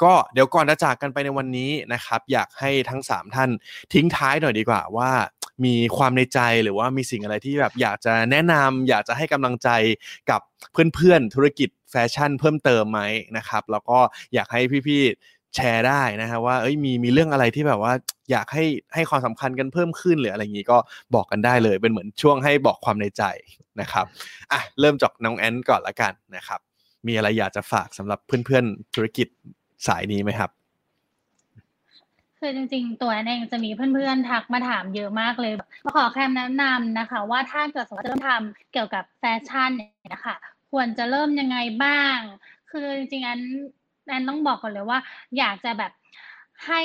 [0.02, 3.50] ก็เดี๋ยวก่อนจะจากกันไปในวันนี้นะครับ อยากให้ทั้ง 3 ท่าน
[3.92, 5.10] ทิ้งท้ายหน่อยดีกว่าว่า
[5.64, 9.68] มีความในใจหรือว่ามีสิ่งอะไรที่แบบอยากจะแนะนำอยากจะให้กำลังใจ
[10.30, 10.40] กับ
[10.94, 13.00] เพื่อนๆธุรกิจแฟชั่นเพิ่มเติมไหม
[13.36, 13.98] นะครับ แล้วก็
[14.34, 17.92] อยากให้พี่ๆ แชร์ได้นะครับว่าเอ้ยมีมีเรื่องอะไรที่แบบว่า
[18.30, 20.78] อยากให้ให้ความสำคัญกันเพิ่มขึ้นหรืออะไรอย่างนี้ก็
[21.14, 23.22] บอกกันได้เลย เป็นเหมือนช่วงให้บอกความในใจ
[23.80, 24.06] นะครับ
[24.52, 26.60] อะเริ่มจากน้องแอนก่อนละกันนะครับ
[27.06, 29.28] มีอะไรอยากจะฝากสำหรับเพื่อนๆธุรกิจ
[29.86, 30.50] สายนี้ไหมครับ
[32.40, 35.52] คือจริงๆ ตัวเองจะมีเพื่อนๆ ทักมาถามเยอะมากเลย
[35.84, 40.36] มาขอแคมแนะนำนะคะ ว่าถ้าเกิดสมมติจะเริ่มทำเกี่ยวกับแฟชั่นเนี่ยนะคะ
[40.72, 42.18] ควรจะเริ่มยังไงบ้าง
[42.70, 43.40] คือจริงๆอัน
[44.08, 44.98] แอนต้องบอกก่อนเลยว่า
[45.38, 45.92] อยากจะแบบ
[46.66, 46.82] ให้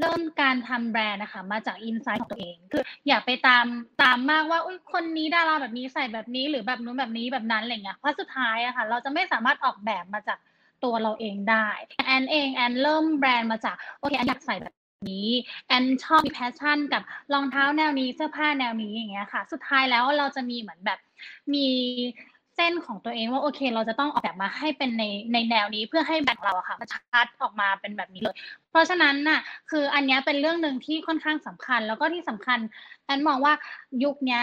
[0.00, 3.66] เริ่มการทำแบรนด์นะคะมาจาก insight ของตัวเอง คืออย่าไปตาม
[4.02, 10.38] ตามมากว่าอุ้ยคนนี้ดาราแบบนี้ใส่แบบนี้หรือแบบนู้นแบบนี้แบบนั้นอะไรเงี้ยเพราะสุดท้ายอะค่ะ เราจะไม่สามารถออกแบบมาจาก
[10.84, 11.68] ตัวเราเองได้
[12.06, 14.74] แอนเองแอนเริ่มแบรนด์มาจากโอเคแอนอยากใส่แบบ
[15.10, 15.28] นี้
[15.68, 17.02] แอนชอบมี passion กับ
[17.32, 20.98] รองเท้าแนวนี้เสื้อผ้าแนวนี้อย่างเงี้ยค่ะ สุดท้ายแล้วเราจะมีเหมือนแบบ
[21.54, 21.66] มี
[22.60, 28.36] ส้นของตัวเองว่าโอเค เราจะต้องออกแบบมาให้เป็นในในแนวนี้เพื่อให้แบรนด์เราอะค่ะมันชัดออกมาเป็นแบบนี้เลย
[28.70, 29.40] เพราะฉะนั้นน่ะ
[29.70, 32.58] คืออันนี้เป็นเรื่องหนึ่งที่ค่อนข้างสำคัญ แล้วก็ที่สำคัญ
[33.04, 33.54] แอนมองว่า
[34.04, 34.40] ยุคนี้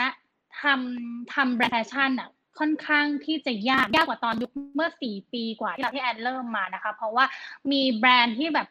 [0.62, 7.26] ทำทำแบรนด์แฟชั่นอะค่อนข้างที่จะยากยากกว่าตอนยุคเมื่อสี่ปีกว่าที่เราที่แอนเริ่มมานะคะ เพราะว่า
[7.72, 8.68] มีแบรนด์ที่แบบ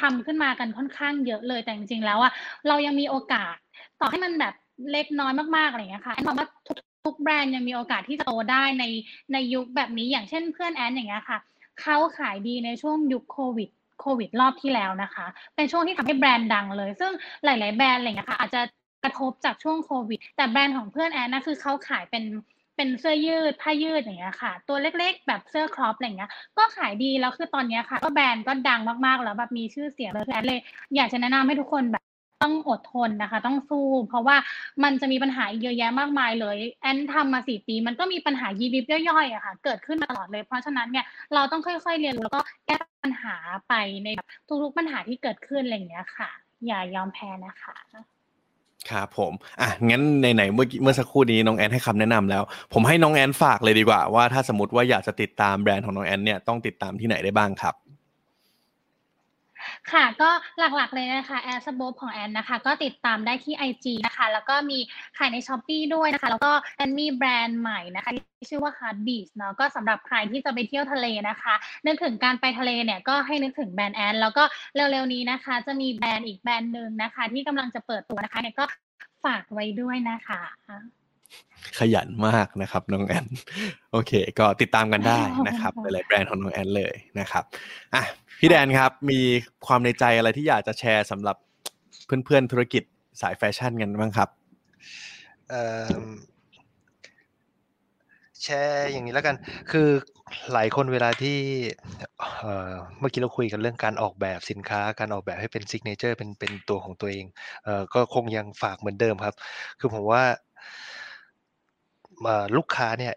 [0.00, 2.32] ทำขึ้นมากันค่อนข้างเยอะเลยแต่จริงๆแล้วอะ
[2.68, 3.54] เรายังมีโอกาส
[4.00, 4.54] ต่อให้มันแบบ
[4.92, 6.48] เล็กน้อยมากๆอะไรอย่างเงี้ยค่ะแอนมองว่า
[7.04, 8.84] ทุกแบรนด์ยังมีโอกาสที่จะโตได้ใน
[9.32, 11.38] ในยุคแบบนี้อย่างเช่นเพื่อนแอนอย่างเงี้ยค่ะ
[11.80, 13.68] เขาขายดีในช่วงยุคโควิด
[14.00, 17.12] โควิดรอบที่แล้วนะคะ เป็นช่วงที่ทำให้แบรนด์ดังเลย ซึ่ง
[17.44, 18.60] หลาย ๆ แบรนด์อะไรเงี้ยค่ะอาจจะ
[19.04, 22.24] กระทบจากช่วงโควิด แต่แบรนด์ของเพื่อนแอนนะคือเขาขายเป็น
[22.76, 30.60] เป็นเสื้อยืดผ้ายืดอย่างเงี้ยค่ะ ตัวเล็กๆ แบบเสื้อครอปอะไรเงี้ยก็ขายดีแล้วคือตอนนี้ค่ะ ก็แบรนด์ก็ดังมากๆแล้วแบบมีชื่อเสียงเลยแอนเลย
[30.96, 32.04] อยากจะแนะนำให้ทุกคนแบบ
[32.42, 34.36] ต้องอดทนนะคะ ต้องสู้ เพราะว่า
[34.84, 43.36] มันจะมีปัญหาเยอะแยะมากมายเลย แอนทำมาสี่ปี มันก็มีปัญหายีริบย่อยๆอะค่ะ เกิดขึ้นมาตลอดเลย เพราะฉะนั้นเนี่ยเราต้องค่อยๆเรียนรู้แล้วก็แก้ปัญหา
[43.68, 43.74] ไป
[44.04, 44.28] ในแบบ
[44.62, 46.30] ทุกๆปัญหาที่เกิดขึ้นอะไรอย่างเงี้ยค่ะ
[46.66, 47.76] อย่ายอมแพ้นะคะ
[48.90, 57.74] ครับผมอะงั้นในไหนเมื่อเมื่อสักครู่นี้น้องแอนให้คำแนะนำแล้ว ผมให้น้องแอนฝากเลยดีกว่าว่าถ้าสมมติว่าอยากจะติดตามแบรนด์ของน้องแอนเนี่ยต้องติดตามที่ไหนได้บ้างครับ
[59.90, 64.78] ค่ะก็หลักๆเลยนะคะแอร์สโบของแอนนะคะ ก็ติดตามได้ที่ IG นะคะ แล้วก็มี
[65.18, 71.54] ขายใน Shopee ด้วยนะคะ แล้วก็แอนมีแบรนด์ใหม่นะคะที่ชื่อว่า Heart Beach เนาะก็สำหรับใครที่จะไปเที่ยวทะเลนะคะ
[71.86, 78.64] นึกถึงการไปทะเลเนี่ยก็ให้นึกถึงแบรนด์แอนแล้วก็เร็วๆนี้นะคะ จะมีแบรนด์อีกแบรนด์หนึ่งนะคะ ที่กำลังจะเปิดตัวนะคะเนี่ยก็
[79.24, 80.42] ฝากไว้ด้วยนะคะ
[81.78, 83.26] ขยันมากนะครับน้องแอน
[83.92, 87.44] โอเค ก็ติดตามกันได้นะครับหลายๆแบรนด์ของน้องแอนเลยนะครับ
[87.94, 88.02] อะ
[88.40, 89.20] พี่แดนครับมี
[89.66, 91.36] ความในใจอะไรที่อยากจะแชร์สำหรับ
[92.06, 92.82] เพื่อนๆธุรกิจ
[93.20, 94.28] สายแฟชั่นกันบ้างครับ
[95.50, 95.88] เอ่อ
[98.42, 99.36] แชร์อย่างนี้แล้วกัน
[99.70, 99.88] คือ
[100.52, 101.38] หลายคนเวลาที่
[102.40, 107.24] เอ่อเมื่อกี้เราคุยกันเรื่องการออกแบบสินค้า การออกแบบให้เป็น signature เป็นเป็นตัวของตัวเอง
[107.64, 109.34] เอ่อก็คงยังฝากเหมือนเดิมครับ
[109.80, 110.51] คือผมว่าเอ่อ
[112.56, 113.14] ลูกค้าเนี่ย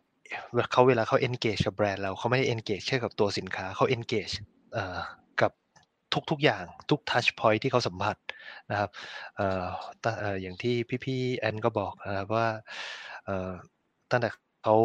[0.72, 4.34] เขาเวลาเขา engage กับแบรนด์เราเขาไม่ได้ engage แค่กับตัวสินค้าเขา engage
[4.74, 4.98] เอ่อ
[5.42, 5.52] กับ
[6.32, 8.16] ทุกๆอย่างทุก touch point ที่เขาสัมผัส
[8.72, 8.90] นะครับ
[9.36, 10.76] เอ่ออย่างที่
[11.06, 12.48] พี่ๆแอนก็บอกนะครับว่า
[13.26, 13.52] เอ่อ
[14.12, 14.30] ตั้งแต่
[14.64, 14.76] เขา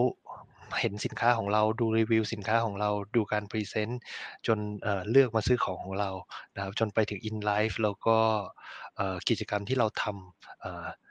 [0.81, 4.01] เห็นสินค้าของเราดูรีวิวสินค้าของเราดูการพรีเซนต์
[4.47, 6.11] จนเเลือกมาซื้อของของเรา
[6.55, 8.19] นะครับจนไปถึง in life แล้วก็
[9.29, 11.10] กิจกรรมที่เราทำ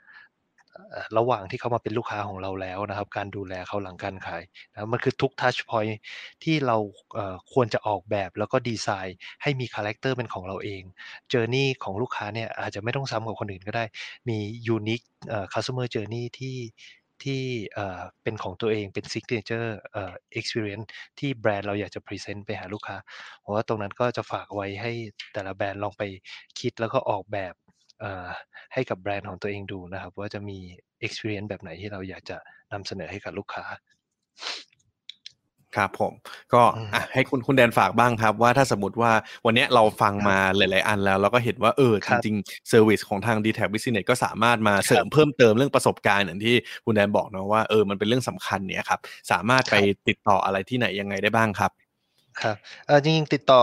[1.18, 5.94] ระหว่างที่เขามาเป็นลูกค้าของเราแล้วนะครับ การดูแลเขาหลังการขายนะมันคือทุก touch point
[6.44, 6.76] ที่เรา
[7.52, 10.82] ควรจะออกแบบแล้วก็ดีไซน์ ให้มีคาแรคเตอร์เป็นของเราเอง
[11.30, 13.84] journey ของลูกค้าเนี่ยอาจจะไม่ต้องซ้ำกับคนอื่นก็ได้
[14.28, 14.38] มี
[14.76, 16.58] unique เอ่อ customer journey ที่
[17.22, 17.42] ที่
[18.22, 20.86] เป็นของตัวเองเป็น signature เอ่อ experience
[21.18, 22.96] ที่แบรนด์เราอยากจะ present ไปหาลูกค้า
[23.40, 24.92] เพราะว่าตรงนั้นก็จะฝากไว้ให้
[25.34, 26.02] แต่ละแบรนด์ลองไป
[26.60, 27.54] คิดแล้วก็ออกแบบ
[28.00, 28.26] เอ่อ
[28.72, 30.58] ให้กับแบรนด์ของตัวเองดูนะครับ ว่าจะมี
[31.06, 32.36] experience แบบไหนที่เราอยากจะ
[32.72, 33.64] นำเสนอให้กับลูกค้า
[35.76, 36.12] ครับผม
[36.54, 39.12] ก็อืมอะให้คุณคุณแดนฝากบ้างครับ ว่าถ้าสมมติว่า
[39.46, 49.76] วันเนี้ยเราฟังมาหลาย ๆ อันแล้ว เราก็เห็นว่าเออคือจริงๆ service ของทาง dtac Business ก็สามารถมาเสริมเพิ่มเติมเรื่องประสบการณ์อย่างที่คุณแดนบอกเนาะว่าเออมันเป็นเรื่องสำคัญเนี่ยครับสามารถไป
[50.08, 51.70] ติดต่ออะไรที่ไหนยังไงได้บ้างครับ
[52.42, 53.62] ครับเออจริงๆติดต่อ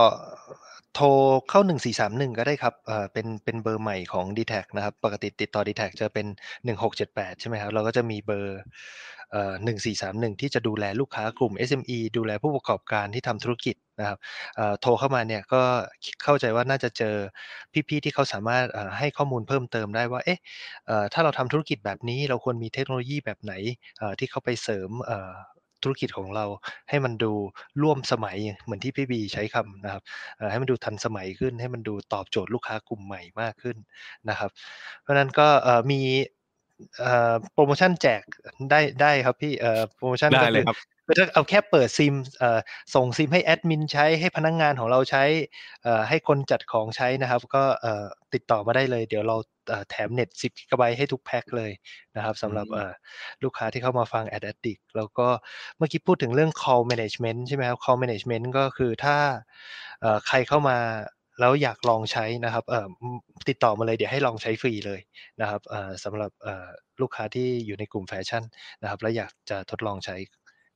[0.98, 1.08] โทร
[1.50, 6.26] เข้า 1431 ก็ได้ครับเออเป็นเป็นเบอร์ใหม่ของ d t แทนะครับ ปกติติดต่อ d t แทจะเป็น
[6.64, 8.60] 1678 ใช่ไหมครับ เราก็จะมีเบอร์
[9.30, 14.18] เอ่อ1431 ที่จะดูแลลูกค้ากลุ่ม SME ดูแลผู้ประกอบการที่ทำธุรกิจนะครับ
[14.80, 15.62] โทรเข้ามาเนี่ยก็
[16.24, 17.14] เข้าใจว่าน่าจะเจอ
[17.88, 18.64] พี่ๆที่เขาสามารถ
[18.98, 20.38] ให้ข้อมูลเพิ่มเติมได้ว่า เอ๊ะ
[21.12, 23.52] ถ้าเราทำธุรกิจแบบนี้เราควรมีเทคโนโลยีแบบไหน
[24.18, 24.90] ที่เข้าไปเสริม
[25.82, 26.44] ธุรกิจของเรา
[26.88, 27.32] ให้มันดู
[27.82, 30.02] ร่วมสมัยเหมือนที่พี่บีใช้คำนะครับ
[30.36, 33.76] เอ่อให้มันดูทันสมัยขึ้น ให้มันดูตอบโจทย์ลูกค้ากลุ่มใหม่มากขึ้น
[34.28, 34.50] นะครับ
[35.00, 36.00] เพราะฉะนั้นก็เอ่อมี
[37.00, 38.22] เอ่อโปรโมชั่นแจก
[38.70, 40.76] ได้ได้ครับพี่เอ่อโปรโมชั่นได้ก็เลยคือ
[41.08, 42.60] ครับคือถ้าเอาแค่เปิดซิมเอ่อ
[42.94, 45.24] ส่งซิมให้แอดมินใช้ให้พนักงานของเราใช้
[45.82, 48.04] เอ่อให้คนจัดของใช้นะครับ ก็เอ่อ
[48.34, 49.36] ติดต่อมาได้เลย เดี๋ยวเรา
[49.68, 51.72] เอ่อแถมเน็ต10กิกะไบต์ให้ทุกแพ็คเลย
[52.16, 52.92] นะครับสำหรับอืมเอ่อ
[53.44, 55.28] ลูกค้าที่เข้ามาฟัง Ad Addict แล้วก็
[55.78, 59.16] เมื่อกี้พูดถึงเรื่อง call management ใช่ไหมครับ call management ก็คือถ้า
[60.00, 60.78] เอ่อใครเข้ามา
[61.40, 62.88] แล้วอยากลองใช้นะครับเอ่อ
[63.48, 65.00] ติดต่อมาเลยเดี๋ยวให้ลองใช้ฟรีเลย
[65.40, 66.68] นะครับเอ่อสำหรับเอ่อ
[67.00, 68.42] ลูกค้าที่อยู่ในกลุ่มแฟชั่น
[68.82, 70.16] นะครับ แล้วอยากจะทดลองใช้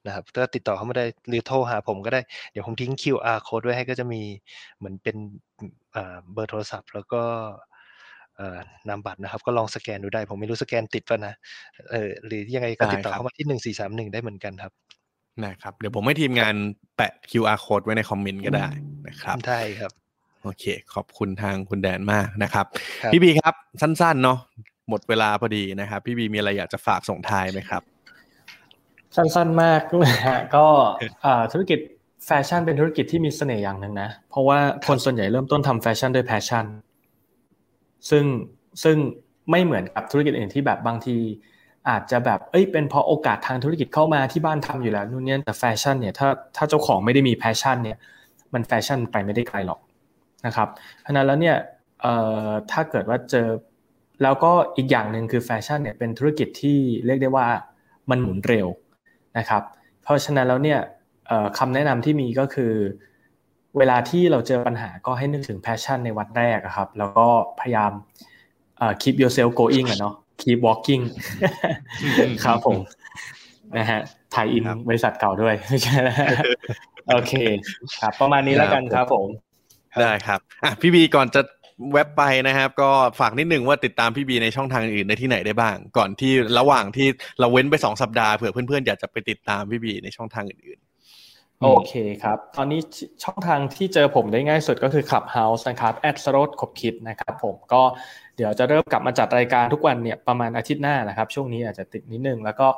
[0.06, 4.22] นะครับก็ติดต่อเข้ามาได้หรือโทรหาผมก็ได้เดี๋ยวผมทิ้ง QR code ไว้ให้ก็จะมี
[4.78, 5.16] เหมือนเป็น
[5.92, 7.22] เอ่อเบอร์โทรศัพท์ แล้วก็
[8.36, 11.34] เอ่อนามบัตรนะครับ ก็ลองสแกนดูได้ ผมไม่รู้สแกนติดป่ะนะ
[11.90, 14.72] เออหรือยังไงก็ได้ติดต่อครับเข้ามาที่หนึ่งสี่สามหนึ่งได้เหมือนกันครับ
[15.44, 16.54] นะครับเดี๋ยวผมให้ทีมงาน
[16.96, 18.68] แปะ QR code ไว้ในคอมเมนต์ก็ได้
[19.08, 19.92] นะครับได้ครับ
[20.42, 22.66] โอเค ขอบคุณทางคุณแดนมากนะครับ
[23.02, 24.38] ครับพี่บีครับสั้นๆเนาะ
[24.88, 27.82] หมดเวลาพอดีนะครับ พี่บีมีอะไรอยากจะฝากส่งท้ายไหมครับ
[29.16, 30.66] สั้นๆมากนะฮะก็
[31.24, 31.78] อ่าธุรกิจ
[32.26, 36.64] แฟชั่นเป็นธุรกิจที่มีเสน่ห์อย่างหนึ่งนะ เพราะว่าคนส่วนใหญ่เริ่มต้นทำแฟชั่นด้วย passion
[38.10, 38.24] ซึ่ง
[38.82, 38.96] ซึ่ง
[39.50, 41.16] ไม่เหมือนกับธุรกิจอื่นที่แบบบางที
[41.88, 47.98] อาจจะแบบเอ้ยเป็นเพราะโอกาสทางธุรกิจเข้ามาที่บ้านทำอยู่แล้วนู่นนี่แต่แฟชั่นเนี่ยถ้าถ้าเจ้าของไม่ได้มี passion เนี่ย
[48.54, 49.80] มันแฟชั่นไปไม่ได้ไกลหรอก
[50.46, 50.68] นะครับ
[51.00, 51.56] เพราะฉะนั้นแล้วเนี่ย
[52.00, 52.14] เอ่
[52.46, 53.48] อถ้าเกิดว่าเจอ
[54.22, 57.46] แล้วก็อีกอย่างหนึ่งคือแฟชั่นเนี่ยเป็นธุรกิจที่เรียกได้ว่า
[58.10, 58.66] มันหมุนเร็ว
[59.38, 59.62] นะครับ
[60.02, 60.80] เพราะฉะนั้นแล้วเนี่ย
[61.26, 62.72] เอ่อคำแนะนำที่มีก็คือ
[63.78, 67.26] เวลาที่เราเจอปัญหาก็ให้นึกถึง passion ในวันแรกอะครับ แล้วก็
[67.60, 67.92] พยายาม
[68.78, 71.02] เอ่อ keep yourself going อะเนาะ keep walking
[72.44, 72.78] ครับผม
[73.78, 74.00] นะฮะ
[74.34, 76.28] tie-in ครับบริษัทเก่าด้วยไม่ใช่นะฮะ
[77.10, 77.32] โอเค
[78.00, 79.26] ครับ ประมาณนี้แล้วกันครับผม
[80.00, 81.42] ได้ครับอะพี่บีก่อนจะ
[81.92, 87.06] เว็บไปนะครับ ก็ฝากนิดนึงว่าติดตามพี่บีในช่องทางอื่นในที่ไหนได้บ้าง ก่อนที่ระหว่างที่
[87.40, 90.80] เราเว้นไปสองสัปดาห์เผื่อเพื่อนๆอยากจะไปติดตามพี่บีในช่องทางอื่น
[91.64, 92.80] โอเคครับ ตอนนี้
[93.24, 97.82] ช่องทางที่เจอผมได้ง่ายสุดก็คือ Clubhouse นะครับ แอดสโรดขบคิดนะครับผมก็
[98.42, 102.68] ดี๋ยวดี๋ยวจะเริ่มกลับมาจัดรายการทุกวันเนี่ยประมาณอาทิตย์หน้านะครับ ช่วงนี้อาจจะติดนิดนึง แล้วก็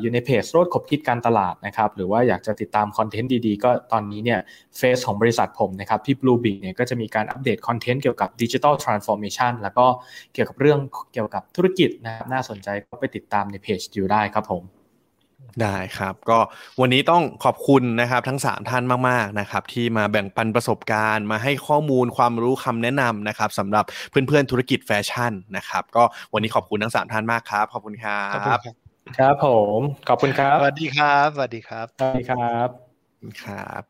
[0.00, 4.40] อยู่ในเพจโรดขบคิดการตลาดนะครับ หรือว่าอยากจะติดตามคอนเทนต์ดีๆ ก็ตอนนี้เนี่ย
[4.78, 9.86] เพจของบริษัทผมนะครับที่ Bluebik เนี่ยก็จะมีการอัปเดตคอนเทนต์เกี่ยวกับ digital transformation แล้วก็
[10.34, 10.80] เกี่ยวกับเรื่อง
[11.12, 14.75] เกี่ยวกับธุรกิจนะครับน่าสนใจก็ไปติดตามในเพจอยู่ได้ครับผม
[15.62, 16.38] ได้ครับ ก็
[16.80, 28.24] วันนี้ต้องขอบคุณนะครับทั้ง 3 ท่านมากๆนะครับที่มาแบ่งปันประสบการณ์ มาให้ข้อมูลความรู้คำแนะนำนะครับสำหรับเพื่อนๆธุรกิจแฟชั่นนะครับ ก็วันนี้ขอบคุณทั้ง 3 ท่านมากครับ ขอบคุณครั
[28.56, 28.58] บ
[29.18, 29.48] ครับ ผ
[29.78, 32.68] มขอบคุณครับสวัสดีครับสวัสดีครับสวัสดีครับ
[33.42, 33.82] ครับ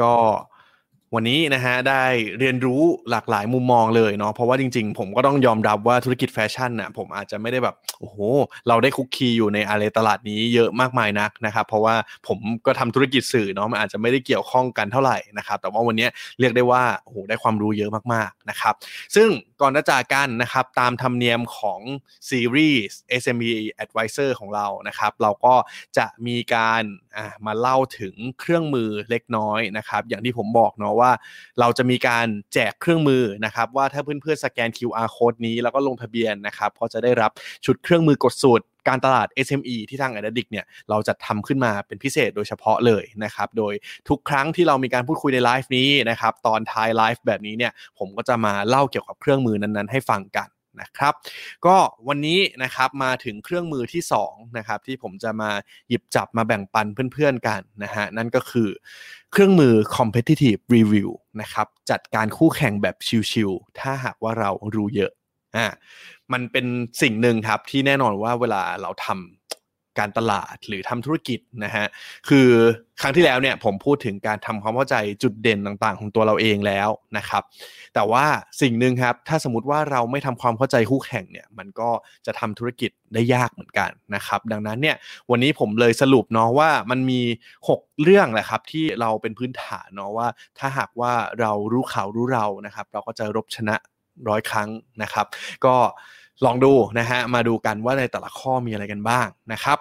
[0.00, 0.14] ก็
[1.14, 2.04] วันนี้นะฮะได้
[2.38, 8.16] เรียนรู้หลากหลายมุมมองเลยเนาะเพราะว่าจริงๆ ผมก็ต้องยอมรับว่าธุรกิจแฟชั่นน่ะผมอาจจะไม่ได้แบบโอ้โห
[8.68, 11.94] เราได้คุกคีอยู่ในอะไรตลาดนี้เยอะมากมายนักนะครับ เพราะว่า
[12.26, 16.08] ผมก็ทำธุรกิจสื่อเนาะมันอาจจะไม่ได้เกี่ยวข้องกันเท่าไหร่นะครับแต่ว่าวันนี้
[16.40, 18.74] เรียกได้ว่าโอ้โหได้ความรู้เยอะมากๆนะครับ
[19.16, 19.28] ซึ่ง
[19.60, 21.80] ก่อนจะจากกันนะครับตามธรรมเนียมของ
[22.28, 23.52] ซีรีส์ SME
[23.84, 25.54] Advisor ของเรานะครับ เราก็
[25.98, 26.82] จะมีการ
[27.46, 31.10] มาเล่าถึงเครื่องมือเล็กน้อยนะครับ อย่างที่ผมบอกเนาะว่า
[31.60, 37.30] เราจะมีการแจกเครื่องมือนะครับว่าถ้าเพื่อนๆสแกน QR code นี้แล้วก็ลงทะเบียนนะครับก็จะได้รับ
[37.64, 43.74] ชุดเครื่องมือกดสูตรการตลาด SME ที่ทาง a d ดิกเนี่ยเราจะทำขึ้นมาเป็นพิเศษโดยเฉพาะเลยนะครับโดย
[44.08, 50.48] ทุกครั้งที่เรามีการพูดคุยในไลฟ์นี้นะครับตอนท้ายไลฟ์แบบนี้เนี่ยผมก็จะมาเล่าเกี่ยวกับเครื่องมือนั้นๆให้ฟังกัน
[50.80, 51.14] นะครับ
[51.66, 51.76] ก็
[52.08, 55.50] วันนี้นะครับมาถึงเครื่องมือที่2นะครับที่ผมจะมา
[55.88, 58.68] หยิบจับมาแบ่งปันเพื่อนๆกันนะฮะนั่นก็คือ
[59.32, 61.10] เครื่องมือ competitive review
[61.40, 62.96] นะครับจัดการคู่แข่งแบบ
[63.32, 65.12] ชิวๆถ้าหากว่าเรารู้เยอะ
[65.56, 65.66] อ่า
[66.32, 66.66] มันเป็น
[67.02, 69.57] สิ่งหนึ่งครับที่แน่นอนว่าเวลาเราทำ
[69.98, 71.86] การตลาดหรือทำธุรกิจนะฮะ
[72.28, 72.48] คือ
[73.00, 77.42] ครั้งที่แล้วเนี่ยผมพูดถึงการทำความเข้าใจจุดเด่นต่างๆ ของตัวเราเองแล้วนะครับ
[77.94, 78.24] แต่ว่า
[78.60, 81.90] สิ่งหนึ่งครับถ้าสมมติว่าเราไม่ทำความเข้าใจคู่แข่งเนี่ยมันก็
[82.26, 84.96] จะทำธุรกิจได้ยากเหมือนกันนะครับ ดังนั้นเนี่ย
[85.30, 87.20] วันนี้ผมเลยสรุปเนาะว่ามันมี
[87.68, 90.28] 6 เรื่องแหละครับที่เราเป็นพื้นฐานเนาะว่า
[90.58, 93.76] ถ้าหากว่าเรารู้เขารู้เรานะครับ เราก็จะรบชนะ
[94.28, 94.68] ร้อยครั้ง
[95.02, 95.26] นะครับ
[95.64, 95.76] ก็
[96.44, 99.78] ลองดูนะฮะมาดูกันว่าในแต่ละข้อมีอะไรกันบ้างนะครับ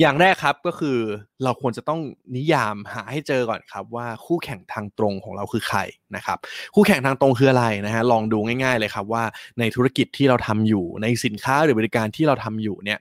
[0.00, 0.98] อย่างแรกครับก็คือ
[1.44, 2.00] เราควรจะต้อง
[2.36, 5.78] นิยามหาให้เจอก่อนครับว่าคู่แข่งทางตรงของเราคือใคร
[6.16, 6.38] นะครับ
[6.74, 9.24] คู่แข่งทางตรงคืออะไรนะฮะลองดูง่าย ๆเลยครับว่า
[9.58, 12.98] ในธุรกิจที่เราทำอยู่ในสินค้าหรือบริการที่เราทำอยู่เนี่ย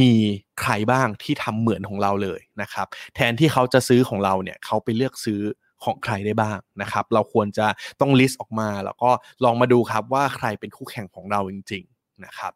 [0.00, 0.12] มี
[0.60, 5.40] ใครบ้างที่ทำเหมือนของเราเลยนะครับ แทนที่เขาจะซื้อของเราเนี่ยเขาไปเลือกซื้อ
[5.84, 7.66] ของใครได้บ้างนะครับ เราควรจะ
[8.00, 9.10] ต้องลิสต์ออกมา แล้วก็
[9.44, 11.84] ลองมาดูครับว่าใครเป็นคู่แข่งของเราจริง
[12.26, 12.52] นะครับ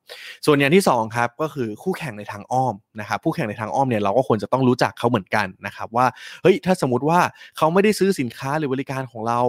[0.46, 6.06] ส่วนอย่างที่2ครับก็คือคู่แข่งในทางอ้อมนะครับคู่แข่งในทางอ้อมเนี่ยเราก็ควรจะต้องรู้จักเขาเหมือนกันนะครับว่า
[6.42, 7.20] เฮ้ยถ้าสมมติว่า
[7.56, 9.40] เขาไม่ได้ซื้อสินค้าหรือบริการของเรา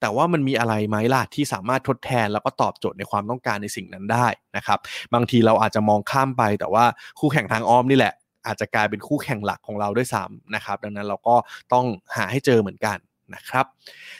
[0.00, 4.78] แต่ว่ามันมีอะไรไหมล่ะที่สามารถทดแทนแล้วก็ตอบโจทย์ในความต้องการในสิ่งนั้นได้นะครับ
[5.14, 6.84] บางทีเราอาจจะมองข้ามไป แต่ว่า
[7.20, 8.14] คู่แข่งทางอ้อมนี่แหละ
[8.46, 11.36] อาจจะกลายเป็นคู่แข่งหลักของเราด้วยซ้ำนะครับดังนั้นเราก็
[11.72, 12.96] ต้องหาให้เจอเหมือนกัน
[13.34, 13.66] นะครับ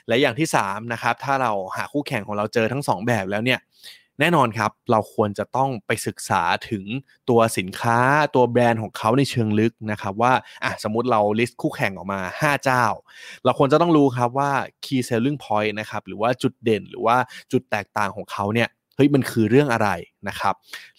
[0.09, 3.61] และอย่างที่3นะครับถ้าเราหาคู่แข่งของเราเจอทั้ง 2 แบบแล้วเนี่ย
[4.21, 6.85] แน่นอนครับ เราควรจะต้องไปศึกษาถึง
[7.29, 7.99] ตัวสินค้า
[8.35, 10.33] ตัวแบรนด์ของเขาในเชิงลึกนะครับ ว่า
[10.65, 12.85] อะสมมติเราลิสต์คู่แข่งออกมา 5 เจ้า
[13.45, 14.51] เราควรจะต้องรู้ครับว่า
[14.85, 17.17] key selling point นะครับหรือว่าจุดเด่นหรือว่า
[17.53, 19.89] จุดแตกต่างของเขาเนี่ยเฮ้ยมันคือเรื่องอะไร
[20.29, 20.55] นะครับ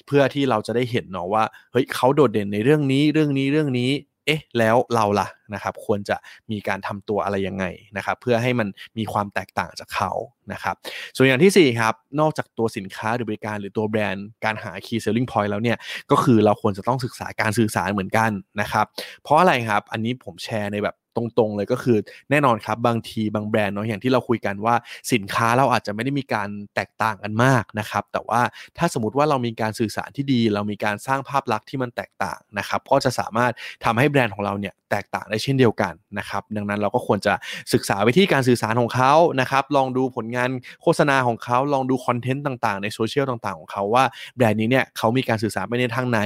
[0.06, 3.92] เพื่อที่เราจะได้เห็นเนาะว่าเฮ้ยเขาโดดเด่นในเรื่องนี้เรื่องนี้เรื่องนี้
[4.30, 6.18] เอ๊ะแล้วเราล่ะนะครับควรจะ
[6.52, 7.66] มีการทำตัวอะไรยังไง
[7.98, 8.68] นะครับเพื่อให้มัน
[8.98, 10.12] มีความแตกต่างจากเขา
[10.54, 10.76] นะครับ
[11.16, 15.78] ส่วนอย่างที่4ครับนอกจากตัวสินค้าหรือบริการหรือตัวแบรนด์การหา key selling point แล้วเนี่ย
[16.12, 18.86] ก็คือเราควรจะต้องศึกษาการสื่อสารเหมือนกันนะครับ
[19.24, 20.96] เพราะอะไรครับอันนี้ผมแชร์ในแบบ
[21.38, 21.98] ตรงๆ เลยก็คือ
[22.32, 24.76] แน่นอนครับบางทีบางแบรนด์เนาะอย่างที่เราคุยกันว่า
[25.14, 28.42] สินค้าเราอาจจะไม่ได้มีการแตกต่างกันมากนะครับ แต่ว่า
[28.78, 33.52] ถ้าสมมติว่าเรามีการสื่อสารที่ดี เรามีการสร้างภาพลักษณ์ที่มันแตกต่างนะครับก็จะสามารถ
[33.86, 37.34] ทำให้แบรนด์ของเราเนี่ยแตกต่างได้เช่นเดียวกันนะครับดังนั้นเราก็ควรจะ
[37.74, 40.50] ศึกษาวิธีการสื่อสารของเขานะครับลองดูผลงาน
[40.82, 44.04] โฆษณาของเขาลองดูคอนเทนต์ต่างๆ ในโซเชียลต่างๆ ของเขาว่า
[44.36, 46.20] แบรนด์นี้เนี่ยเขามีการสื่อสารไปในทางไหน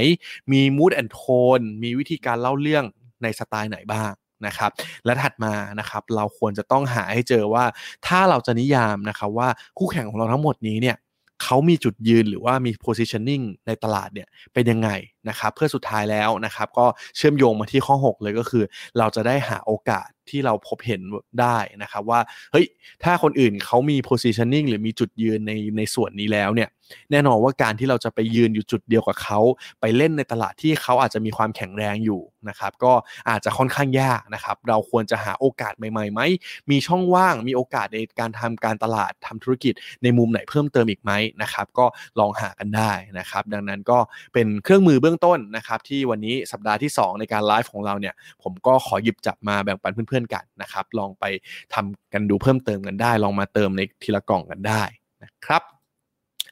[0.51, 2.85] มี mood and tone มีวิธีการเล่าเรื่อง
[3.23, 4.11] ในสไตล์ไหนบ้าง
[4.47, 4.71] นะครับ
[5.05, 7.65] และถัดมานะครับเราควรจะต้องหาให้เจอว่า
[8.07, 10.97] ถ้าเราจะนิยามนะครับว่าคู่แข่งของเราทั้งหมดนี้เนี่ย
[11.43, 14.89] เขามีจุดยืนหรือว่ามี positioning ในตลาดเนี่ยเป็นยังไง
[15.29, 16.85] นะครับเพื่อสุดท้ายแล้วนะครับ ก็
[17.17, 18.63] เชื่อมโยงมาที่ข้อ 6 เลยก็คือ
[18.97, 21.01] เราจะได้หาโอกาสที่เราพบเห็น
[21.41, 22.19] ได้นะครับว่า
[22.51, 22.65] เฮ้ย
[23.03, 26.69] ถ้าคนอื่นเขามี positioning หรือมีจุดยืนในในส่วนนี้แล้วเนี่ย
[27.11, 29.39] แน่นอนว่าการที่เราจะไปยืนอยู่จุดเดียวกับเขา
[29.81, 32.93] ไปเล่นในตลาดที่เขาอาจจะมีความแข็งแรงอยู่นะครับก็
[33.29, 36.21] อาจจะค่อนข้างยากนะครับเราควรจะหาโอกาสใหม่ๆไหม
[36.69, 41.11] มีช่องว่างมีโอกาสในการทำการตลาดทำธุรกิจในมุมไหนเพิ่มเติมอีกไหม
[41.41, 41.85] นะครับก็
[42.19, 43.99] ลองหากันได้นะครับดังนั้นก็
[44.33, 51.25] เป็นเครื่องมือเบื้ององต้นนะครับที่วันนี้สัปดาห์ที่ 2 ในการไลฟ์ของเราเนี่ยผมก็ขอหยิบจับมาแบ่งปันเพื่อนๆกันนะครับลองไป
[51.73, 54.83] ทำกันดูเพิ่มเติมกันได้ ลองมาเติมในทีละกล่องกันได้
[55.23, 55.63] นะครับ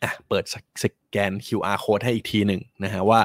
[0.04, 0.44] อะเปิด
[0.84, 3.20] สแกน QR code ให้อีกทีหนึ่งนะฮะว่า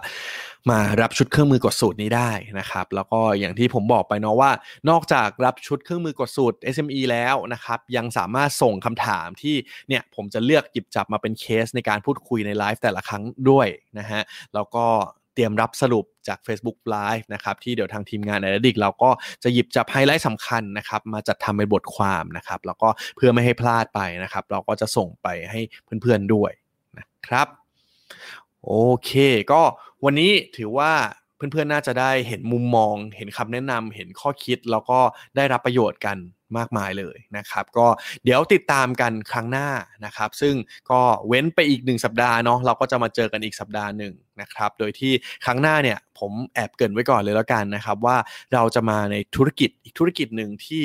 [0.71, 4.51] มารับชุดเครื่องมือกดสูตรนี้ได้นะครับ แล้วก็อย่างที่ผมบอกไปเนาะว่า
[4.91, 9.57] นอกจากรับชุดเครื่องมือกดสูตร SME แล้วนะครับ ยังสามารถส่งคำถามที่
[9.89, 13.69] เนี่ยผมจะเลือกหยิบจับมาเป็นเคสในการพูดคุยในไลฟ์แต่ละครั้งด้วย
[13.99, 14.23] นะฮะ
[14.55, 14.87] แล้วก็
[15.37, 19.11] เตรียมรับสรุปจาก Facebook Live นะครับที่เดี๋ยวทางทีมงานอ d ดิกเราก็
[19.43, 25.61] จะหยิบจับไฮไลท์สำคัญนะครับมาจัดทำเป็นบทความนะครับแล้วก็เพื่อไม่ให้พลาดไปนะครับ เราก็จะส่งไปให้
[26.03, 26.53] เพื่อนๆด้วย
[26.99, 27.47] นะครับ
[28.65, 28.73] โอ
[29.05, 29.11] เค
[29.53, 29.63] ก็
[30.05, 30.93] วันนี้ถือว่า
[31.37, 34.99] เพื่อนๆ น่าจะได้เห็นมุมมอง เห็นคำแนะนำเห็นข้อคิด แล้วก็
[35.37, 36.17] ได้รับประโยชน์กัน
[36.57, 37.87] มากมายเลยนะครับ ก็
[38.25, 39.69] เดี๋ยวติดตามกันครั้งหน้า
[40.05, 40.55] นะครับ ซึ่ง
[40.91, 45.13] ก็เว้นไปอีกหนึ่งสัปดาห์เนาะเราก็จะมาเจอกันอีกสัปดาห์หนึ่งนะครับ โดยที่
[45.45, 48.17] ครั้งหน้าเนี่ยผมแอบเกินไว้ก่อนเลยแล้วกันนะครับ ว่า
[48.55, 50.85] เราจะมาในธุรกิจอีกธุรกิจหนึ่งที่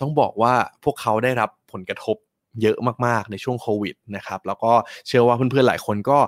[0.00, 0.54] ต้องบอกว่า
[0.84, 2.16] พวกเขาได้รับผลกระทบ
[2.62, 4.72] เยอะมากๆในช่วงโควิดนะครับแล้วก็
[5.06, 6.18] เชื่อว่าเพื่อนๆหลายคนก็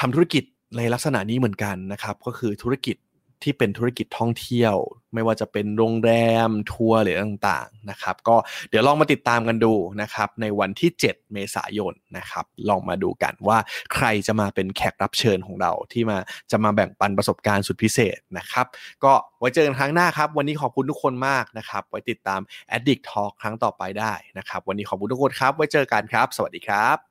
[0.00, 0.44] ทำธุรกิจ
[0.76, 2.96] ในลักษณะนี้เหมือนกันนะครับ ก็คือธุรกิจ
[3.42, 4.74] ที่เป็นธุรกิจท่องเที่ยว
[5.14, 6.12] ไม่ว่าจะเป็นโรงแร
[6.48, 8.36] มทัวร์หรือต่างๆนะครับ ก็
[8.70, 9.72] เดี๋ยวลองมาติดตามกันดู
[10.02, 13.58] นะครับ ในวันที่ 7 เมษายนนะครับ ลองมาดูกันว่า
[13.94, 16.18] ใครจะมาเป็นแขกรับเชิญของเราที่มา
[16.50, 18.66] จะมาแบ่งปันประสบการณ์สุดพิเศษนะครับ
[19.04, 22.40] ก็ไว้เจอกันครั้งหน้าครับ วันนี้ขอบคุณทุกคนมากนะครับ ไว้ติดตาม
[22.76, 27.09] Addict Talk ครั้งต่อไปได้นะครับ วันนี้ขอบคุณทุกคนครับ ไว้เจอกันครับ สวัสดีครับ